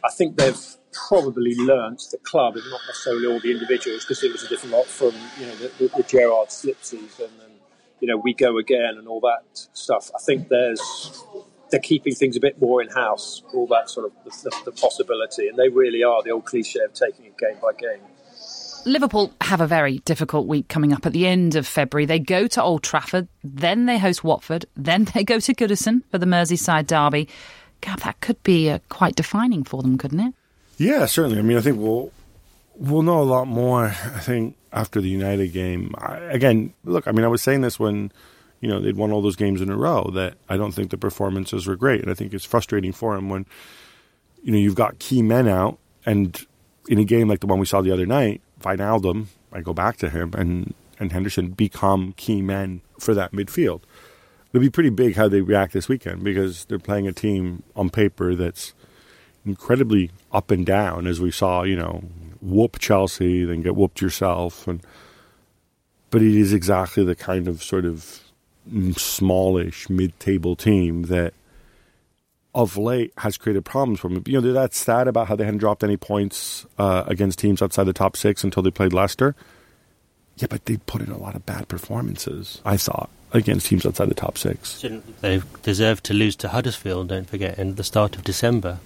I 0.04 0.10
think 0.10 0.38
they've 0.38 0.60
probably 0.92 1.56
learnt 1.56 2.04
the 2.12 2.18
club, 2.18 2.56
and 2.56 2.66
not 2.70 2.82
necessarily 2.88 3.28
all 3.28 3.40
the 3.40 3.52
individuals, 3.52 4.04
because 4.04 4.24
it 4.24 4.32
was 4.32 4.44
a 4.44 4.50
different 4.50 4.74
lot 4.74 4.88
from 4.88 5.14
you 5.40 5.46
know 5.46 5.56
the, 5.56 5.72
the, 5.78 5.98
the 5.98 6.04
Gerrard 6.04 6.52
slip 6.52 6.84
season 6.84 7.30
and 7.44 7.54
you 8.00 8.08
know 8.08 8.18
we 8.18 8.34
go 8.34 8.58
again 8.58 8.96
and 8.98 9.08
all 9.08 9.22
that 9.22 9.44
stuff. 9.54 10.10
I 10.16 10.20
think 10.26 10.50
there's 10.50 11.24
they're 11.72 11.80
keeping 11.80 12.14
things 12.14 12.36
a 12.36 12.40
bit 12.40 12.62
more 12.62 12.82
in 12.82 12.90
house, 12.90 13.42
all 13.54 13.68
that 13.68 13.90
sort 13.90 14.06
of 14.06 14.12
the, 14.24 14.50
the, 14.50 14.72
the 14.72 14.72
possibility, 14.72 15.48
and 15.48 15.58
they 15.58 15.70
really 15.70 16.04
are 16.04 16.22
the 16.24 16.32
old 16.32 16.46
cliche 16.46 16.80
of 16.82 16.94
taking 16.94 17.26
it 17.26 17.38
game 17.38 17.58
by 17.62 17.72
game. 17.74 18.02
Liverpool 18.86 19.32
have 19.42 19.62
a 19.62 19.68
very 19.68 20.00
difficult 20.00 20.48
week 20.48 20.68
coming 20.68 20.92
up 20.92 21.06
at 21.06 21.14
the 21.14 21.28
end 21.28 21.56
of 21.56 21.68
February. 21.68 22.06
They 22.06 22.20
go 22.20 22.48
to 22.48 22.64
Old 22.64 22.82
Trafford, 22.82 23.28
then 23.44 23.86
they 23.86 24.00
host 24.00 24.24
Watford, 24.24 24.66
then 24.76 25.06
they 25.14 25.24
go 25.24 25.40
to 25.40 25.54
Goodison 25.54 26.02
for 26.10 26.18
the 26.18 26.26
Merseyside 26.26 26.88
derby. 26.88 27.28
God, 27.82 28.00
that 28.00 28.20
could 28.22 28.42
be 28.44 28.70
uh, 28.70 28.80
quite 28.90 29.16
defining 29.16 29.64
for 29.64 29.82
them, 29.82 29.98
couldn't 29.98 30.20
it? 30.20 30.34
Yeah, 30.78 31.06
certainly. 31.06 31.40
I 31.40 31.42
mean, 31.42 31.58
I 31.58 31.62
think 31.62 31.78
we'll 31.78 32.12
we'll 32.76 33.02
know 33.04 33.22
a 33.22 33.24
lot 33.24 33.48
more. 33.48 33.86
I 33.86 34.20
think 34.20 34.56
after 34.74 35.02
the 35.02 35.10
United 35.10 35.50
game. 35.50 35.94
I, 35.98 36.18
again, 36.18 36.74
look, 36.84 37.08
I 37.08 37.12
mean, 37.12 37.26
I 37.26 37.28
was 37.28 37.42
saying 37.42 37.62
this 37.62 37.80
when 37.80 38.12
you 38.62 38.70
know 38.70 38.80
they'd 38.80 38.96
won 38.96 39.12
all 39.12 39.22
those 39.22 39.36
games 39.36 39.62
in 39.62 39.70
a 39.70 39.78
row 39.78 40.10
that 40.14 40.36
I 40.48 40.56
don't 40.56 40.72
think 40.72 40.92
the 40.92 40.98
performances 40.98 41.68
were 41.68 41.76
great, 41.76 42.02
and 42.02 42.10
I 42.10 42.14
think 42.14 42.34
it's 42.34 42.46
frustrating 42.46 42.94
for 42.94 43.16
him 43.16 43.30
when 43.30 43.46
you 44.42 44.54
know 44.54 44.58
you've 44.58 44.76
got 44.76 45.00
key 45.00 45.22
men 45.22 45.48
out 45.48 45.78
and 46.06 46.46
in 46.88 47.00
a 47.00 47.04
game 47.04 47.28
like 47.28 47.40
the 47.40 47.48
one 47.48 47.60
we 47.60 47.66
saw 47.66 47.82
the 47.82 47.92
other 47.92 48.06
night, 48.06 48.42
Wijnaldum, 48.62 49.28
I 49.52 49.62
go 49.62 49.74
back 49.74 49.98
to 49.98 50.10
him, 50.10 50.34
and, 50.36 50.74
and 51.00 51.12
Henderson 51.12 51.52
become 51.52 52.14
key 52.18 52.42
men 52.42 52.82
for 53.00 53.14
that 53.14 53.32
midfield. 53.32 53.82
It'll 54.50 54.62
be 54.62 54.70
pretty 54.70 54.90
big 54.90 55.16
how 55.16 55.28
they 55.28 55.42
react 55.42 55.74
this 55.74 55.88
weekend 55.88 56.24
because 56.24 56.66
they're 56.66 56.80
playing 56.80 57.08
a 57.08 57.14
team 57.14 57.64
on 57.76 57.90
paper 57.90 58.36
that's 58.36 58.74
incredibly 59.46 60.12
up 60.32 60.52
and 60.52 60.66
down, 60.66 61.08
as 61.08 61.22
we 61.22 61.32
saw, 61.32 61.64
you 61.64 61.76
know, 61.76 62.04
whoop 62.42 62.80
Chelsea, 62.80 63.46
then 63.46 63.62
get 63.62 63.76
whooped 63.76 64.02
yourself. 64.02 64.68
and 64.68 64.86
But 66.10 66.22
it 66.22 66.36
is 66.36 66.54
exactly 66.54 67.04
the 67.04 67.16
kind 67.16 67.48
of 67.48 67.64
sort 67.64 67.86
of 67.86 68.22
smallish 68.96 69.90
mid-table 69.90 70.56
team 70.56 71.04
that 71.04 71.34
of 72.54 72.78
late 72.78 73.14
has 73.18 73.38
created 73.38 73.64
problems 73.64 74.00
for 74.00 74.10
them. 74.10 74.24
You 74.26 74.42
know, 74.42 74.54
that 74.54 74.74
stat 74.74 75.08
about 75.08 75.28
how 75.28 75.36
they 75.36 75.46
hadn't 75.46 75.60
dropped 75.60 75.84
any 75.84 75.98
points 75.98 76.66
uh, 76.78 77.04
against 77.08 77.40
teams 77.40 77.62
outside 77.62 77.86
the 77.86 77.94
top 77.94 78.18
six 78.18 78.44
until 78.44 78.62
they 78.64 78.72
played 78.72 78.94
Leicester. 78.94 79.36
Yeah, 80.38 80.48
but 80.50 80.66
they 80.66 80.78
put 80.78 81.02
in 81.02 81.12
a 81.12 81.18
lot 81.18 81.36
of 81.36 81.46
bad 81.46 81.68
performances, 81.68 82.62
I 82.66 82.78
thought, 82.78 83.10
against 83.32 83.68
teams 83.68 83.86
outside 83.86 84.10
the 84.10 84.16
top 84.16 84.38
six. 84.38 84.84
They 85.22 85.42
deserve 85.62 86.04
to 86.04 86.14
lose 86.14 86.36
to 86.38 86.50
Huddersfield, 86.50 87.10
don't 87.10 87.30
forget, 87.30 87.58
in 87.60 87.76
the 87.76 87.84
start 87.84 88.16
of 88.16 88.24
December, 88.24 88.80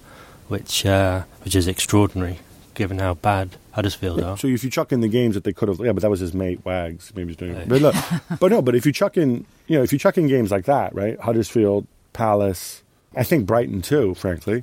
which 0.48 0.84
uh, 0.84 1.22
which 1.44 1.56
is 1.56 1.66
extraordinary 1.66 2.38
given 2.76 2.98
how 3.00 3.14
bad 3.14 3.56
Huddersfield 3.72 4.22
are. 4.22 4.38
So 4.38 4.46
if 4.46 4.62
you 4.62 4.70
chuck 4.70 4.92
in 4.92 5.00
the 5.00 5.08
games 5.08 5.34
that 5.34 5.42
they 5.42 5.52
could 5.52 5.68
have, 5.68 5.80
yeah, 5.80 5.92
but 5.92 6.02
that 6.02 6.10
was 6.10 6.20
his 6.20 6.32
mate 6.32 6.64
Wags. 6.64 7.12
Maybe 7.16 7.30
he's 7.30 7.36
doing 7.36 7.56
it. 7.56 7.68
But 7.68 7.82
look, 7.82 7.96
but 8.40 8.52
no, 8.52 8.62
but 8.62 8.76
if 8.76 8.86
you 8.86 8.92
chuck 8.92 9.16
in, 9.16 9.44
you 9.66 9.76
know, 9.76 9.82
if 9.82 9.92
you 9.92 9.98
chuck 9.98 10.16
in 10.16 10.28
games 10.28 10.52
like 10.52 10.66
that, 10.66 10.94
right? 10.94 11.18
Huddersfield, 11.18 11.88
Palace, 12.12 12.84
I 13.16 13.24
think 13.24 13.46
Brighton 13.46 13.82
too, 13.82 14.14
frankly. 14.14 14.62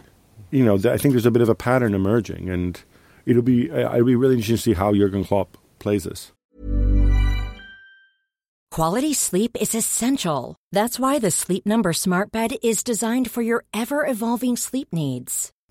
You 0.52 0.64
know, 0.64 0.76
I 0.76 0.98
think 0.98 1.14
there's 1.14 1.26
a 1.26 1.32
bit 1.32 1.42
of 1.42 1.50
a 1.50 1.56
pattern 1.56 1.94
emerging, 1.94 2.50
and 2.50 2.80
it'll 3.26 3.42
be 3.42 3.70
uh, 3.70 3.94
it'll 3.94 4.06
be 4.06 4.16
really 4.16 4.36
interesting 4.36 4.58
to 4.58 4.62
see 4.62 4.74
how 4.74 4.94
Jurgen 4.94 5.26
Klopp 5.26 5.58
plays 5.80 6.06
this. 6.06 6.32
Quality 8.72 9.14
sleep 9.14 9.56
is 9.62 9.76
essential. 9.76 10.56
That's 10.72 11.00
why 11.00 11.20
the 11.20 11.30
Sleep 11.30 11.64
Number 11.64 11.94
Smart 11.94 12.32
Bed 12.32 12.56
is 12.64 12.84
designed 12.84 13.30
for 13.30 13.44
your 13.44 13.66
ever 13.72 14.04
evolving 14.04 14.58
sleep 14.58 14.88
needs. 14.92 15.52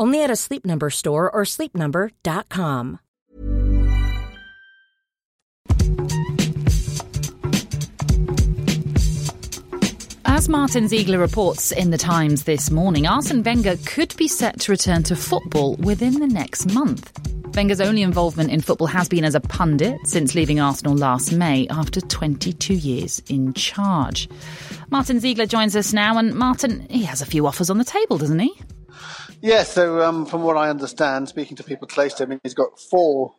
Only 0.00 0.24
at 0.24 0.30
a 0.30 0.36
Sleep 0.36 0.64
Number 0.64 0.88
store 0.88 1.30
or 1.30 1.42
sleepnumber.com. 1.44 3.00
As 10.24 10.48
Martyn 10.48 10.88
Ziegler 10.88 11.18
reports 11.18 11.70
in 11.70 11.90
The 11.90 11.98
Times 11.98 12.44
this 12.44 12.70
morning, 12.70 13.06
Arsene 13.06 13.42
Wenger 13.42 13.76
could 13.84 14.16
be 14.16 14.26
set 14.26 14.60
to 14.60 14.72
return 14.72 15.02
to 15.02 15.14
football 15.14 15.76
within 15.76 16.14
the 16.18 16.26
next 16.26 16.72
month. 16.72 17.12
Wenger's 17.54 17.82
only 17.82 18.00
involvement 18.00 18.50
in 18.50 18.62
football 18.62 18.86
has 18.86 19.06
been 19.06 19.26
as 19.26 19.34
a 19.34 19.40
pundit 19.40 19.98
since 20.04 20.34
leaving 20.34 20.60
Arsenal 20.60 20.96
last 20.96 21.30
May 21.30 21.68
after 21.68 22.00
22 22.00 22.72
years 22.72 23.20
in 23.28 23.52
charge. 23.52 24.30
Martyn 24.88 25.20
Ziegler 25.20 25.44
joins 25.44 25.76
us 25.76 25.92
now, 25.92 26.16
and 26.16 26.34
Martyn, 26.34 26.86
he 26.88 27.02
has 27.02 27.20
a 27.20 27.26
few 27.26 27.46
offers 27.46 27.68
on 27.68 27.76
the 27.76 27.84
table, 27.84 28.16
doesn't 28.16 28.38
he? 28.38 28.50
Yeah, 29.42 29.62
so 29.62 30.02
um, 30.02 30.26
from 30.26 30.42
what 30.42 30.58
I 30.58 30.68
understand, 30.68 31.28
speaking 31.28 31.56
to 31.56 31.64
people 31.64 31.88
close 31.88 32.12
to 32.14 32.24
him, 32.24 32.40
he's 32.42 32.54
got 32.54 32.78
four 32.78 33.34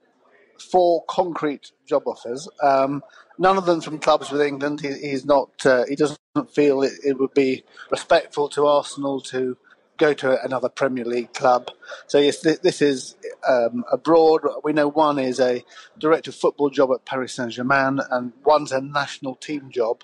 four 0.72 1.04
concrete 1.08 1.72
job 1.88 2.04
offers. 2.08 2.48
Um, 2.62 3.04
none 3.38 3.58
of 3.58 3.66
them 3.66 3.82
from 3.82 4.00
clubs 4.00 4.32
with 4.32 4.42
England. 4.42 4.82
He, 4.82 4.94
he's 4.94 5.26
not. 5.26 5.50
Uh, 5.66 5.86
he 5.88 5.96
doesn't 5.96 6.20
feel 6.50 6.82
it, 6.82 6.94
it, 7.04 7.20
would 7.20 7.34
be 7.34 7.64
respectful 7.92 8.50
to 8.50 8.66
Arsenal 8.66 9.22
to 9.22 9.58
go 9.98 10.14
to 10.14 10.44
another 10.44 10.70
Premier 10.70 11.06
League 11.06 11.34
club. 11.34 11.70
So 12.08 12.18
yes, 12.18 12.42
this 12.42 12.82
is 12.82 13.16
um, 13.48 13.84
abroad. 13.92 14.42
We 14.64 14.74
know 14.74 14.88
one 14.88 15.20
is 15.20 15.40
a 15.40 15.64
director 16.00 16.32
of 16.32 16.36
football 16.36 16.72
job 16.72 16.90
at 16.94 17.06
Paris 17.06 17.34
Saint 17.34 17.52
Germain, 17.52 18.00
and 18.10 18.34
one's 18.44 18.72
a 18.72 18.82
national 18.82 19.36
team 19.36 19.70
job, 19.70 20.02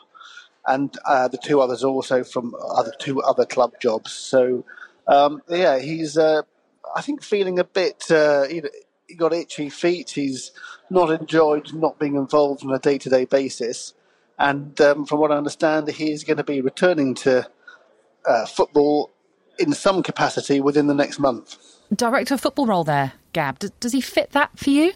and 0.68 0.96
uh, 1.06 1.28
the 1.28 1.40
two 1.40 1.60
others 1.60 1.84
are 1.84 1.90
also 1.90 2.24
from 2.24 2.54
other 2.76 2.94
two 3.00 3.20
other 3.22 3.46
club 3.46 3.74
jobs. 3.82 4.12
So 4.12 4.64
um, 5.08 5.42
yeah, 5.50 5.80
he's. 5.80 6.18
Uh, 6.18 6.42
I 6.96 7.02
think 7.02 7.24
feeling 7.24 7.60
a 7.60 7.64
bit. 7.64 8.06
Uh, 8.10 8.46
you 8.50 8.62
know, 8.62 8.70
he 9.08 9.16
got 9.16 9.34
itchy 9.34 9.70
feet. 9.70 10.12
He's 10.12 10.52
not 10.90 11.10
enjoyed 11.10 11.74
not 11.74 12.00
being 12.00 12.16
involved 12.16 12.64
on 12.64 12.74
a 12.74 12.80
day 12.80 12.98
to 12.98 13.10
day 13.10 13.26
basis. 13.26 13.94
and 14.40 14.80
um, 14.82 15.06
from 15.06 15.20
what 15.20 15.32
I 15.32 15.36
understand, 15.36 15.88
he 15.90 16.12
is 16.12 16.24
going 16.24 16.38
to 16.38 16.44
be 16.44 16.62
returning 16.62 17.16
to 17.16 17.48
uh, 18.26 18.46
football 18.46 19.12
in 19.58 19.74
some 19.74 20.04
capacity 20.04 20.62
within 20.62 20.88
the 20.88 20.94
next 20.94 21.20
month. 21.20 21.58
Director 21.94 22.36
of 22.36 22.42
football 22.42 22.68
role 22.68 22.84
there, 22.84 23.14
Gab. 23.34 23.60
D- 23.60 23.70
does 23.80 23.94
he 23.94 24.02
fit 24.02 24.32
that 24.32 24.58
for 24.58 24.70
you? 24.70 24.94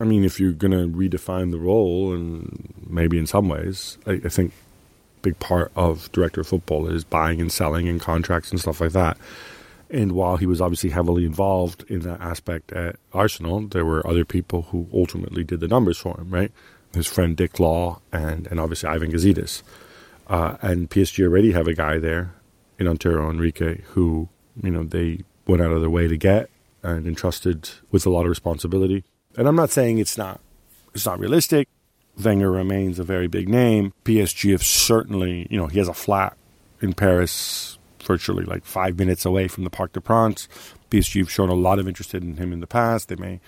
I 0.00 0.04
mean, 0.04 0.24
if 0.24 0.40
you're 0.40 0.52
going 0.52 0.72
to 0.72 0.88
redefine 0.88 1.52
the 1.52 1.58
role, 1.58 2.12
and 2.12 2.74
maybe 2.86 3.16
in 3.16 3.26
some 3.26 3.48
ways, 3.48 3.96
I, 4.06 4.20
I 4.24 4.28
think 4.28 4.52
big 5.24 5.38
part 5.40 5.72
of 5.74 6.12
director 6.12 6.44
football 6.44 6.86
is 6.86 7.02
buying 7.02 7.40
and 7.40 7.50
selling 7.50 7.88
and 7.88 8.00
contracts 8.00 8.50
and 8.50 8.60
stuff 8.60 8.80
like 8.80 8.92
that. 8.92 9.16
And 9.90 10.12
while 10.12 10.36
he 10.36 10.46
was 10.46 10.60
obviously 10.60 10.90
heavily 10.90 11.24
involved 11.24 11.84
in 11.88 12.00
that 12.00 12.20
aspect 12.20 12.72
at 12.72 12.96
Arsenal, 13.12 13.66
there 13.68 13.84
were 13.84 14.06
other 14.06 14.24
people 14.24 14.62
who 14.62 14.86
ultimately 14.92 15.44
did 15.44 15.60
the 15.60 15.68
numbers 15.68 15.98
for 15.98 16.18
him, 16.18 16.30
right? 16.30 16.52
His 16.92 17.06
friend 17.06 17.36
Dick 17.36 17.58
Law 17.58 18.00
and, 18.12 18.46
and 18.48 18.60
obviously 18.60 18.88
Ivan 18.88 19.10
Gazidis. 19.10 19.62
Uh, 20.26 20.56
and 20.62 20.90
PSG 20.90 21.24
already 21.24 21.52
have 21.52 21.66
a 21.66 21.74
guy 21.74 21.98
there 21.98 22.34
in 22.78 22.86
Antero 22.86 23.28
Henrique 23.28 23.82
who, 23.92 24.28
you 24.62 24.70
know, 24.70 24.84
they 24.84 25.20
went 25.46 25.62
out 25.62 25.72
of 25.72 25.80
their 25.80 25.90
way 25.90 26.06
to 26.06 26.16
get 26.16 26.50
and 26.82 27.06
entrusted 27.06 27.70
with 27.90 28.06
a 28.06 28.10
lot 28.10 28.22
of 28.22 28.28
responsibility. 28.28 29.04
And 29.36 29.48
I'm 29.48 29.56
not 29.56 29.70
saying 29.70 29.98
it's 29.98 30.18
not 30.18 30.40
it's 30.94 31.06
not 31.06 31.18
realistic. 31.18 31.68
Wenger 32.22 32.50
remains 32.50 32.98
a 32.98 33.04
very 33.04 33.26
big 33.26 33.48
name. 33.48 33.92
PSG 34.04 34.52
have 34.52 34.62
certainly, 34.62 35.46
you 35.50 35.56
know, 35.56 35.66
he 35.66 35.78
has 35.78 35.88
a 35.88 35.94
flat 35.94 36.36
in 36.80 36.92
Paris, 36.92 37.78
virtually 38.02 38.44
like 38.44 38.64
five 38.64 38.98
minutes 38.98 39.24
away 39.24 39.48
from 39.48 39.64
the 39.64 39.70
Parc 39.70 39.92
des 39.92 40.00
Princes. 40.00 40.48
PSG 40.90 41.20
have 41.20 41.30
shown 41.30 41.48
a 41.48 41.54
lot 41.54 41.78
of 41.78 41.88
interest 41.88 42.14
in 42.14 42.36
him 42.36 42.52
in 42.52 42.60
the 42.60 42.66
past. 42.66 43.08
They 43.08 43.16
may, 43.16 43.32
you 43.32 43.40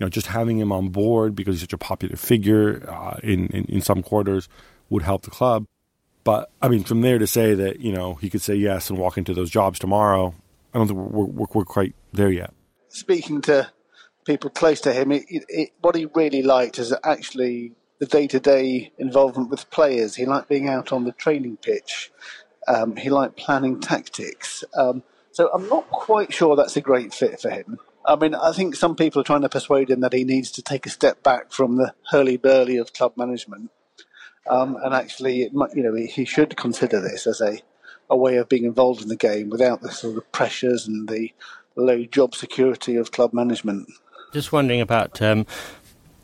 know, 0.00 0.08
just 0.08 0.28
having 0.28 0.58
him 0.58 0.72
on 0.72 0.88
board 0.88 1.34
because 1.34 1.56
he's 1.56 1.62
such 1.62 1.72
a 1.72 1.78
popular 1.78 2.16
figure 2.16 2.88
uh, 2.88 3.18
in, 3.22 3.48
in, 3.48 3.64
in 3.66 3.80
some 3.82 4.02
quarters 4.02 4.48
would 4.88 5.02
help 5.02 5.22
the 5.22 5.30
club. 5.30 5.66
But 6.22 6.50
I 6.62 6.68
mean, 6.68 6.84
from 6.84 7.02
there 7.02 7.18
to 7.18 7.26
say 7.26 7.54
that 7.54 7.80
you 7.80 7.92
know 7.92 8.14
he 8.14 8.30
could 8.30 8.40
say 8.40 8.54
yes 8.54 8.88
and 8.88 8.98
walk 8.98 9.18
into 9.18 9.34
those 9.34 9.50
jobs 9.50 9.78
tomorrow, 9.78 10.34
I 10.72 10.78
don't 10.78 10.88
think 10.88 10.98
we're, 10.98 11.24
we're, 11.24 11.46
we're 11.52 11.64
quite 11.64 11.94
there 12.12 12.30
yet. 12.30 12.54
Speaking 12.88 13.42
to 13.42 13.70
people 14.24 14.48
close 14.48 14.80
to 14.82 14.92
him, 14.92 15.12
it, 15.12 15.24
it, 15.28 15.70
what 15.82 15.94
he 15.94 16.06
really 16.14 16.42
liked 16.42 16.78
is 16.78 16.94
actually 17.04 17.72
the 17.98 18.06
day-to-day 18.06 18.92
involvement 18.98 19.50
with 19.50 19.70
players. 19.70 20.16
He 20.16 20.26
liked 20.26 20.48
being 20.48 20.68
out 20.68 20.92
on 20.92 21.04
the 21.04 21.12
training 21.12 21.58
pitch. 21.58 22.10
Um, 22.66 22.96
he 22.96 23.10
liked 23.10 23.36
planning 23.36 23.80
tactics. 23.80 24.64
Um, 24.76 25.02
so 25.32 25.50
I'm 25.52 25.68
not 25.68 25.88
quite 25.90 26.32
sure 26.32 26.56
that's 26.56 26.76
a 26.76 26.80
great 26.80 27.12
fit 27.12 27.40
for 27.40 27.50
him. 27.50 27.78
I 28.06 28.16
mean, 28.16 28.34
I 28.34 28.52
think 28.52 28.76
some 28.76 28.96
people 28.96 29.20
are 29.20 29.24
trying 29.24 29.42
to 29.42 29.48
persuade 29.48 29.90
him 29.90 30.00
that 30.00 30.12
he 30.12 30.24
needs 30.24 30.50
to 30.52 30.62
take 30.62 30.86
a 30.86 30.90
step 30.90 31.22
back 31.22 31.52
from 31.52 31.76
the 31.76 31.94
hurly-burly 32.10 32.76
of 32.76 32.92
club 32.92 33.14
management, 33.16 33.70
um, 34.48 34.76
and 34.82 34.94
actually, 34.94 35.48
might, 35.52 35.74
you 35.74 35.82
know, 35.82 35.94
he, 35.94 36.06
he, 36.06 36.26
should 36.26 36.54
consider 36.54 37.00
this 37.00 37.26
as 37.26 37.40
a 37.40 37.60
a 38.10 38.16
way 38.16 38.36
of 38.36 38.48
being 38.48 38.64
involved 38.64 39.02
in 39.02 39.08
the 39.08 39.16
game 39.16 39.50
without 39.50 39.80
the 39.80 39.90
sort 39.90 40.16
of 40.16 40.30
pressures 40.32 40.86
and 40.86 41.08
the 41.08 41.32
low 41.76 42.04
job 42.04 42.34
security 42.34 42.96
of 42.96 43.10
club 43.10 43.32
management. 43.32 43.88
Just 44.32 44.52
wondering 44.52 44.80
about 44.80 45.20
um, 45.22 45.46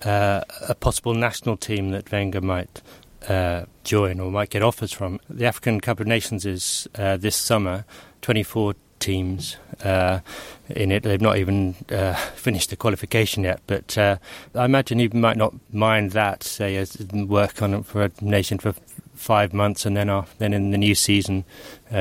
uh, 0.04 0.42
a 0.68 0.74
possible 0.74 1.14
national 1.14 1.56
team 1.56 1.90
that 1.90 2.10
Wenger 2.10 2.40
might 2.40 2.82
uh, 3.28 3.64
join 3.84 4.20
or 4.20 4.30
might 4.30 4.50
get 4.50 4.62
offers 4.62 4.92
from. 4.92 5.20
The 5.28 5.46
African 5.46 5.80
Cup 5.80 6.00
of 6.00 6.06
Nations 6.06 6.46
is 6.46 6.88
uh, 6.94 7.16
this 7.16 7.36
summer, 7.36 7.84
24 8.22 8.74
teams 8.98 9.56
uh, 9.84 10.20
in 10.68 10.92
it. 10.92 11.02
They've 11.02 11.20
not 11.20 11.38
even 11.38 11.74
uh, 11.90 12.14
finished 12.34 12.70
the 12.70 12.76
qualification 12.76 13.44
yet, 13.44 13.60
but 13.66 13.96
uh, 13.96 14.16
I 14.54 14.64
imagine 14.64 14.98
he 14.98 15.08
might 15.08 15.36
not 15.36 15.54
mind 15.72 16.12
that, 16.12 16.42
say, 16.42 16.76
as 16.76 16.96
work 17.12 17.62
on 17.62 17.74
it 17.74 17.86
for 17.86 18.02
a 18.02 18.10
nation 18.20 18.58
for 18.58 18.74
five 19.14 19.52
months 19.52 19.84
and 19.84 19.96
then 19.96 20.08
off, 20.08 20.34
then 20.38 20.54
in 20.54 20.70
the 20.70 20.78
new 20.78 20.94
season 20.94 21.44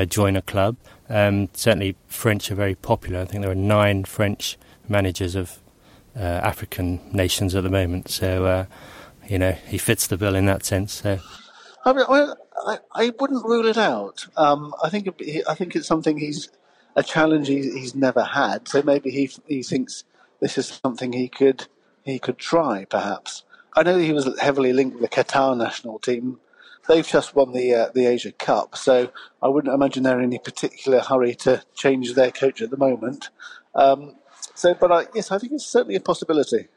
join 0.07 0.38
a 0.38 0.41
club. 0.41 0.77
Um, 1.09 1.49
certainly, 1.53 1.95
French 2.07 2.51
are 2.51 2.55
very 2.55 2.75
popular. 2.75 3.21
I 3.21 3.25
think 3.25 3.41
there 3.41 3.51
are 3.51 3.55
nine 3.55 4.05
French 4.05 4.57
managers 4.88 5.35
of 5.35 5.59
uh, 6.15 6.22
African 6.22 7.00
nations 7.12 7.56
at 7.56 7.63
the 7.63 7.69
moment. 7.69 8.10
So, 8.10 8.45
uh, 8.45 8.65
you 9.28 9.39
know, 9.39 9.52
he 9.52 9.78
fits 9.78 10.08
the 10.08 10.17
bill 10.17 10.36
in 10.36 10.45
that 10.45 10.65
sense. 10.65 10.93
So. 10.93 11.19
I, 11.86 11.93
mean, 11.93 12.06
I, 12.10 12.80
I 12.93 13.12
wouldn't 13.19 13.45
rule 13.45 13.65
it 13.65 13.78
out. 13.78 14.28
Um, 14.36 14.74
I 14.84 14.89
think 14.89 15.08
I 15.48 15.56
think 15.56 15.76
it's 15.76 15.88
something 15.88 16.17
he's 16.17 16.50
a 16.95 17.04
challenge 17.04 17.48
he's, 17.48 17.74
he's 17.74 17.95
never 17.95 18.24
had. 18.24 18.67
So 18.67 18.82
maybe 18.82 19.10
he 19.12 19.30
he 19.48 19.63
thinks 19.63 20.04
this 20.39 20.58
is 20.58 20.80
something 20.84 21.13
he 21.13 21.30
could 21.30 21.67
he 22.04 22.19
could 22.19 22.38
try. 22.38 22.86
Perhaps 22.86 23.43
I 23.76 23.84
know 23.84 23.98
he 23.98 24.13
was 24.13 24.30
heavily 24.39 24.74
linked 24.74 25.00
with 25.00 25.10
the 25.10 25.15
Qatar 25.15 25.58
national 25.58 26.00
team. 26.00 26.39
They've 26.88 27.08
just 27.08 27.36
won 27.36 27.54
the 27.54 27.74
uh, 27.74 27.89
the 27.93 28.08
Asia 28.08 28.32
Cup, 28.32 28.76
so 28.76 29.12
I 29.41 29.48
wouldn't 29.48 29.74
imagine 29.74 30.04
they're 30.04 30.19
in 30.19 30.26
any 30.26 30.39
particular 30.39 31.00
hurry 31.00 31.36
to 31.36 31.63
change 31.76 32.13
their 32.13 32.32
coach 32.32 32.62
at 32.62 32.72
the 32.72 32.78
moment. 32.78 33.30
Um, 33.76 34.15
so, 34.60 34.74
but 34.74 34.91
I, 34.91 35.08
yes, 35.15 35.32
I 35.32 35.38
think 35.38 35.54
it's 35.54 35.65
certainly 35.65 35.95
a 35.95 36.02
possibility. 36.02 36.67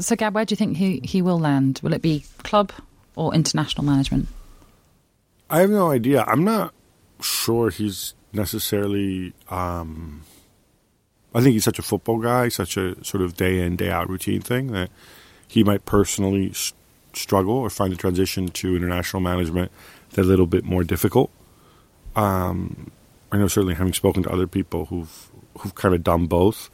So, 0.00 0.14
Gab, 0.14 0.34
where 0.34 0.44
do 0.44 0.52
you 0.52 0.56
think 0.56 0.76
he, 0.76 1.00
he 1.02 1.20
will 1.20 1.38
land? 1.38 1.80
Will 1.82 1.92
it 1.92 2.00
be 2.00 2.24
club 2.44 2.72
or 3.16 3.34
international 3.34 3.84
management? 3.84 4.28
I 5.50 5.60
have 5.60 5.70
no 5.70 5.90
idea. 5.90 6.22
I'm 6.26 6.44
not 6.44 6.72
sure 7.20 7.70
he's 7.70 8.14
necessarily. 8.32 9.32
Um, 9.50 10.22
I 11.34 11.40
think 11.40 11.54
he's 11.54 11.64
such 11.64 11.78
a 11.78 11.82
football 11.82 12.18
guy, 12.18 12.48
such 12.48 12.76
a 12.76 13.02
sort 13.04 13.22
of 13.22 13.36
day 13.36 13.60
in, 13.60 13.76
day 13.76 13.90
out 13.90 14.08
routine 14.08 14.40
thing 14.40 14.68
that 14.68 14.90
he 15.48 15.64
might 15.64 15.84
personally 15.84 16.52
sh- 16.52 16.72
struggle 17.12 17.54
or 17.54 17.70
find 17.70 17.92
the 17.92 17.96
transition 17.96 18.48
to 18.48 18.76
international 18.76 19.20
management 19.20 19.72
a 20.16 20.22
little 20.22 20.46
bit 20.46 20.64
more 20.64 20.84
difficult. 20.84 21.30
Um, 22.14 22.90
I 23.32 23.38
know 23.38 23.48
certainly 23.48 23.74
having 23.74 23.94
spoken 23.94 24.22
to 24.22 24.30
other 24.30 24.46
people 24.46 24.86
who've 24.86 25.30
who've 25.58 25.74
kind 25.74 25.94
of 25.94 26.04
done 26.04 26.26
both, 26.26 26.70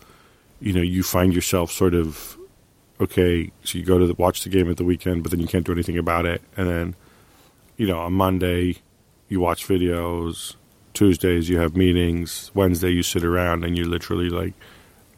you 0.60 0.72
know, 0.72 0.82
you 0.82 1.02
find 1.02 1.32
yourself 1.32 1.70
sort 1.70 1.94
of 1.94 2.36
okay. 3.00 3.50
So 3.64 3.78
you 3.78 3.84
go 3.84 3.98
to 3.98 4.06
the, 4.06 4.14
watch 4.14 4.42
the 4.42 4.48
game 4.48 4.70
at 4.70 4.76
the 4.76 4.84
weekend, 4.84 5.22
but 5.22 5.30
then 5.30 5.40
you 5.40 5.46
can't 5.46 5.64
do 5.64 5.72
anything 5.72 5.98
about 5.98 6.26
it, 6.26 6.42
and 6.56 6.68
then 6.68 6.96
you 7.76 7.86
know 7.86 7.98
on 8.00 8.12
Monday 8.12 8.76
you 9.28 9.40
watch 9.40 9.66
videos. 9.66 10.54
Tuesdays 10.94 11.48
you 11.48 11.58
have 11.58 11.76
meetings. 11.76 12.50
Wednesday 12.54 12.90
you 12.90 13.02
sit 13.02 13.22
around 13.24 13.64
and 13.64 13.76
you're 13.76 13.86
literally 13.86 14.30
like, 14.30 14.54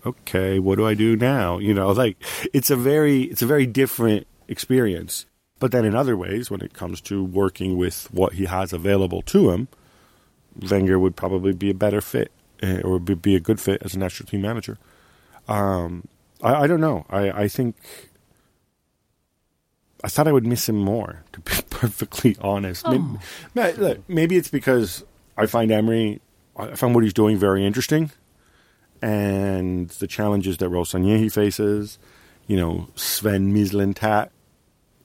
okay, 0.04 0.58
what 0.58 0.76
do 0.76 0.86
I 0.86 0.94
do 0.94 1.16
now? 1.16 1.58
You 1.58 1.72
know, 1.72 1.88
like 1.92 2.16
it's 2.52 2.70
a 2.70 2.76
very 2.76 3.24
it's 3.24 3.42
a 3.42 3.46
very 3.46 3.66
different 3.66 4.26
experience. 4.48 5.26
But 5.58 5.72
then 5.72 5.84
in 5.84 5.94
other 5.94 6.16
ways, 6.16 6.50
when 6.50 6.62
it 6.62 6.72
comes 6.72 7.02
to 7.02 7.22
working 7.22 7.76
with 7.76 8.12
what 8.12 8.34
he 8.34 8.46
has 8.46 8.72
available 8.72 9.20
to 9.22 9.50
him, 9.50 9.68
Wenger 10.70 10.98
would 10.98 11.16
probably 11.16 11.52
be 11.52 11.70
a 11.70 11.74
better 11.74 12.00
fit 12.00 12.32
uh, 12.62 12.80
or 12.80 12.98
be 12.98 13.36
a 13.36 13.40
good 13.40 13.60
fit 13.60 13.82
as 13.82 13.94
a 13.94 13.98
national 13.98 14.28
team 14.28 14.40
manager. 14.40 14.78
Um, 15.50 16.06
I, 16.42 16.62
I, 16.62 16.66
don't 16.66 16.80
know. 16.80 17.04
I, 17.10 17.30
I 17.30 17.48
think 17.48 17.76
I 20.02 20.08
thought 20.08 20.28
I 20.28 20.32
would 20.32 20.46
miss 20.46 20.68
him 20.68 20.76
more, 20.78 21.24
to 21.32 21.40
be 21.40 21.52
perfectly 21.70 22.36
honest. 22.40 22.84
Oh. 22.86 23.18
Maybe, 23.54 23.78
look, 23.78 24.08
maybe 24.08 24.36
it's 24.36 24.48
because 24.48 25.04
I 25.36 25.46
find 25.46 25.70
Emery, 25.70 26.20
I 26.56 26.74
find 26.76 26.94
what 26.94 27.04
he's 27.04 27.12
doing 27.12 27.36
very 27.36 27.66
interesting, 27.66 28.10
and 29.02 29.88
the 29.88 30.06
challenges 30.06 30.58
that 30.58 30.70
Raul 30.70 30.84
Sanllehi 30.84 31.18
he 31.18 31.28
faces. 31.28 31.98
You 32.46 32.56
know, 32.56 32.88
Sven 32.96 33.54
Mislintat, 33.54 34.30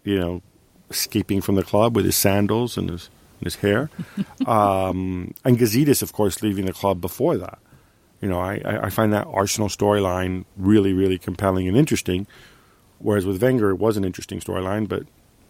you 0.03 0.19
know, 0.19 0.41
escaping 0.89 1.41
from 1.41 1.55
the 1.55 1.63
club 1.63 1.95
with 1.95 2.05
his 2.05 2.15
sandals 2.15 2.75
and 2.77 2.89
his 2.89 3.09
and 3.39 3.45
his 3.45 3.55
hair, 3.55 3.89
um, 4.47 5.33
and 5.43 5.57
Gazidis, 5.57 6.01
of 6.01 6.13
course, 6.13 6.41
leaving 6.41 6.65
the 6.65 6.73
club 6.73 7.01
before 7.01 7.37
that. 7.37 7.59
You 8.25 8.31
know, 8.31 8.39
I, 8.39 8.87
I 8.87 8.89
find 8.89 9.13
that 9.13 9.27
Arsenal 9.27 9.69
storyline 9.69 10.45
really, 10.57 10.93
really 10.93 11.19
compelling 11.19 11.67
and 11.67 11.77
interesting. 11.77 12.25
Whereas 12.97 13.23
with 13.23 13.39
Wenger, 13.39 13.69
it 13.69 13.75
was 13.75 13.97
an 13.97 14.03
interesting 14.03 14.39
storyline, 14.39 14.89
but 14.89 15.03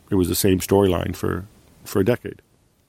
it 0.09 0.15
was 0.15 0.27
the 0.27 0.35
same 0.35 0.59
storyline 0.59 1.15
for, 1.15 1.45
for 1.85 2.01
a 2.01 2.03
decade. 2.03 2.41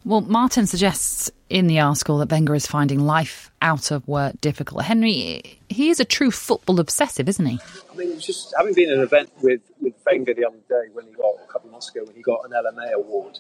Well, 0.05 0.23
Martyn 0.23 0.67
suggests 0.67 1.31
in 1.49 1.69
the 1.69 1.79
article 1.79 2.19
that 2.19 2.33
Wenger 2.33 2.57
is 2.57 2.67
finding 2.67 2.99
life 2.99 3.53
out 3.63 3.93
of 3.93 4.09
work 4.09 4.41
difficult. 4.41 4.83
Henry, 4.83 5.61
he 5.69 5.91
is 5.91 6.01
a 6.01 6.05
true 6.05 6.33
football 6.33 6.81
obsessive, 6.81 7.29
isn't 7.29 7.47
he? 7.47 7.61
I 7.93 7.97
mean, 7.97 8.19
just 8.19 8.53
having 8.59 8.75
been 8.75 8.91
at 8.91 8.97
an 8.97 9.05
event 9.05 9.31
with, 9.41 9.61
with 9.81 9.95
Wenger 10.05 10.35
the 10.35 10.47
other 10.47 10.59
day 10.69 10.91
when 10.95 11.07
he 11.07 11.13
got 11.13 11.35
a 11.45 11.53
couple 11.53 11.69
of 11.69 11.73
months 11.73 11.91
ago 11.95 12.03
when 12.05 12.17
he 12.17 12.23
got 12.23 12.41
an 12.45 12.51
LMA 12.51 12.91
award, 12.93 13.39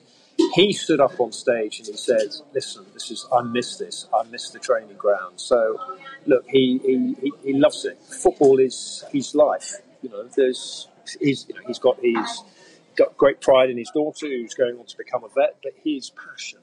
he 0.54 0.72
stood 0.72 1.00
up 1.00 1.18
on 1.18 1.32
stage 1.32 1.78
and 1.78 1.88
he 1.88 1.96
said, 1.96 2.28
"Listen, 2.52 2.85
this 2.92 3.11
is 3.11 3.26
I 3.32 3.42
miss 3.42 3.78
this. 3.78 4.06
I 4.14 4.22
miss 4.24 4.50
the 4.50 4.59
training 4.59 4.96
ground." 4.96 5.40
So, 5.40 5.80
look, 6.26 6.44
he 6.48 6.78
he, 6.84 7.32
he 7.44 7.52
loves 7.54 7.84
it. 7.84 7.98
Football 8.22 8.58
is 8.58 9.04
his 9.12 9.34
life. 9.34 9.72
You 10.02 10.10
know, 10.10 10.28
there's 10.36 10.88
he's 11.20 11.46
you 11.48 11.54
know, 11.54 11.62
he's 11.66 11.78
got 11.78 11.98
he's 12.00 12.42
got 12.96 13.16
great 13.16 13.40
pride 13.40 13.70
in 13.70 13.78
his 13.78 13.90
daughter 13.94 14.26
who's 14.26 14.54
going 14.54 14.78
on 14.78 14.86
to 14.86 14.96
become 14.96 15.24
a 15.24 15.28
vet, 15.28 15.56
but 15.62 15.72
his 15.82 16.10
passion 16.10 16.58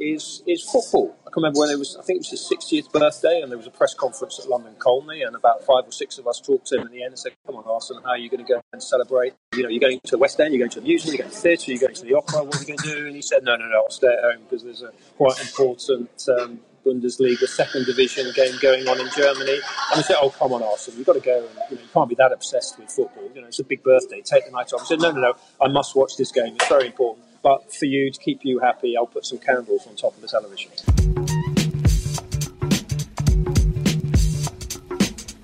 is 0.00 0.42
is 0.46 0.62
football. 0.62 1.16
I 1.26 1.30
can 1.30 1.42
remember 1.42 1.60
when 1.60 1.70
it 1.70 1.78
was, 1.78 1.96
I 1.96 2.02
think 2.02 2.18
it 2.18 2.30
was 2.30 2.30
his 2.30 2.52
60th 2.52 2.92
birthday, 2.92 3.40
and 3.42 3.50
there 3.50 3.58
was 3.58 3.66
a 3.66 3.70
press 3.70 3.94
conference 3.94 4.38
at 4.38 4.48
London 4.48 4.74
Colney, 4.78 5.22
and 5.22 5.34
about 5.34 5.64
five 5.64 5.86
or 5.86 5.92
six 5.92 6.18
of 6.18 6.26
us 6.26 6.40
talked 6.40 6.66
to 6.68 6.76
him 6.76 6.86
in 6.86 6.92
the 6.92 7.02
end 7.02 7.12
and 7.12 7.18
said, 7.18 7.32
"Come 7.46 7.56
on, 7.56 7.64
Arsene, 7.64 8.00
how 8.02 8.10
are 8.10 8.18
you 8.18 8.28
going 8.28 8.44
to 8.44 8.52
go 8.52 8.60
and 8.72 8.82
celebrate? 8.82 9.34
You 9.54 9.62
know, 9.62 9.68
you're 9.68 9.80
going 9.80 10.00
to 10.04 10.10
the 10.10 10.18
West 10.18 10.40
End, 10.40 10.52
you're 10.54 10.60
going 10.60 10.70
to 10.70 10.80
the 10.80 10.86
museum, 10.86 11.14
you're 11.14 11.22
going 11.22 11.30
to 11.30 11.36
the 11.36 11.42
theatre, 11.42 11.70
you're 11.70 11.80
going 11.80 11.94
to 11.94 12.04
the 12.04 12.14
opera. 12.14 12.44
What 12.44 12.56
are 12.56 12.60
you 12.60 12.66
going 12.66 12.78
to 12.78 12.94
do?" 12.94 13.06
And 13.06 13.16
he 13.16 13.22
said, 13.22 13.42
"No, 13.42 13.56
no, 13.56 13.66
no, 13.66 13.82
I'll 13.84 13.90
stay 13.90 14.08
at 14.08 14.22
home 14.22 14.42
because 14.48 14.64
there's 14.64 14.82
a 14.82 14.92
quite 15.16 15.40
important." 15.40 16.10
Um, 16.28 16.60
Bundesliga 16.88 17.46
second 17.46 17.84
division 17.84 18.32
game 18.34 18.54
going 18.62 18.88
on 18.88 18.98
in 18.98 19.08
Germany. 19.14 19.52
And 19.92 19.98
I 19.98 20.02
said, 20.02 20.16
"Oh, 20.20 20.30
come 20.30 20.52
on, 20.54 20.62
Arsene, 20.62 20.96
you've 20.96 21.06
got 21.06 21.14
to 21.14 21.20
go. 21.20 21.36
And, 21.36 21.48
you, 21.70 21.76
know, 21.76 21.82
you 21.82 21.88
can't 21.92 22.08
be 22.08 22.14
that 22.14 22.32
obsessed 22.32 22.78
with 22.78 22.90
football. 22.90 23.30
You 23.34 23.42
know, 23.42 23.48
it's 23.48 23.58
a 23.58 23.64
big 23.64 23.82
birthday. 23.82 24.22
Take 24.22 24.46
the 24.46 24.52
night 24.52 24.72
off." 24.72 24.82
I 24.82 24.84
said, 24.84 25.00
"No, 25.00 25.10
no, 25.10 25.20
no. 25.20 25.34
I 25.60 25.68
must 25.68 25.94
watch 25.94 26.16
this 26.16 26.32
game. 26.32 26.54
It's 26.54 26.68
very 26.68 26.86
important. 26.86 27.26
But 27.42 27.72
for 27.74 27.84
you 27.84 28.10
to 28.10 28.18
keep 28.18 28.40
you 28.42 28.58
happy, 28.60 28.96
I'll 28.96 29.06
put 29.06 29.26
some 29.26 29.38
candles 29.38 29.86
on 29.86 29.96
top 29.96 30.14
of 30.14 30.22
the 30.22 30.28
television." 30.28 30.72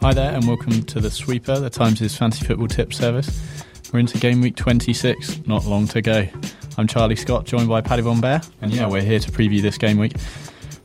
Hi 0.00 0.12
there, 0.12 0.34
and 0.34 0.46
welcome 0.46 0.82
to 0.82 1.00
the 1.00 1.10
Sweeper, 1.10 1.58
the 1.60 1.70
Times' 1.70 2.16
fantasy 2.16 2.46
football 2.46 2.68
tip 2.68 2.92
service. 2.92 3.40
We're 3.92 4.00
into 4.00 4.18
game 4.18 4.40
week 4.40 4.56
26, 4.56 5.46
not 5.46 5.66
long 5.66 5.86
to 5.88 6.02
go. 6.02 6.26
I'm 6.76 6.86
Charlie 6.86 7.16
Scott, 7.16 7.46
joined 7.46 7.68
by 7.68 7.80
Paddy 7.80 8.02
von 8.02 8.20
Behr, 8.20 8.46
and 8.60 8.72
yeah, 8.72 8.88
we're 8.88 9.02
here 9.02 9.20
to 9.20 9.30
preview 9.30 9.62
this 9.62 9.78
game 9.78 9.98
week 9.98 10.14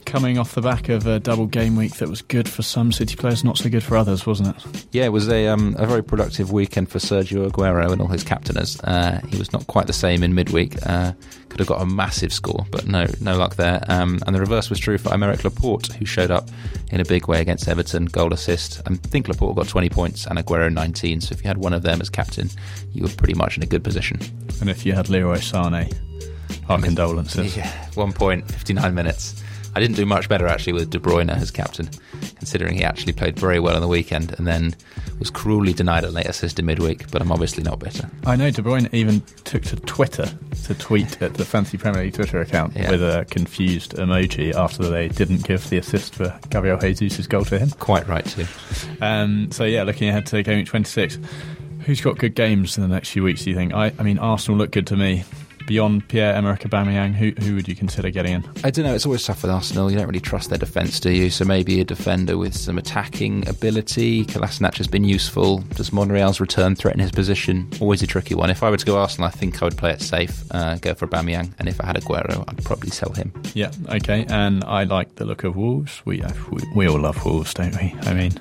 coming 0.10 0.40
off 0.40 0.56
the 0.56 0.62
back 0.62 0.90
of 0.90 1.06
a 1.06 1.20
double 1.20 1.46
game 1.46 1.76
week 1.76 1.98
that 1.98 2.10
was 2.10 2.24
good 2.24 2.50
for 2.50 2.64
some 2.64 2.92
City 2.92 3.16
players, 3.16 3.44
not 3.44 3.60
so 3.60 3.70
good 3.70 3.84
for 3.84 3.96
others, 3.96 4.26
wasn't 4.26 4.50
it? 4.50 4.86
Yeah, 4.92 5.06
it 5.06 5.10
was 5.14 5.30
a, 5.30 5.48
um, 5.48 5.76
a 5.78 5.86
very 5.86 6.04
productive 6.04 6.52
weekend 6.52 6.90
for 6.90 6.98
Sergio 6.98 7.48
Aguero 7.48 7.92
and 7.92 8.02
all 8.02 8.08
his 8.08 8.24
captainers. 8.24 8.82
Uh, 8.84 9.22
he 9.30 9.38
was 9.38 9.54
not 9.54 9.68
quite 9.68 9.86
the 9.86 9.94
same 9.94 10.24
in 10.24 10.34
midweek. 10.34 10.76
Uh, 10.84 11.12
could 11.50 11.60
have 11.60 11.68
got 11.68 11.82
a 11.82 11.86
massive 11.86 12.34
score, 12.34 12.66
but 12.72 12.88
no, 12.88 13.06
no 13.22 13.38
luck 13.38 13.56
there. 13.56 13.84
Um, 13.88 14.20
and 14.26 14.36
the 14.36 14.40
reverse 14.40 14.68
was 14.72 14.80
true 14.80 14.98
for 14.98 15.10
Aymeric 15.10 15.44
Laporte, 15.44 15.94
who 15.94 16.06
showed 16.06 16.32
up 16.32 16.50
in 16.92 17.00
a 17.00 17.06
big 17.06 17.28
way 17.28 17.40
against 17.40 17.68
Everton, 17.68 18.06
goal 18.06 18.34
assist. 18.34 18.82
I 18.88 18.96
think 18.96 19.28
Laporte 19.28 19.58
got 19.58 19.68
20 19.68 19.90
points 19.90 20.26
and 20.26 20.40
Aguero 20.40 20.74
19. 20.74 21.22
So 21.22 21.34
if 21.34 21.44
you 21.44 21.48
had 21.48 21.60
one 21.60 21.74
of 21.74 21.84
them 21.84 22.02
as 22.02 22.10
captain, 22.10 22.50
you 22.94 23.04
were 23.04 23.10
pretty 23.10 23.36
much 23.36 23.58
in 23.58 23.64
a 23.64 23.68
good 23.68 23.84
position. 23.84 24.20
And 24.60 24.72
if 24.72 24.88
you 24.88 24.94
had 24.94 25.08
Leroy 25.08 25.38
Sané, 25.38 25.96
our 26.68 26.82
condolences. 26.82 27.56
Yeah, 27.58 27.72
one 27.94 28.12
point, 28.12 28.50
59 28.50 28.94
minutes. 28.96 29.44
I 29.76 29.80
didn't 29.80 29.96
do 29.98 30.06
much 30.06 30.28
better 30.28 30.48
actually 30.48 30.74
with 30.74 30.90
De 30.90 31.00
Bruyne 31.00 31.30
as 31.30 31.52
captain, 31.52 31.90
considering 32.38 32.76
he 32.76 32.84
actually 32.84 33.14
played 33.14 33.38
very 33.40 33.60
well 33.60 33.76
on 33.76 33.82
the 33.82 33.88
weekend 33.88 34.34
and 34.38 34.46
then 34.48 34.76
was 35.20 35.30
cruelly 35.30 35.74
denied 35.74 36.04
a 36.04 36.10
late 36.10 36.26
assist 36.26 36.60
in 36.60 36.66
midweek. 36.66 37.10
But 37.12 37.22
I'm 37.22 37.32
obviously 37.32 37.64
not 37.64 37.80
better. 37.80 38.10
I 38.26 38.36
know 38.36 38.50
De 38.52 38.62
Bruyne 38.62 38.92
even 38.94 39.22
took 39.44 39.64
to 39.64 39.76
Twitter 39.78 40.26
to 40.66 40.74
tweet 40.76 41.22
at 41.22 41.36
the 41.36 41.46
Fantasy 41.46 41.78
Premier 41.78 42.04
League 42.04 42.14
Twitter 42.14 42.42
account 42.42 42.76
Yeah. 42.76 42.92
with 42.92 43.02
a 43.04 43.26
confused 43.30 43.94
emoji 43.94 44.54
after 44.54 44.90
they 44.90 45.08
didn't 45.08 45.44
give 45.44 45.70
the 45.70 45.78
assist 45.78 46.16
for 46.16 46.38
Gabriel 46.50 46.78
Jesus' 46.80 47.28
goal 47.28 47.46
to 47.46 47.60
him. 47.60 47.70
Quite 47.72 48.08
right 48.08 48.26
too. 48.26 48.46
Um, 49.02 49.52
so 49.52 49.64
yeah, 49.66 49.84
looking 49.84 50.10
ahead 50.10 50.26
to 50.28 50.42
game 50.44 50.66
26, 50.66 51.20
who's 51.86 52.02
got 52.02 52.18
good 52.18 52.36
games 52.36 52.78
in 52.78 52.82
the 52.82 52.94
next 52.94 53.10
few 53.10 53.24
weeks? 53.24 53.44
Do 53.44 53.50
you 53.52 53.56
think? 53.56 53.74
I, 53.74 53.94
I 54.00 54.04
mean, 54.04 54.18
Arsenal 54.20 54.58
look 54.58 54.72
good 54.72 54.88
to 54.88 54.96
me. 54.98 55.24
Beyond 55.70 56.08
Pierre 56.08 56.34
Emerick 56.34 56.62
Aubameyang, 56.62 57.14
who 57.14 57.30
who 57.44 57.54
would 57.54 57.68
you 57.68 57.76
consider 57.76 58.10
getting 58.10 58.34
in? 58.34 58.50
I 58.64 58.72
don't 58.72 58.86
know. 58.86 58.96
It's 58.96 59.06
always 59.06 59.24
tough 59.24 59.44
with 59.44 59.52
Arsenal. 59.52 59.92
You 59.92 59.98
don't 59.98 60.08
really 60.08 60.20
trust 60.20 60.50
their 60.50 60.58
defence, 60.58 61.00
do 61.00 61.12
you? 61.12 61.30
So 61.30 61.46
maybe 61.46 61.80
a 61.80 61.84
defender 61.84 62.40
with 62.40 62.56
some 62.56 62.80
attacking 62.80 63.48
ability. 63.48 64.26
Kolasinac 64.26 64.78
has 64.78 64.88
been 64.88 65.04
useful. 65.04 65.60
Does 65.76 65.94
Monreal's 65.94 66.40
return 66.40 66.74
threaten 66.76 67.00
his 67.00 67.12
position? 67.12 67.70
Always 67.80 68.02
a 68.02 68.08
tricky 68.08 68.34
one. 68.34 68.50
If 68.50 68.64
I 68.64 68.72
were 68.72 68.78
to 68.78 68.86
go 68.86 68.98
Arsenal, 68.98 69.28
I 69.28 69.30
think 69.30 69.62
I 69.62 69.66
would 69.66 69.78
play 69.78 69.92
it 69.92 70.02
safe, 70.02 70.44
uh, 70.50 70.78
go 70.78 70.96
for 70.96 71.06
Aubameyang, 71.06 71.54
and 71.60 71.70
if 71.70 71.80
I 71.80 71.86
had 71.86 71.98
Aguero, 71.98 72.44
I'd 72.48 72.66
probably 72.66 72.90
sell 72.90 73.14
him. 73.14 73.32
Yeah, 73.54 73.70
okay. 73.90 74.26
And 74.28 74.64
I 74.64 74.86
like 74.86 75.18
the 75.18 75.26
look 75.26 75.44
of 75.44 75.56
Wolves. 75.56 76.02
We 76.04 76.24
uh, 76.24 76.34
we, 76.50 76.64
we 76.76 76.88
all 76.88 77.00
love 77.00 77.24
Wolves, 77.24 77.54
don't 77.54 77.76
we? 77.76 77.94
I 78.02 78.16
mean, 78.16 78.32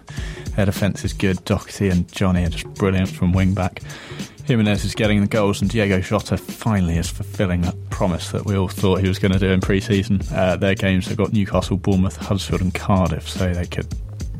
their 0.56 0.64
defence 0.64 1.04
is 1.04 1.12
good. 1.12 1.44
Doherty 1.44 1.90
and 1.90 2.10
Jonny 2.10 2.44
are 2.46 2.48
just 2.48 2.72
brilliant 2.72 3.10
from 3.10 3.34
wing 3.34 3.52
back. 3.52 3.82
Jimenez 4.48 4.82
is 4.86 4.94
getting 4.94 5.20
the 5.20 5.26
goals, 5.26 5.60
and 5.60 5.70
Diego 5.70 6.00
Jota 6.00 6.38
finally 6.38 6.96
is 6.96 7.06
fulfilling 7.10 7.60
that 7.60 7.74
promise 7.90 8.30
that 8.30 8.46
we 8.46 8.56
all 8.56 8.66
thought 8.66 9.02
he 9.02 9.06
was 9.06 9.18
going 9.18 9.32
to 9.32 9.38
do 9.38 9.50
in 9.50 9.60
pre-season. 9.60 10.22
Uh, 10.32 10.56
their 10.56 10.74
games 10.74 11.06
have 11.08 11.18
got 11.18 11.34
Newcastle, 11.34 11.76
Bournemouth, 11.76 12.16
Huddersfield, 12.16 12.62
and 12.62 12.72
Cardiff, 12.72 13.28
so 13.28 13.52
they 13.52 13.66
could 13.66 13.86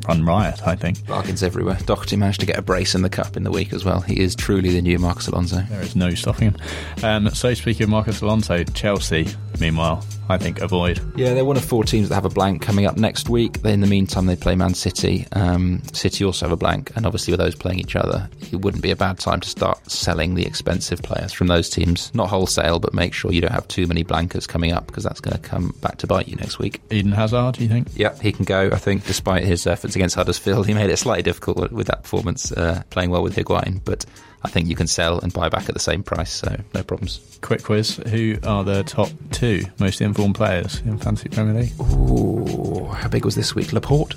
run 0.08 0.24
riot. 0.24 0.66
I 0.66 0.76
think 0.76 1.06
Bargains 1.06 1.42
everywhere. 1.42 1.76
Doherty 1.84 2.16
managed 2.16 2.40
to 2.40 2.46
get 2.46 2.58
a 2.58 2.62
brace 2.62 2.94
in 2.94 3.02
the 3.02 3.10
cup 3.10 3.36
in 3.36 3.42
the 3.42 3.50
week 3.50 3.74
as 3.74 3.84
well. 3.84 4.00
He 4.00 4.18
is 4.18 4.34
truly 4.34 4.70
the 4.70 4.80
new 4.80 4.98
Marcos 4.98 5.28
Alonso. 5.28 5.60
there 5.68 5.82
is 5.82 5.94
no 5.94 6.08
stopping 6.14 6.52
him. 6.52 6.56
Um, 7.02 7.28
so 7.34 7.52
speaking 7.52 7.84
of 7.84 7.90
Marcos 7.90 8.22
Alonso, 8.22 8.64
Chelsea, 8.64 9.28
meanwhile, 9.60 10.02
I 10.28 10.38
think 10.38 10.60
avoid. 10.60 11.00
Yeah, 11.16 11.34
they're 11.34 11.44
one 11.44 11.56
of 11.56 11.64
four 11.64 11.84
teams 11.84 12.08
that 12.08 12.14
have 12.14 12.24
a 12.24 12.30
blank 12.30 12.62
coming 12.62 12.86
up 12.86 12.96
next 12.96 13.28
week. 13.28 13.64
In 13.64 13.80
the 13.80 13.86
meantime, 13.86 14.26
they 14.26 14.36
play 14.36 14.54
Man 14.54 14.74
City. 14.74 15.26
Um, 15.32 15.82
City 15.92 16.24
also 16.24 16.46
have 16.46 16.52
a 16.52 16.56
blank, 16.56 16.92
and 16.96 17.06
obviously 17.06 17.32
with 17.32 17.40
those 17.40 17.54
playing 17.54 17.78
each 17.78 17.96
other, 17.96 18.28
it 18.52 18.56
wouldn't 18.56 18.82
be 18.82 18.90
a 18.90 18.96
bad 18.96 19.18
time 19.18 19.40
to 19.40 19.48
start 19.48 19.90
selling 19.90 20.34
the 20.34 20.46
expensive 20.46 21.02
players 21.02 21.32
from 21.32 21.46
those 21.46 21.70
teams. 21.70 22.14
Not 22.14 22.28
wholesale, 22.28 22.78
but 22.78 22.92
make 22.92 23.14
sure 23.14 23.32
you 23.32 23.40
don't 23.40 23.52
have 23.52 23.68
too 23.68 23.86
many 23.86 24.04
blankers 24.04 24.46
coming 24.46 24.72
up 24.72 24.86
because 24.86 25.04
that's 25.04 25.20
going 25.20 25.36
to 25.36 25.42
come 25.42 25.74
back 25.80 25.98
to 25.98 26.06
bite 26.06 26.28
you 26.28 26.36
next 26.36 26.58
week. 26.58 26.80
Eden 26.90 27.12
Hazard, 27.12 27.54
do 27.54 27.62
you 27.62 27.68
think? 27.68 27.88
Yep, 27.94 28.20
he 28.20 28.32
can 28.32 28.44
go. 28.44 28.70
I 28.72 28.78
think, 28.78 29.06
despite 29.06 29.44
his 29.44 29.66
efforts 29.66 29.96
against 29.96 30.14
Huddersfield, 30.14 30.66
he 30.66 30.74
made 30.74 30.90
it 30.90 30.98
slightly 30.98 31.22
difficult 31.22 31.72
with 31.72 31.86
that 31.86 32.02
performance, 32.02 32.52
uh, 32.52 32.82
playing 32.90 33.10
well 33.10 33.22
with 33.22 33.36
Higuain. 33.36 33.80
But 33.84 34.04
I 34.44 34.48
think 34.48 34.68
you 34.68 34.76
can 34.76 34.86
sell 34.86 35.18
and 35.18 35.32
buy 35.32 35.48
back 35.48 35.68
at 35.68 35.74
the 35.74 35.80
same 35.80 36.02
price, 36.02 36.32
so 36.32 36.56
no 36.74 36.82
problems. 36.82 37.38
Quick 37.40 37.64
quiz: 37.64 37.96
Who 38.08 38.36
are 38.44 38.62
the 38.64 38.84
top 38.84 39.10
two 39.32 39.62
most 39.80 40.00
informed 40.00 40.36
players 40.36 40.80
in 40.84 40.98
Fantasy 40.98 41.28
Premier 41.28 41.62
League? 41.62 41.72
Ooh, 41.80 42.84
how 42.86 43.08
big 43.08 43.24
was 43.24 43.34
this 43.34 43.54
week? 43.54 43.72
Laporte? 43.72 44.14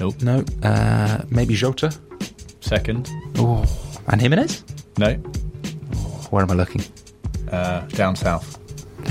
Nope. 0.00 0.20
No. 0.22 0.44
Uh, 0.62 1.22
maybe 1.30 1.54
Jota? 1.54 1.92
Second? 2.60 3.08
Oh, 3.36 3.64
and 4.08 4.20
Jimenez? 4.20 4.64
No. 4.98 5.14
Where 6.30 6.42
am 6.42 6.50
I 6.50 6.54
looking? 6.54 6.82
Uh, 7.50 7.80
down 7.88 8.16
south. 8.16 8.58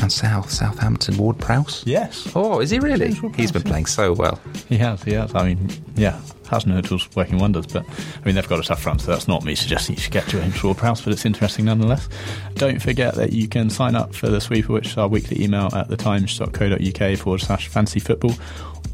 Down 0.04 0.10
south, 0.10 0.52
Southampton, 0.52 1.16
Ward 1.16 1.38
Prowse. 1.40 1.82
Yes, 1.86 2.30
Oh, 2.36 2.60
is 2.60 2.72
he 2.72 2.80
really? 2.80 3.14
He's 3.38 3.54
been 3.54 3.62
playing 3.62 3.86
so 3.86 4.12
well. 4.12 4.38
he 4.68 4.78
has. 4.78 5.02
He 5.02 5.14
has. 5.14 5.34
I 5.34 5.46
mean, 5.46 5.70
yeah, 5.96 6.20
Hasenhüttl's 6.44 7.08
working 7.16 7.38
wonders, 7.38 7.66
but 7.68 7.86
I 7.88 8.26
mean 8.26 8.36
they've 8.36 8.46
got 8.50 8.60
a 8.60 8.64
tough 8.64 8.82
front, 8.82 9.00
so 9.00 9.12
that's 9.12 9.30
not 9.30 9.46
me 9.46 9.56
suggesting 9.56 9.96
you 9.96 10.02
should 10.02 10.12
get 10.12 10.26
to 10.28 10.42
James 10.42 10.62
Ward-Prowse, 10.62 11.00
but 11.04 11.14
it's 11.14 11.26
interesting 11.26 11.64
nonetheless. 11.64 12.10
Don't 12.56 12.82
forget 12.82 13.16
that 13.16 13.32
you 13.32 13.48
can 13.48 13.70
sign 13.70 13.96
up 13.96 14.14
for 14.14 14.28
the 14.28 14.42
Sweeper, 14.42 14.74
which 14.74 14.88
is 14.88 14.98
our 14.98 15.08
weekly 15.08 15.42
email 15.42 15.70
at 15.74 15.88
thetimes.co.uk 15.88 17.18
forward 17.20 17.40
slash 17.40 17.70
fantasy 17.70 18.02
football. 18.02 18.34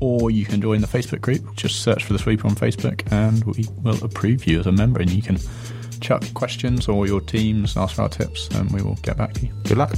Or 0.02 0.30
you 0.30 0.46
can 0.46 0.62
join 0.62 0.80
the 0.82 0.88
Facebook 0.88 1.22
group. 1.22 1.56
Just 1.56 1.82
search 1.82 2.04
for 2.04 2.14
the 2.14 2.20
Sweeper 2.20 2.46
on 2.48 2.54
Facebook, 2.54 3.02
and 3.12 3.44
we 3.46 3.66
will 3.82 4.02
approve 4.04 4.46
you 4.46 4.60
as 4.60 4.68
a 4.68 4.72
member. 4.72 5.00
And 5.02 5.10
you 5.10 5.24
can 5.24 5.40
chuck 6.02 6.24
questions 6.36 6.88
or 6.88 7.08
your 7.08 7.20
teams, 7.20 7.76
ask 7.76 7.96
for 7.96 8.04
our 8.04 8.10
tips, 8.10 8.48
and 8.50 8.70
we 8.72 8.84
will 8.84 8.96
get 9.02 9.18
back 9.18 9.34
to 9.34 9.48
you. 9.48 9.52
Good 9.64 9.78
luck. 9.80 9.96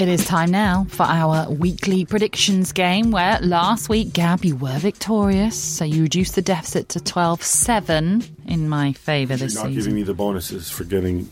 It 0.00 0.08
is 0.08 0.24
time 0.24 0.50
now 0.50 0.86
for 0.88 1.02
our 1.02 1.50
weekly 1.50 2.06
predictions 2.06 2.72
game 2.72 3.10
where 3.10 3.38
last 3.42 3.90
week, 3.90 4.14
Gab, 4.14 4.46
you 4.46 4.56
were 4.56 4.78
victorious. 4.78 5.54
So 5.54 5.84
you 5.84 6.04
reduced 6.04 6.36
the 6.36 6.40
deficit 6.40 6.88
to 6.90 7.00
12 7.00 7.42
7 7.42 8.24
in 8.46 8.68
my 8.70 8.94
favour 8.94 9.34
You're 9.34 9.46
this 9.48 9.56
not 9.56 9.66
season. 9.66 9.74
giving 9.74 9.94
me 9.96 10.02
the 10.02 10.14
bonuses 10.14 10.70
for 10.70 10.84
getting. 10.84 11.26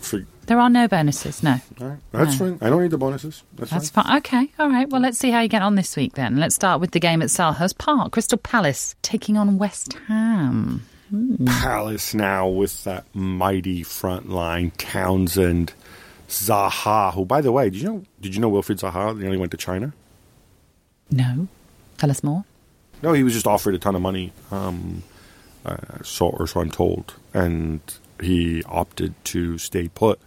For, 0.00 0.26
There 0.46 0.58
are 0.58 0.68
no 0.68 0.88
bonuses, 0.88 1.44
no. 1.44 1.60
all 1.80 1.86
right, 1.86 1.98
that's 2.10 2.32
No. 2.40 2.56
fine. 2.56 2.58
I 2.60 2.68
don't 2.68 2.82
need 2.82 2.90
the 2.90 2.98
bonuses. 2.98 3.44
That's, 3.54 3.70
That's 3.70 3.90
fine. 3.90 4.04
fine. 4.06 4.16
Okay, 4.18 4.50
all 4.58 4.70
right. 4.70 4.90
Well, 4.90 5.00
let's 5.00 5.18
see 5.18 5.30
how 5.30 5.40
you 5.42 5.48
get 5.48 5.62
on 5.62 5.76
this 5.76 5.94
week 5.96 6.14
then. 6.14 6.38
Let's 6.38 6.56
start 6.56 6.80
with 6.80 6.90
the 6.90 7.00
game 7.00 7.22
at 7.22 7.28
Selhurst 7.28 7.78
Park. 7.78 8.10
Crystal 8.12 8.38
Palace 8.38 8.96
taking 9.02 9.36
on 9.36 9.56
West 9.56 9.92
Ham. 10.08 10.82
Hmm. 11.10 11.44
Palace 11.46 12.12
now 12.12 12.48
with 12.48 12.82
that 12.84 13.04
mighty 13.14 13.84
front 13.84 14.28
line, 14.30 14.72
Townsend, 14.78 15.72
Zaha. 16.42 17.12
Who, 17.14 17.24
by 17.24 17.40
the 17.40 17.52
way, 17.52 17.70
did 17.70 17.80
you 17.80 17.88
know? 17.88 18.02
Did 18.20 18.34
you 18.34 18.40
know 18.40 18.50
Wilfried 18.50 18.80
Zaha 18.80 19.16
nearly 19.18 19.36
went 19.36 19.52
to 19.52 19.58
China? 19.58 19.92
No. 21.10 21.48
Tell 21.98 22.10
us 22.10 22.22
more. 22.22 22.44
No, 23.02 23.12
he 23.12 23.22
was 23.22 23.32
just 23.32 23.46
offered 23.46 23.74
a 23.74 23.78
ton 23.78 23.94
of 23.94 24.02
money. 24.02 24.32
Um, 24.50 25.02
uh, 25.64 26.02
so 26.02 26.28
or 26.28 26.46
so 26.46 26.60
I'm 26.60 26.70
told, 26.70 27.14
and 27.32 27.80
he 28.20 28.62
opted 28.64 29.14
to 29.26 29.58
stay 29.58 29.88
put 29.88 30.18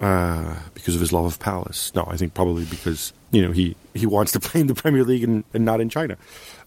uh, 0.00 0.56
because 0.74 0.94
of 0.94 1.00
his 1.00 1.12
love 1.12 1.24
of 1.24 1.38
Palace. 1.38 1.94
No, 1.94 2.04
I 2.08 2.16
think 2.16 2.34
probably 2.34 2.64
because 2.64 3.12
you 3.30 3.42
know 3.42 3.52
he 3.52 3.76
he 3.94 4.06
wants 4.06 4.32
to 4.32 4.40
play 4.48 4.60
in 4.60 4.66
the 4.66 4.74
Premier 4.74 5.04
League 5.04 5.24
and, 5.24 5.44
and 5.54 5.64
not 5.64 5.80
in 5.80 5.88
China. 5.88 6.16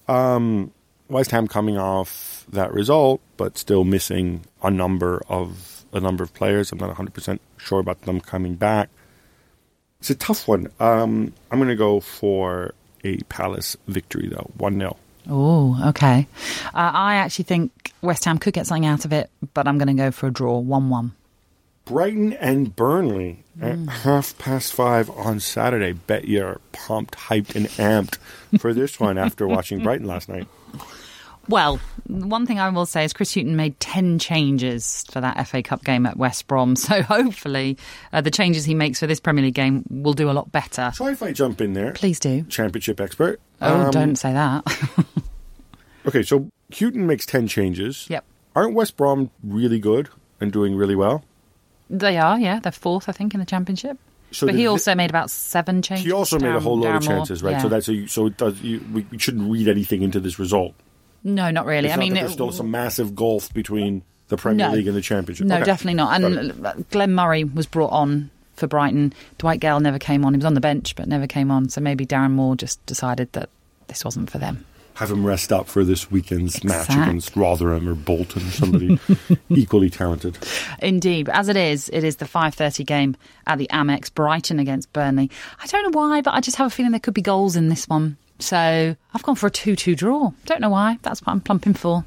Um, 0.08 0.72
West 1.10 1.32
Ham 1.32 1.48
coming 1.48 1.78
off 1.78 2.46
that 2.50 2.74
result, 2.74 3.22
but 3.38 3.58
still 3.58 3.84
missing 3.84 4.46
a 4.64 4.72
number 4.72 5.22
of 5.30 5.75
a 5.96 6.00
number 6.00 6.24
of 6.24 6.34
players. 6.34 6.72
I'm 6.72 6.78
not 6.78 6.88
100 6.88 7.14
percent 7.14 7.42
sure 7.58 7.80
about 7.80 8.02
them 8.02 8.22
coming 8.22 8.56
back. 8.56 8.90
It's 10.00 10.10
a 10.10 10.16
tough 10.16 10.48
one. 10.48 10.68
Um, 10.80 11.34
I'm 11.50 11.58
going 11.58 11.70
to 11.70 11.76
go 11.76 12.00
for 12.00 12.74
a 13.04 13.18
Palace 13.30 13.78
victory 13.88 14.28
though, 14.28 14.52
one 14.58 14.78
0 14.78 14.98
Oh, 15.28 15.90
okay. 15.90 16.28
Uh, 16.68 16.92
I 16.94 17.16
actually 17.16 17.46
think 17.46 17.94
West 18.02 18.26
Ham 18.26 18.38
could 18.38 18.54
get 18.54 18.68
something 18.68 18.86
out 18.86 19.06
of 19.06 19.14
it, 19.14 19.32
but 19.56 19.68
I'm 19.68 19.80
going 19.80 19.88
to 19.88 19.94
go 19.94 20.12
for 20.12 20.28
a 20.28 20.32
draw 20.32 20.60
1 20.60 20.90
1. 20.90 21.12
Brighton 21.86 22.34
and 22.34 22.76
Burnley 22.76 23.44
at 23.62 23.78
half 23.78 24.38
past 24.40 24.74
five 24.74 25.10
on 25.12 25.40
Saturday. 25.40 25.94
Bet 25.94 26.28
you're 26.28 26.60
pumped, 26.72 27.16
hyped, 27.16 27.56
and 27.56 27.68
amped 27.68 28.18
for 28.60 28.74
this 28.74 29.00
one 29.00 29.20
after 29.20 29.48
watching 29.48 29.80
Brighton 29.84 30.08
last 30.08 30.28
night. 30.28 30.48
Well, 31.48 31.80
one 32.08 32.46
thing 32.46 32.60
I 32.60 32.70
will 32.70 32.86
say 32.86 33.04
is 33.04 33.14
Chris 33.14 33.34
Hughton 33.34 33.56
made 33.56 33.80
10 33.80 34.20
changes 34.20 35.06
for 35.12 35.22
that 35.22 35.48
FA 35.48 35.62
Cup 35.62 35.84
game 35.84 36.06
at 36.06 36.18
West 36.18 36.48
Brom. 36.48 36.76
So 36.86 37.02
hopefully 37.02 37.78
uh, 38.14 38.22
the 38.22 38.32
changes 38.32 38.66
he 38.66 38.74
makes 38.76 39.00
for 39.00 39.08
this 39.08 39.20
Premier 39.20 39.44
League 39.44 39.54
game 39.56 39.84
will 39.90 40.14
do 40.14 40.30
a 40.30 40.34
lot 40.34 40.52
better. 40.52 40.92
Sorry 40.94 41.14
if 41.14 41.22
I 41.24 41.32
jump 41.34 41.62
in 41.62 41.74
there. 41.74 41.92
Please 41.94 42.20
do. 42.20 42.44
Championship 42.44 43.00
expert. 43.00 43.40
Oh, 43.62 43.86
Um, 43.86 43.92
don't 43.92 44.16
say 44.16 44.34
that. 44.34 44.64
Okay, 46.08 46.22
so 46.22 46.50
Hughton 46.72 47.08
makes 47.08 47.26
10 47.26 47.48
changes. 47.48 48.06
yep. 48.10 48.24
Aren't 48.56 48.76
West 48.76 48.96
Brom 48.96 49.32
really 49.44 49.80
good 49.80 50.10
and 50.40 50.52
doing 50.54 50.76
really 50.76 50.96
well? 50.96 51.24
They 51.90 52.18
are, 52.18 52.40
yeah. 52.40 52.60
They're 52.60 52.72
fourth, 52.72 53.10
I 53.10 53.12
think, 53.12 53.34
in 53.34 53.40
the 53.40 53.46
Championship. 53.46 53.98
So 54.32 54.46
but 54.46 54.54
the- 54.54 54.60
he 54.62 54.68
also 54.68 54.94
made 54.96 55.10
about 55.10 55.32
seven 55.32 55.82
changes. 55.82 56.06
He 56.06 56.12
also 56.12 56.38
made 56.40 56.54
a 56.54 56.60
whole 56.60 56.78
load 56.78 56.96
of 56.98 57.02
chances, 57.04 57.42
right? 57.42 57.52
Yeah. 57.54 57.62
So 57.64 57.70
that's 57.70 57.90
a, 57.90 58.06
so 58.08 58.28
it 58.28 58.38
does. 58.38 58.62
You, 58.62 58.82
we 58.94 59.06
shouldn't 59.18 59.52
read 59.52 59.68
anything 59.68 60.04
into 60.04 60.20
this 60.20 60.38
result. 60.38 60.74
No, 61.26 61.52
not 61.52 61.66
really. 61.66 61.88
It's 61.88 61.94
I 61.94 61.96
not 61.98 62.00
mean, 62.00 62.14
there's 62.14 62.30
it- 62.32 62.34
still 62.36 62.52
some 62.54 62.72
massive 62.72 63.16
gulf 63.16 63.54
between 63.54 64.04
the 64.30 64.38
Premier 64.38 64.68
No. 64.70 64.74
League 64.76 64.88
and 64.88 64.96
the 64.96 65.02
Championship. 65.02 65.46
No, 65.48 65.56
Okay. 65.56 65.66
definitely 65.66 65.96
not. 65.96 66.22
And. 66.24 66.86
Glenn 66.92 67.14
Murray 67.14 67.44
was 67.44 67.66
brought 67.66 67.92
on 67.92 68.30
for 68.56 68.68
Brighton. 68.68 69.12
Dwight 69.40 69.60
Gayle 69.60 69.80
never 69.82 70.00
came 70.00 70.24
on. 70.24 70.34
He 70.34 70.38
was 70.38 70.46
on 70.46 70.54
the 70.54 70.62
bench, 70.62 70.96
but 70.96 71.08
never 71.08 71.28
came 71.28 71.52
on. 71.52 71.68
So 71.70 71.82
maybe 71.82 72.06
Darren 72.06 72.32
Moore 72.32 72.56
just 72.56 72.84
decided 72.86 73.32
that 73.34 73.50
this 73.88 74.06
wasn't 74.06 74.30
for 74.30 74.38
them. 74.38 74.64
have 74.96 75.12
him 75.12 75.26
rest 75.26 75.52
up 75.52 75.68
for 75.68 75.84
this 75.84 76.10
weekend's 76.10 76.64
match 76.64 76.88
against 76.90 77.36
Rotherham 77.36 77.90
or 77.90 77.96
Bolton 77.96 78.42
or 78.48 78.52
somebody 78.52 78.98
equally 79.50 79.90
talented. 79.90 80.38
Indeed, 80.82 81.26
but 81.26 81.36
as 81.36 81.50
it 81.50 81.58
is, 81.58 81.90
it 81.90 82.06
is 82.06 82.16
the 82.16 82.24
5:30 82.26 82.86
game 82.86 83.18
at 83.46 83.58
the 83.58 83.68
Amex, 83.74 84.14
Brighton 84.14 84.58
against 84.58 84.94
Burnley. 84.94 85.30
I 85.62 85.68
don't 85.68 85.92
know 85.92 86.00
why, 86.00 86.22
but 86.22 86.34
I 86.34 86.40
just 86.40 86.56
have 86.56 86.68
a 86.68 86.70
feeling 86.70 86.92
there 86.94 87.02
could 87.02 87.14
be 87.14 87.22
goals 87.22 87.58
in 87.58 87.68
this 87.68 87.90
one. 87.90 88.16
So 88.40 88.96
I've 89.14 89.24
gone 89.24 89.36
for 89.36 89.48
a 89.48 89.52
2-2 89.52 89.96
draw. 89.96 90.32
Don't 90.46 90.62
know 90.62 90.70
why. 90.70 91.00
That's 91.02 91.22
what 91.22 91.32
I'm 91.32 91.42
plumping 91.42 91.74
for. 91.74 92.06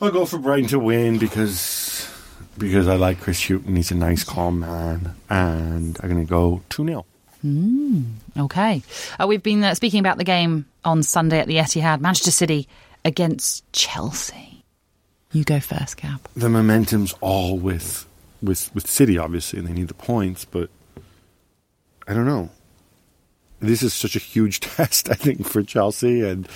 I'll 0.00 0.10
go 0.10 0.24
for 0.24 0.38
Brighton 0.38 0.68
to 0.68 0.78
win 0.78 1.18
because 1.18 2.08
because 2.56 2.88
I 2.88 2.96
like 2.96 3.20
Chris 3.20 3.40
Hughton. 3.46 3.76
He's 3.76 3.90
a 3.90 3.94
nice, 3.94 4.24
calm 4.24 4.60
man, 4.60 5.14
and 5.30 5.98
I'm 6.02 6.08
going 6.08 6.24
to 6.24 6.28
go 6.28 6.62
two 6.68 6.86
0 6.86 7.04
Okay. 8.36 8.82
Uh, 9.18 9.26
we've 9.26 9.42
been 9.42 9.62
uh, 9.62 9.74
speaking 9.74 10.00
about 10.00 10.18
the 10.18 10.24
game 10.24 10.66
on 10.84 11.02
Sunday 11.02 11.38
at 11.38 11.46
the 11.46 11.56
Etihad, 11.56 12.00
Manchester 12.00 12.30
City 12.30 12.68
against 13.04 13.70
Chelsea. 13.72 14.64
You 15.32 15.44
go 15.44 15.60
first, 15.60 15.98
Gab. 15.98 16.20
The 16.34 16.48
momentum's 16.48 17.14
all 17.20 17.56
with 17.58 18.06
with 18.42 18.74
with 18.74 18.88
City, 18.88 19.18
obviously, 19.18 19.58
and 19.58 19.68
they 19.68 19.72
need 19.72 19.88
the 19.88 19.94
points. 19.94 20.44
But 20.44 20.70
I 22.06 22.14
don't 22.14 22.26
know. 22.26 22.50
This 23.60 23.82
is 23.82 23.92
such 23.92 24.14
a 24.16 24.20
huge 24.20 24.60
test, 24.76 25.10
I 25.10 25.14
think, 25.14 25.46
for 25.46 25.62
Chelsea, 25.62 26.22
and 26.22 26.48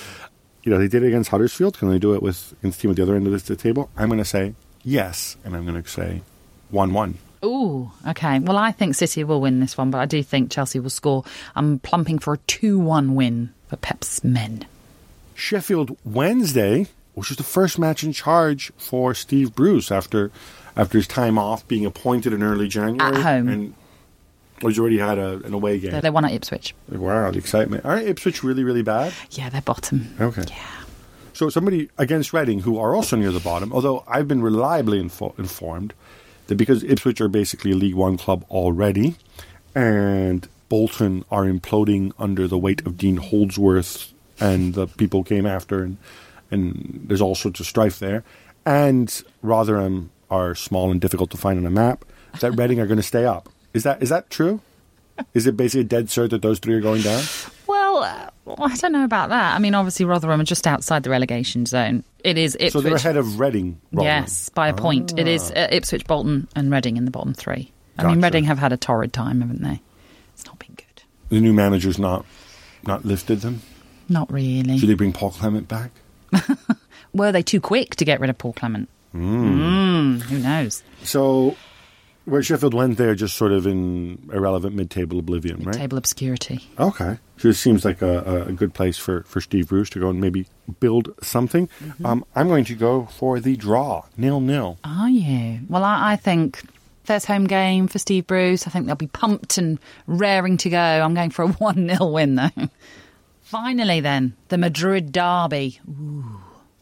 you 0.62 0.70
know 0.70 0.78
they 0.78 0.88
did 0.88 1.02
it 1.02 1.08
against 1.08 1.30
Huddersfield. 1.30 1.78
Can 1.78 1.90
they 1.90 1.98
do 1.98 2.14
it 2.14 2.22
with 2.22 2.54
against 2.60 2.78
the 2.78 2.82
team 2.82 2.90
at 2.92 2.96
the 2.96 3.02
other 3.02 3.16
end 3.16 3.26
of 3.26 3.44
the 3.44 3.56
table? 3.56 3.90
I'm 3.96 4.08
going 4.08 4.18
to 4.18 4.24
say 4.24 4.54
yes, 4.84 5.36
and 5.44 5.56
I'm 5.56 5.66
going 5.66 5.82
to 5.82 5.88
say 5.88 6.22
one-one. 6.70 7.18
Ooh, 7.44 7.90
okay. 8.06 8.38
Well, 8.38 8.56
I 8.56 8.70
think 8.70 8.94
City 8.94 9.24
will 9.24 9.40
win 9.40 9.58
this 9.58 9.76
one, 9.76 9.90
but 9.90 9.98
I 9.98 10.06
do 10.06 10.22
think 10.22 10.50
Chelsea 10.52 10.78
will 10.78 10.90
score. 10.90 11.24
I'm 11.56 11.80
plumping 11.80 12.20
for 12.20 12.34
a 12.34 12.38
2 12.38 12.78
1 12.78 13.14
win 13.16 13.52
for 13.66 13.74
Pep's 13.76 14.22
men. 14.22 14.64
Sheffield 15.34 15.96
Wednesday, 16.04 16.86
which 17.14 17.30
was 17.30 17.38
the 17.38 17.42
first 17.42 17.78
match 17.80 18.04
in 18.04 18.12
charge 18.12 18.70
for 18.76 19.12
Steve 19.14 19.54
Bruce 19.56 19.90
after 19.90 20.30
after 20.76 20.96
his 20.98 21.06
time 21.08 21.36
off, 21.36 21.66
being 21.68 21.84
appointed 21.84 22.32
in 22.32 22.42
early 22.42 22.68
January 22.68 23.14
At 23.16 23.22
home. 23.22 23.48
and 23.48 23.74
well, 24.62 24.70
he's 24.70 24.78
already 24.78 24.98
had 24.98 25.18
a, 25.18 25.38
an 25.44 25.52
away 25.52 25.78
game. 25.78 25.92
They, 25.92 26.00
they 26.00 26.10
won 26.10 26.24
at 26.24 26.32
Ipswich. 26.32 26.74
Wow, 26.88 27.30
the 27.30 27.38
excitement! 27.38 27.84
Aren't 27.84 28.06
Ipswich 28.08 28.42
really, 28.42 28.64
really 28.64 28.82
bad? 28.82 29.12
Yeah, 29.30 29.48
they're 29.48 29.62
bottom. 29.62 30.14
Okay. 30.20 30.44
Yeah. 30.48 30.66
So 31.34 31.48
somebody 31.48 31.88
against 31.98 32.32
Reading, 32.32 32.60
who 32.60 32.78
are 32.78 32.94
also 32.94 33.16
near 33.16 33.32
the 33.32 33.40
bottom, 33.40 33.72
although 33.72 34.04
I've 34.06 34.28
been 34.28 34.42
reliably 34.42 35.00
info- 35.00 35.34
informed 35.38 35.94
that 36.46 36.56
because 36.56 36.84
Ipswich 36.84 37.20
are 37.20 37.28
basically 37.28 37.72
a 37.72 37.76
League 37.76 37.94
One 37.94 38.16
club 38.16 38.44
already, 38.50 39.16
and 39.74 40.46
Bolton 40.68 41.24
are 41.30 41.44
imploding 41.44 42.12
under 42.18 42.46
the 42.46 42.58
weight 42.58 42.86
of 42.86 42.96
Dean 42.98 43.16
Holdsworth 43.16 44.12
and 44.42 44.74
the 44.74 44.86
people 44.86 45.22
came 45.24 45.46
after, 45.46 45.82
and 45.82 45.96
and 46.50 47.04
there's 47.06 47.20
all 47.20 47.34
sorts 47.34 47.60
of 47.60 47.66
strife 47.66 47.98
there, 47.98 48.24
and 48.66 49.22
Rotherham 49.40 50.10
are 50.30 50.54
small 50.54 50.90
and 50.90 51.00
difficult 51.00 51.30
to 51.30 51.36
find 51.36 51.58
on 51.58 51.64
a 51.66 51.70
map. 51.70 52.04
That 52.40 52.52
Reading 52.58 52.80
are 52.80 52.86
going 52.86 52.98
to 52.98 53.02
stay 53.02 53.24
up. 53.24 53.48
Is 53.74 53.82
that 53.84 54.02
is 54.02 54.08
that 54.10 54.30
true? 54.30 54.60
Is 55.34 55.46
it 55.46 55.56
basically 55.56 55.82
a 55.82 55.84
dead 55.84 56.06
cert 56.06 56.30
that 56.30 56.42
those 56.42 56.58
three 56.58 56.74
are 56.74 56.80
going 56.80 57.02
down? 57.02 57.22
Well, 57.66 58.02
uh, 58.02 58.30
I 58.58 58.76
don't 58.76 58.92
know 58.92 59.04
about 59.04 59.28
that. 59.28 59.54
I 59.54 59.58
mean, 59.58 59.74
obviously, 59.74 60.04
Rotherham 60.04 60.40
are 60.40 60.44
just 60.44 60.66
outside 60.66 61.02
the 61.02 61.10
relegation 61.10 61.66
zone. 61.66 62.02
It 62.24 62.38
is 62.38 62.54
Ipswich. 62.54 62.72
So 62.72 62.80
they're 62.80 62.94
ahead 62.94 63.16
of 63.16 63.38
Reading. 63.38 63.80
Rotherham. 63.92 64.22
Yes, 64.22 64.48
by 64.48 64.68
a 64.68 64.74
point. 64.74 65.18
It 65.18 65.28
is 65.28 65.50
uh, 65.50 65.68
Ipswich, 65.70 66.06
Bolton, 66.06 66.48
and 66.56 66.70
Reading 66.70 66.96
in 66.96 67.04
the 67.04 67.10
bottom 67.10 67.34
three. 67.34 67.70
I 67.98 68.06
mean, 68.06 68.20
Reading 68.20 68.44
have 68.44 68.58
had 68.58 68.72
a 68.72 68.76
torrid 68.76 69.12
time, 69.12 69.42
haven't 69.42 69.62
they? 69.62 69.80
It's 70.34 70.46
not 70.46 70.58
been 70.58 70.74
good. 70.74 71.02
The 71.28 71.40
new 71.40 71.52
manager's 71.52 71.98
not 71.98 72.24
not 72.86 73.04
lifted 73.04 73.42
them. 73.42 73.62
Not 74.08 74.32
really. 74.32 74.78
Should 74.78 74.88
they 74.88 74.94
bring 74.94 75.12
Paul 75.12 75.30
Clement 75.30 75.68
back? 75.68 75.90
Were 77.14 77.32
they 77.32 77.42
too 77.42 77.60
quick 77.60 77.96
to 77.96 78.04
get 78.04 78.20
rid 78.20 78.30
of 78.30 78.38
Paul 78.38 78.54
Clement? 78.54 78.88
Mm, 79.14 80.22
who 80.22 80.38
knows? 80.38 80.82
So, 81.04 81.56
where 82.24 82.42
Sheffield 82.42 82.74
went 82.74 82.98
there, 82.98 83.14
just 83.14 83.36
sort 83.36 83.52
of 83.52 83.66
in 83.66 84.30
irrelevant 84.32 84.74
mid-table 84.74 85.18
oblivion, 85.18 85.62
right? 85.64 85.74
Table 85.74 85.98
obscurity. 85.98 86.66
Okay, 86.78 87.18
so 87.36 87.48
it 87.48 87.54
seems 87.54 87.84
like 87.84 88.02
a, 88.02 88.46
a 88.48 88.52
good 88.52 88.74
place 88.74 88.98
for, 88.98 89.22
for 89.24 89.40
Steve 89.40 89.68
Bruce 89.68 89.90
to 89.90 90.00
go 90.00 90.10
and 90.10 90.20
maybe 90.20 90.46
build 90.80 91.14
something. 91.22 91.68
Um, 92.04 92.24
I'm 92.34 92.48
going 92.48 92.64
to 92.66 92.74
go 92.74 93.06
for 93.06 93.40
the 93.40 93.56
draw, 93.56 94.04
nil 94.16 94.40
nil. 94.40 94.78
Are 94.84 95.10
you? 95.10 95.60
Well, 95.68 95.84
I, 95.84 96.12
I 96.12 96.16
think 96.16 96.62
first 97.04 97.26
home 97.26 97.46
game 97.46 97.88
for 97.88 97.98
Steve 97.98 98.26
Bruce. 98.26 98.66
I 98.66 98.70
think 98.70 98.86
they'll 98.86 98.94
be 98.94 99.08
pumped 99.08 99.58
and 99.58 99.78
raring 100.06 100.56
to 100.58 100.70
go. 100.70 100.78
I'm 100.78 101.14
going 101.14 101.30
for 101.30 101.42
a 101.42 101.48
1 101.52 101.88
0 101.88 102.06
win, 102.06 102.36
though. 102.36 102.50
Finally, 103.42 104.00
then, 104.00 104.34
the 104.48 104.58
Madrid 104.58 105.12
derby. 105.12 105.80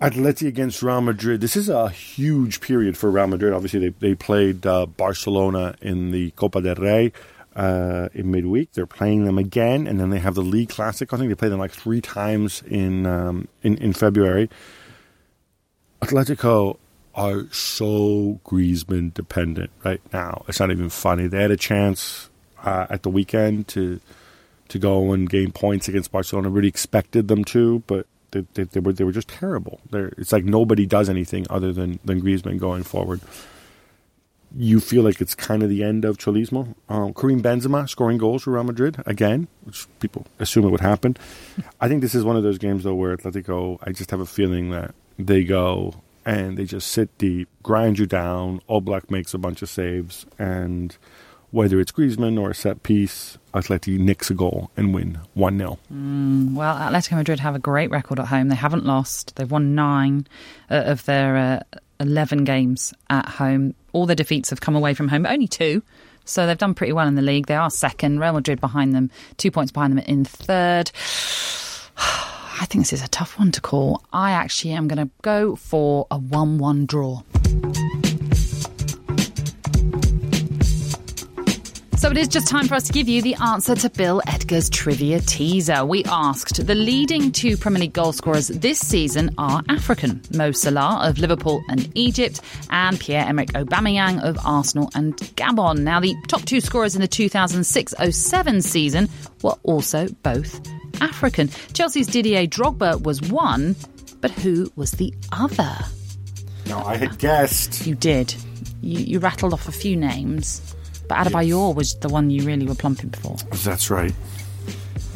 Atleti 0.00 0.46
against 0.46 0.82
Real 0.82 1.02
Madrid. 1.02 1.40
This 1.40 1.56
is 1.56 1.68
a 1.68 1.90
huge 1.90 2.60
period 2.60 2.96
for 2.96 3.10
Real 3.10 3.26
Madrid. 3.26 3.52
Obviously, 3.52 3.80
they 3.80 3.94
they 3.98 4.14
played 4.14 4.66
uh, 4.66 4.86
Barcelona 4.86 5.74
in 5.82 6.10
the 6.10 6.30
Copa 6.32 6.62
del 6.62 6.76
Rey 6.76 7.12
uh, 7.54 8.08
in 8.14 8.30
midweek. 8.30 8.72
They're 8.72 8.86
playing 8.86 9.24
them 9.24 9.36
again, 9.36 9.86
and 9.86 10.00
then 10.00 10.10
they 10.10 10.18
have 10.18 10.34
the 10.34 10.42
League 10.42 10.70
Classic. 10.70 11.12
I 11.12 11.16
think 11.18 11.28
they 11.28 11.34
play 11.34 11.48
them 11.48 11.58
like 11.58 11.72
three 11.72 12.00
times 12.00 12.62
in 12.66 13.04
um, 13.06 13.48
in, 13.62 13.76
in 13.76 13.92
February. 13.92 14.48
Atletico 16.00 16.78
are 17.14 17.46
so 17.52 18.40
Griezmann 18.46 19.12
dependent 19.12 19.70
right 19.84 20.00
now. 20.14 20.44
It's 20.48 20.60
not 20.60 20.70
even 20.70 20.88
funny. 20.88 21.26
They 21.26 21.42
had 21.42 21.50
a 21.50 21.58
chance 21.58 22.30
uh, 22.64 22.86
at 22.88 23.02
the 23.02 23.10
weekend 23.10 23.68
to 23.68 24.00
to 24.68 24.78
go 24.78 25.12
and 25.12 25.28
gain 25.28 25.52
points 25.52 25.88
against 25.88 26.10
Barcelona. 26.10 26.48
Really 26.48 26.68
expected 26.68 27.28
them 27.28 27.44
to, 27.46 27.80
but 27.86 28.06
they, 28.32 28.46
they, 28.54 28.64
they 28.64 28.80
were 28.80 28.92
they 28.92 29.04
were 29.04 29.12
just 29.12 29.28
terrible. 29.28 29.80
They're, 29.90 30.12
it's 30.18 30.32
like 30.32 30.44
nobody 30.44 30.86
does 30.86 31.08
anything 31.08 31.46
other 31.50 31.72
than 31.72 31.98
than 32.04 32.20
Griezmann 32.20 32.58
going 32.58 32.82
forward. 32.82 33.20
You 34.56 34.80
feel 34.80 35.04
like 35.04 35.20
it's 35.20 35.36
kind 35.36 35.62
of 35.62 35.68
the 35.68 35.84
end 35.84 36.04
of 36.04 36.18
Cholismo. 36.18 36.74
Um, 36.88 37.14
Karim 37.14 37.40
Benzema 37.40 37.88
scoring 37.88 38.18
goals 38.18 38.42
for 38.42 38.50
Real 38.50 38.64
Madrid 38.64 39.00
again, 39.06 39.46
which 39.62 39.86
people 40.00 40.26
assume 40.40 40.64
it 40.64 40.70
would 40.70 40.80
happen. 40.80 41.16
I 41.80 41.86
think 41.86 42.00
this 42.00 42.16
is 42.16 42.24
one 42.24 42.36
of 42.36 42.42
those 42.42 42.58
games 42.58 42.84
though 42.84 42.94
where 42.94 43.16
Atletico. 43.16 43.78
I 43.82 43.92
just 43.92 44.10
have 44.10 44.20
a 44.20 44.26
feeling 44.26 44.70
that 44.70 44.94
they 45.18 45.44
go 45.44 45.94
and 46.24 46.56
they 46.56 46.64
just 46.64 46.88
sit 46.88 47.16
deep, 47.18 47.48
grind 47.62 47.98
you 47.98 48.06
down. 48.06 48.60
Oblak 48.68 49.10
makes 49.10 49.34
a 49.34 49.38
bunch 49.38 49.62
of 49.62 49.68
saves, 49.68 50.26
and 50.38 50.96
whether 51.50 51.80
it's 51.80 51.92
Griezmann 51.92 52.38
or 52.40 52.50
a 52.50 52.54
set 52.54 52.82
piece, 52.82 53.38
Atleti 53.52 53.98
nicks 53.98 54.30
a 54.30 54.34
goal 54.34 54.70
and 54.76 54.94
win 54.94 55.18
one 55.34 55.58
0 55.58 55.78
Well, 55.90 56.76
Atletico 56.76 57.16
Madrid 57.16 57.40
have 57.40 57.54
a 57.54 57.58
great 57.58 57.90
record 57.90 58.20
at 58.20 58.28
home. 58.28 58.48
They 58.48 58.54
haven't 58.54 58.84
lost. 58.84 59.36
They've 59.36 59.50
won 59.50 59.74
nine 59.74 60.26
uh, 60.70 60.82
of 60.86 61.04
their 61.04 61.36
uh, 61.36 61.78
11 61.98 62.44
games 62.44 62.94
at 63.08 63.28
home. 63.28 63.74
All 63.92 64.06
their 64.06 64.16
defeats 64.16 64.50
have 64.50 64.60
come 64.60 64.76
away 64.76 64.94
from 64.94 65.08
home, 65.08 65.24
but 65.24 65.32
only 65.32 65.48
two. 65.48 65.82
So 66.24 66.46
they've 66.46 66.56
done 66.58 66.74
pretty 66.74 66.92
well 66.92 67.08
in 67.08 67.16
the 67.16 67.22
league. 67.22 67.46
They 67.46 67.56
are 67.56 67.70
second. 67.70 68.20
Real 68.20 68.34
Madrid 68.34 68.60
behind 68.60 68.94
them, 68.94 69.10
two 69.36 69.50
points 69.50 69.72
behind 69.72 69.92
them 69.96 70.04
in 70.06 70.24
third. 70.24 70.92
I 71.96 72.66
think 72.66 72.84
this 72.84 72.92
is 72.92 73.02
a 73.02 73.08
tough 73.08 73.38
one 73.38 73.52
to 73.52 73.60
call. 73.60 74.04
I 74.12 74.32
actually 74.32 74.72
am 74.72 74.86
going 74.86 75.04
to 75.04 75.12
go 75.22 75.56
for 75.56 76.06
a 76.10 76.18
1 76.18 76.58
1 76.58 76.86
draw. 76.86 77.22
So 82.10 82.16
it 82.16 82.22
is 82.22 82.26
just 82.26 82.48
time 82.48 82.66
for 82.66 82.74
us 82.74 82.82
to 82.88 82.92
give 82.92 83.08
you 83.08 83.22
the 83.22 83.36
answer 83.36 83.76
to 83.76 83.88
Bill 83.88 84.20
Edgar's 84.26 84.68
trivia 84.68 85.20
teaser. 85.20 85.84
We 85.84 86.02
asked 86.06 86.66
the 86.66 86.74
leading 86.74 87.30
two 87.30 87.56
Premier 87.56 87.82
League 87.82 87.92
goal 87.92 88.12
scorers 88.12 88.48
this 88.48 88.80
season 88.80 89.32
are 89.38 89.62
African 89.68 90.20
Mo 90.34 90.50
Salah 90.50 91.08
of 91.08 91.18
Liverpool 91.18 91.62
and 91.68 91.88
Egypt, 91.96 92.40
and 92.68 92.98
Pierre 92.98 93.24
Emerick 93.26 93.52
Aubameyang 93.52 94.24
of 94.24 94.36
Arsenal 94.44 94.90
and 94.96 95.16
Gabon. 95.36 95.82
Now, 95.82 96.00
the 96.00 96.16
top 96.26 96.42
two 96.42 96.60
scorers 96.60 96.96
in 96.96 97.00
the 97.00 97.06
2006 97.06 97.94
07 98.10 98.62
season 98.62 99.08
were 99.44 99.54
also 99.62 100.08
both 100.24 100.60
African. 101.00 101.48
Chelsea's 101.74 102.08
Didier 102.08 102.48
Drogba 102.48 103.00
was 103.04 103.22
one, 103.22 103.76
but 104.20 104.32
who 104.32 104.72
was 104.74 104.90
the 104.90 105.14
other? 105.30 105.76
No, 106.66 106.78
I 106.80 106.96
had 106.96 107.20
guessed. 107.20 107.86
You 107.86 107.94
did. 107.94 108.34
You, 108.80 108.98
you 108.98 109.18
rattled 109.20 109.52
off 109.52 109.68
a 109.68 109.72
few 109.72 109.96
names. 109.96 110.74
But 111.10 111.26
Adebayor 111.26 111.74
was 111.74 111.96
the 111.96 112.08
one 112.08 112.30
you 112.30 112.44
really 112.44 112.66
were 112.66 112.76
plumping 112.76 113.10
for. 113.10 113.34
That's 113.64 113.90
right. 113.90 114.14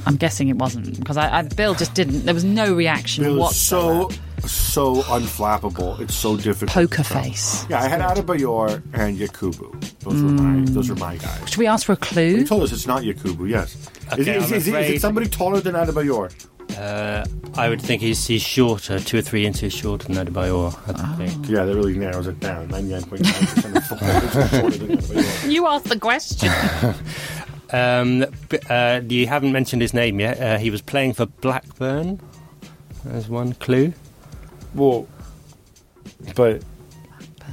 I'm 0.06 0.16
guessing 0.16 0.48
it 0.48 0.56
wasn't 0.56 0.98
because 0.98 1.16
I, 1.16 1.38
I, 1.38 1.42
Bill 1.42 1.74
just 1.74 1.94
didn't. 1.94 2.24
There 2.24 2.34
was 2.34 2.42
no 2.42 2.74
reaction 2.74 3.22
Bill 3.22 3.38
whatsoever. 3.38 4.12
so 4.40 4.48
so 4.48 4.94
unflappable. 5.02 6.00
It's 6.00 6.16
so 6.16 6.36
difficult. 6.36 6.72
Poker 6.72 7.04
face. 7.04 7.64
Yeah, 7.70 7.80
I 7.80 7.86
had 7.86 8.00
Adebayor 8.00 8.82
and 8.92 9.16
Yakubu. 9.16 9.70
Those 10.00 10.20
were 10.20 10.30
my 10.30 10.42
mm. 10.42 10.68
those 10.70 10.90
are 10.90 10.96
my 10.96 11.16
guys. 11.16 11.48
Should 11.48 11.58
we 11.58 11.68
ask 11.68 11.86
for 11.86 11.92
a 11.92 11.96
clue? 11.96 12.38
You 12.38 12.44
told 12.44 12.64
us 12.64 12.72
it's 12.72 12.88
not 12.88 13.02
Yakubu. 13.04 13.48
Yes. 13.48 13.76
is, 13.76 13.88
Okay, 14.12 14.20
it, 14.22 14.28
is, 14.28 14.50
I'm 14.50 14.56
is 14.58 14.66
it- 14.66 14.74
is 14.74 14.90
it 14.96 15.00
somebody 15.00 15.28
taller 15.28 15.60
than 15.60 15.76
Adebayor? 15.76 16.34
Uh, 16.76 17.24
I 17.56 17.68
would 17.68 17.80
think 17.80 18.02
he's, 18.02 18.26
he's 18.26 18.42
shorter, 18.42 18.98
two 18.98 19.18
or 19.18 19.22
three 19.22 19.46
inches 19.46 19.72
shorter 19.72 20.08
than 20.12 20.16
Adebayor. 20.26 20.74
I 20.88 21.16
think. 21.16 21.48
Yeah, 21.48 21.64
that 21.64 21.74
really 21.74 21.96
narrows 21.96 22.26
it 22.26 22.40
down. 22.40 22.68
Ninety 22.68 22.90
nine 22.90 23.02
point 23.02 23.22
nine 23.22 23.32
percent 23.32 23.76
of 23.76 23.84
football 23.84 24.08
is 24.10 24.50
taller 24.50 24.70
than 24.70 24.96
Adebayor. 24.98 25.50
You 25.52 25.66
asked 25.66 25.86
the 25.88 25.98
question. 25.98 26.50
Um, 27.72 28.26
b- 28.50 28.58
uh, 28.70 29.00
you 29.08 29.26
haven't 29.26 29.50
mentioned 29.50 29.82
his 29.82 29.92
name 29.92 30.20
yet. 30.20 30.38
Uh, 30.40 30.58
he 30.58 30.70
was 30.70 30.80
playing 30.80 31.12
for 31.14 31.26
Blackburn. 31.26 32.20
There's 33.04 33.28
one 33.28 33.54
clue. 33.54 33.92
Well, 34.76 35.08
but 36.36 36.62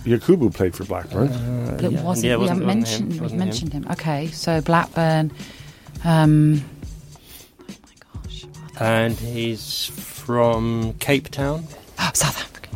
Yakubu 0.03 0.53
played 0.53 0.76
for 0.76 0.84
Blackburn. 0.84 1.30
it 1.30 1.91
yeah. 1.91 2.03
wasn't. 2.03 2.26
Yeah, 2.28 2.34
it 2.34 2.38
we 2.39 2.41
wasn't- 2.41 2.49
haven't 2.49 2.49
wasn't 2.49 2.61
him, 2.61 2.65
mentioned. 2.67 3.11
We've 3.13 3.22
wasn't 3.22 3.41
him. 3.41 3.47
mentioned 3.47 3.74
him. 3.74 3.86
Okay, 3.91 4.28
so 4.28 4.61
Blackburn. 4.61 5.32
Um, 6.03 6.63
And 8.80 9.15
he's 9.17 9.88
from 9.88 10.93
Cape 10.99 11.30
Town. 11.30 11.65
South 12.13 12.38
Africa. 12.38 12.69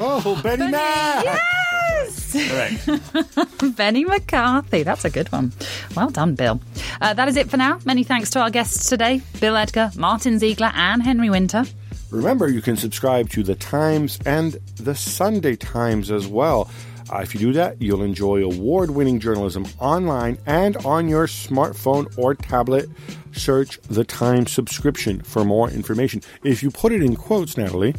oh, 0.00 0.40
Benni 0.42 0.70
Mac! 0.70 1.24
Yes! 1.24 2.32
Correct. 2.32 2.86
Benni 3.76 4.04
McCarthy. 4.06 4.82
That's 4.82 5.04
a 5.04 5.10
good 5.10 5.30
one. 5.32 5.52
Well 5.96 6.10
done, 6.10 6.34
Bill. 6.34 6.60
Uh, 7.00 7.14
that 7.14 7.28
is 7.28 7.36
it 7.36 7.50
for 7.50 7.56
now. 7.56 7.80
Many 7.84 8.04
thanks 8.04 8.30
to 8.30 8.40
our 8.40 8.50
guests 8.50 8.88
today 8.88 9.20
Bill 9.40 9.56
Edgar, 9.56 9.90
Martyn 9.96 10.38
Ziegler, 10.38 10.70
and 10.74 11.02
Henry 11.02 11.30
Winter. 11.30 11.64
Remember, 12.10 12.48
you 12.48 12.62
can 12.62 12.76
subscribe 12.76 13.28
to 13.30 13.42
the 13.42 13.54
Times 13.54 14.18
and 14.24 14.52
the 14.76 14.94
Sunday 14.94 15.56
Times 15.56 16.10
as 16.10 16.26
well. 16.26 16.70
Uh, 17.10 17.18
if 17.20 17.32
you 17.34 17.40
do 17.40 17.52
that, 17.54 17.80
you'll 17.80 18.02
enjoy 18.02 18.42
award 18.42 18.90
winning 18.90 19.18
journalism 19.18 19.64
online 19.78 20.36
and 20.46 20.76
on 20.78 21.08
your 21.08 21.26
smartphone 21.26 22.06
or 22.18 22.34
tablet. 22.34 22.88
Search 23.32 23.80
the 23.82 24.04
Times 24.04 24.50
subscription 24.52 25.22
for 25.22 25.44
more 25.44 25.70
information. 25.70 26.20
If 26.42 26.62
you 26.62 26.70
put 26.70 26.92
it 26.92 27.02
in 27.02 27.16
quotes, 27.16 27.56
Natalie, 27.56 27.94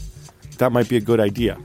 that 0.57 0.71
might 0.71 0.89
be 0.89 0.97
a 0.97 1.01
good 1.01 1.19
idea. 1.19 1.57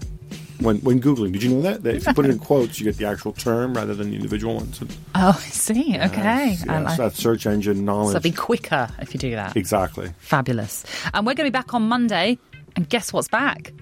When, 0.61 0.78
when 0.78 1.01
Googling, 1.03 1.32
did 1.32 1.42
you 1.42 1.51
know 1.51 1.62
that? 1.62 1.82
That 1.82 1.97
if 1.97 2.07
you 2.07 2.14
put 2.14 2.24
it 2.26 2.30
in 2.30 2.38
quotes, 2.51 2.78
you 2.78 2.84
get 2.84 2.97
the 2.97 3.07
actual 3.07 3.32
term 3.32 3.74
rather 3.74 3.92
than 3.95 4.11
the 4.11 4.16
individual 4.16 4.55
ones. 4.55 4.80
Oh, 5.14 5.30
I 5.36 5.49
see. 5.51 5.99
Okay. 5.99 6.51
Yes, 6.51 6.66
like- 6.66 6.97
that's 6.97 7.16
search 7.18 7.47
engine 7.47 7.84
knowledge. 7.84 8.12
so 8.12 8.18
it'll 8.18 8.30
be 8.30 8.36
quicker 8.36 8.88
if 9.01 9.12
you 9.12 9.18
do 9.18 9.32
that. 9.32 9.57
exactly. 9.57 10.12
Fabulous. 10.18 10.84
And 11.12 11.26
we're 11.26 11.34
going 11.34 11.47
to 11.47 11.51
be 11.51 11.59
back 11.59 11.74
on 11.74 11.82
Monday. 11.88 12.38
And 12.76 12.88
guess 12.88 13.12
what's 13.12 13.28
back? 13.28 13.72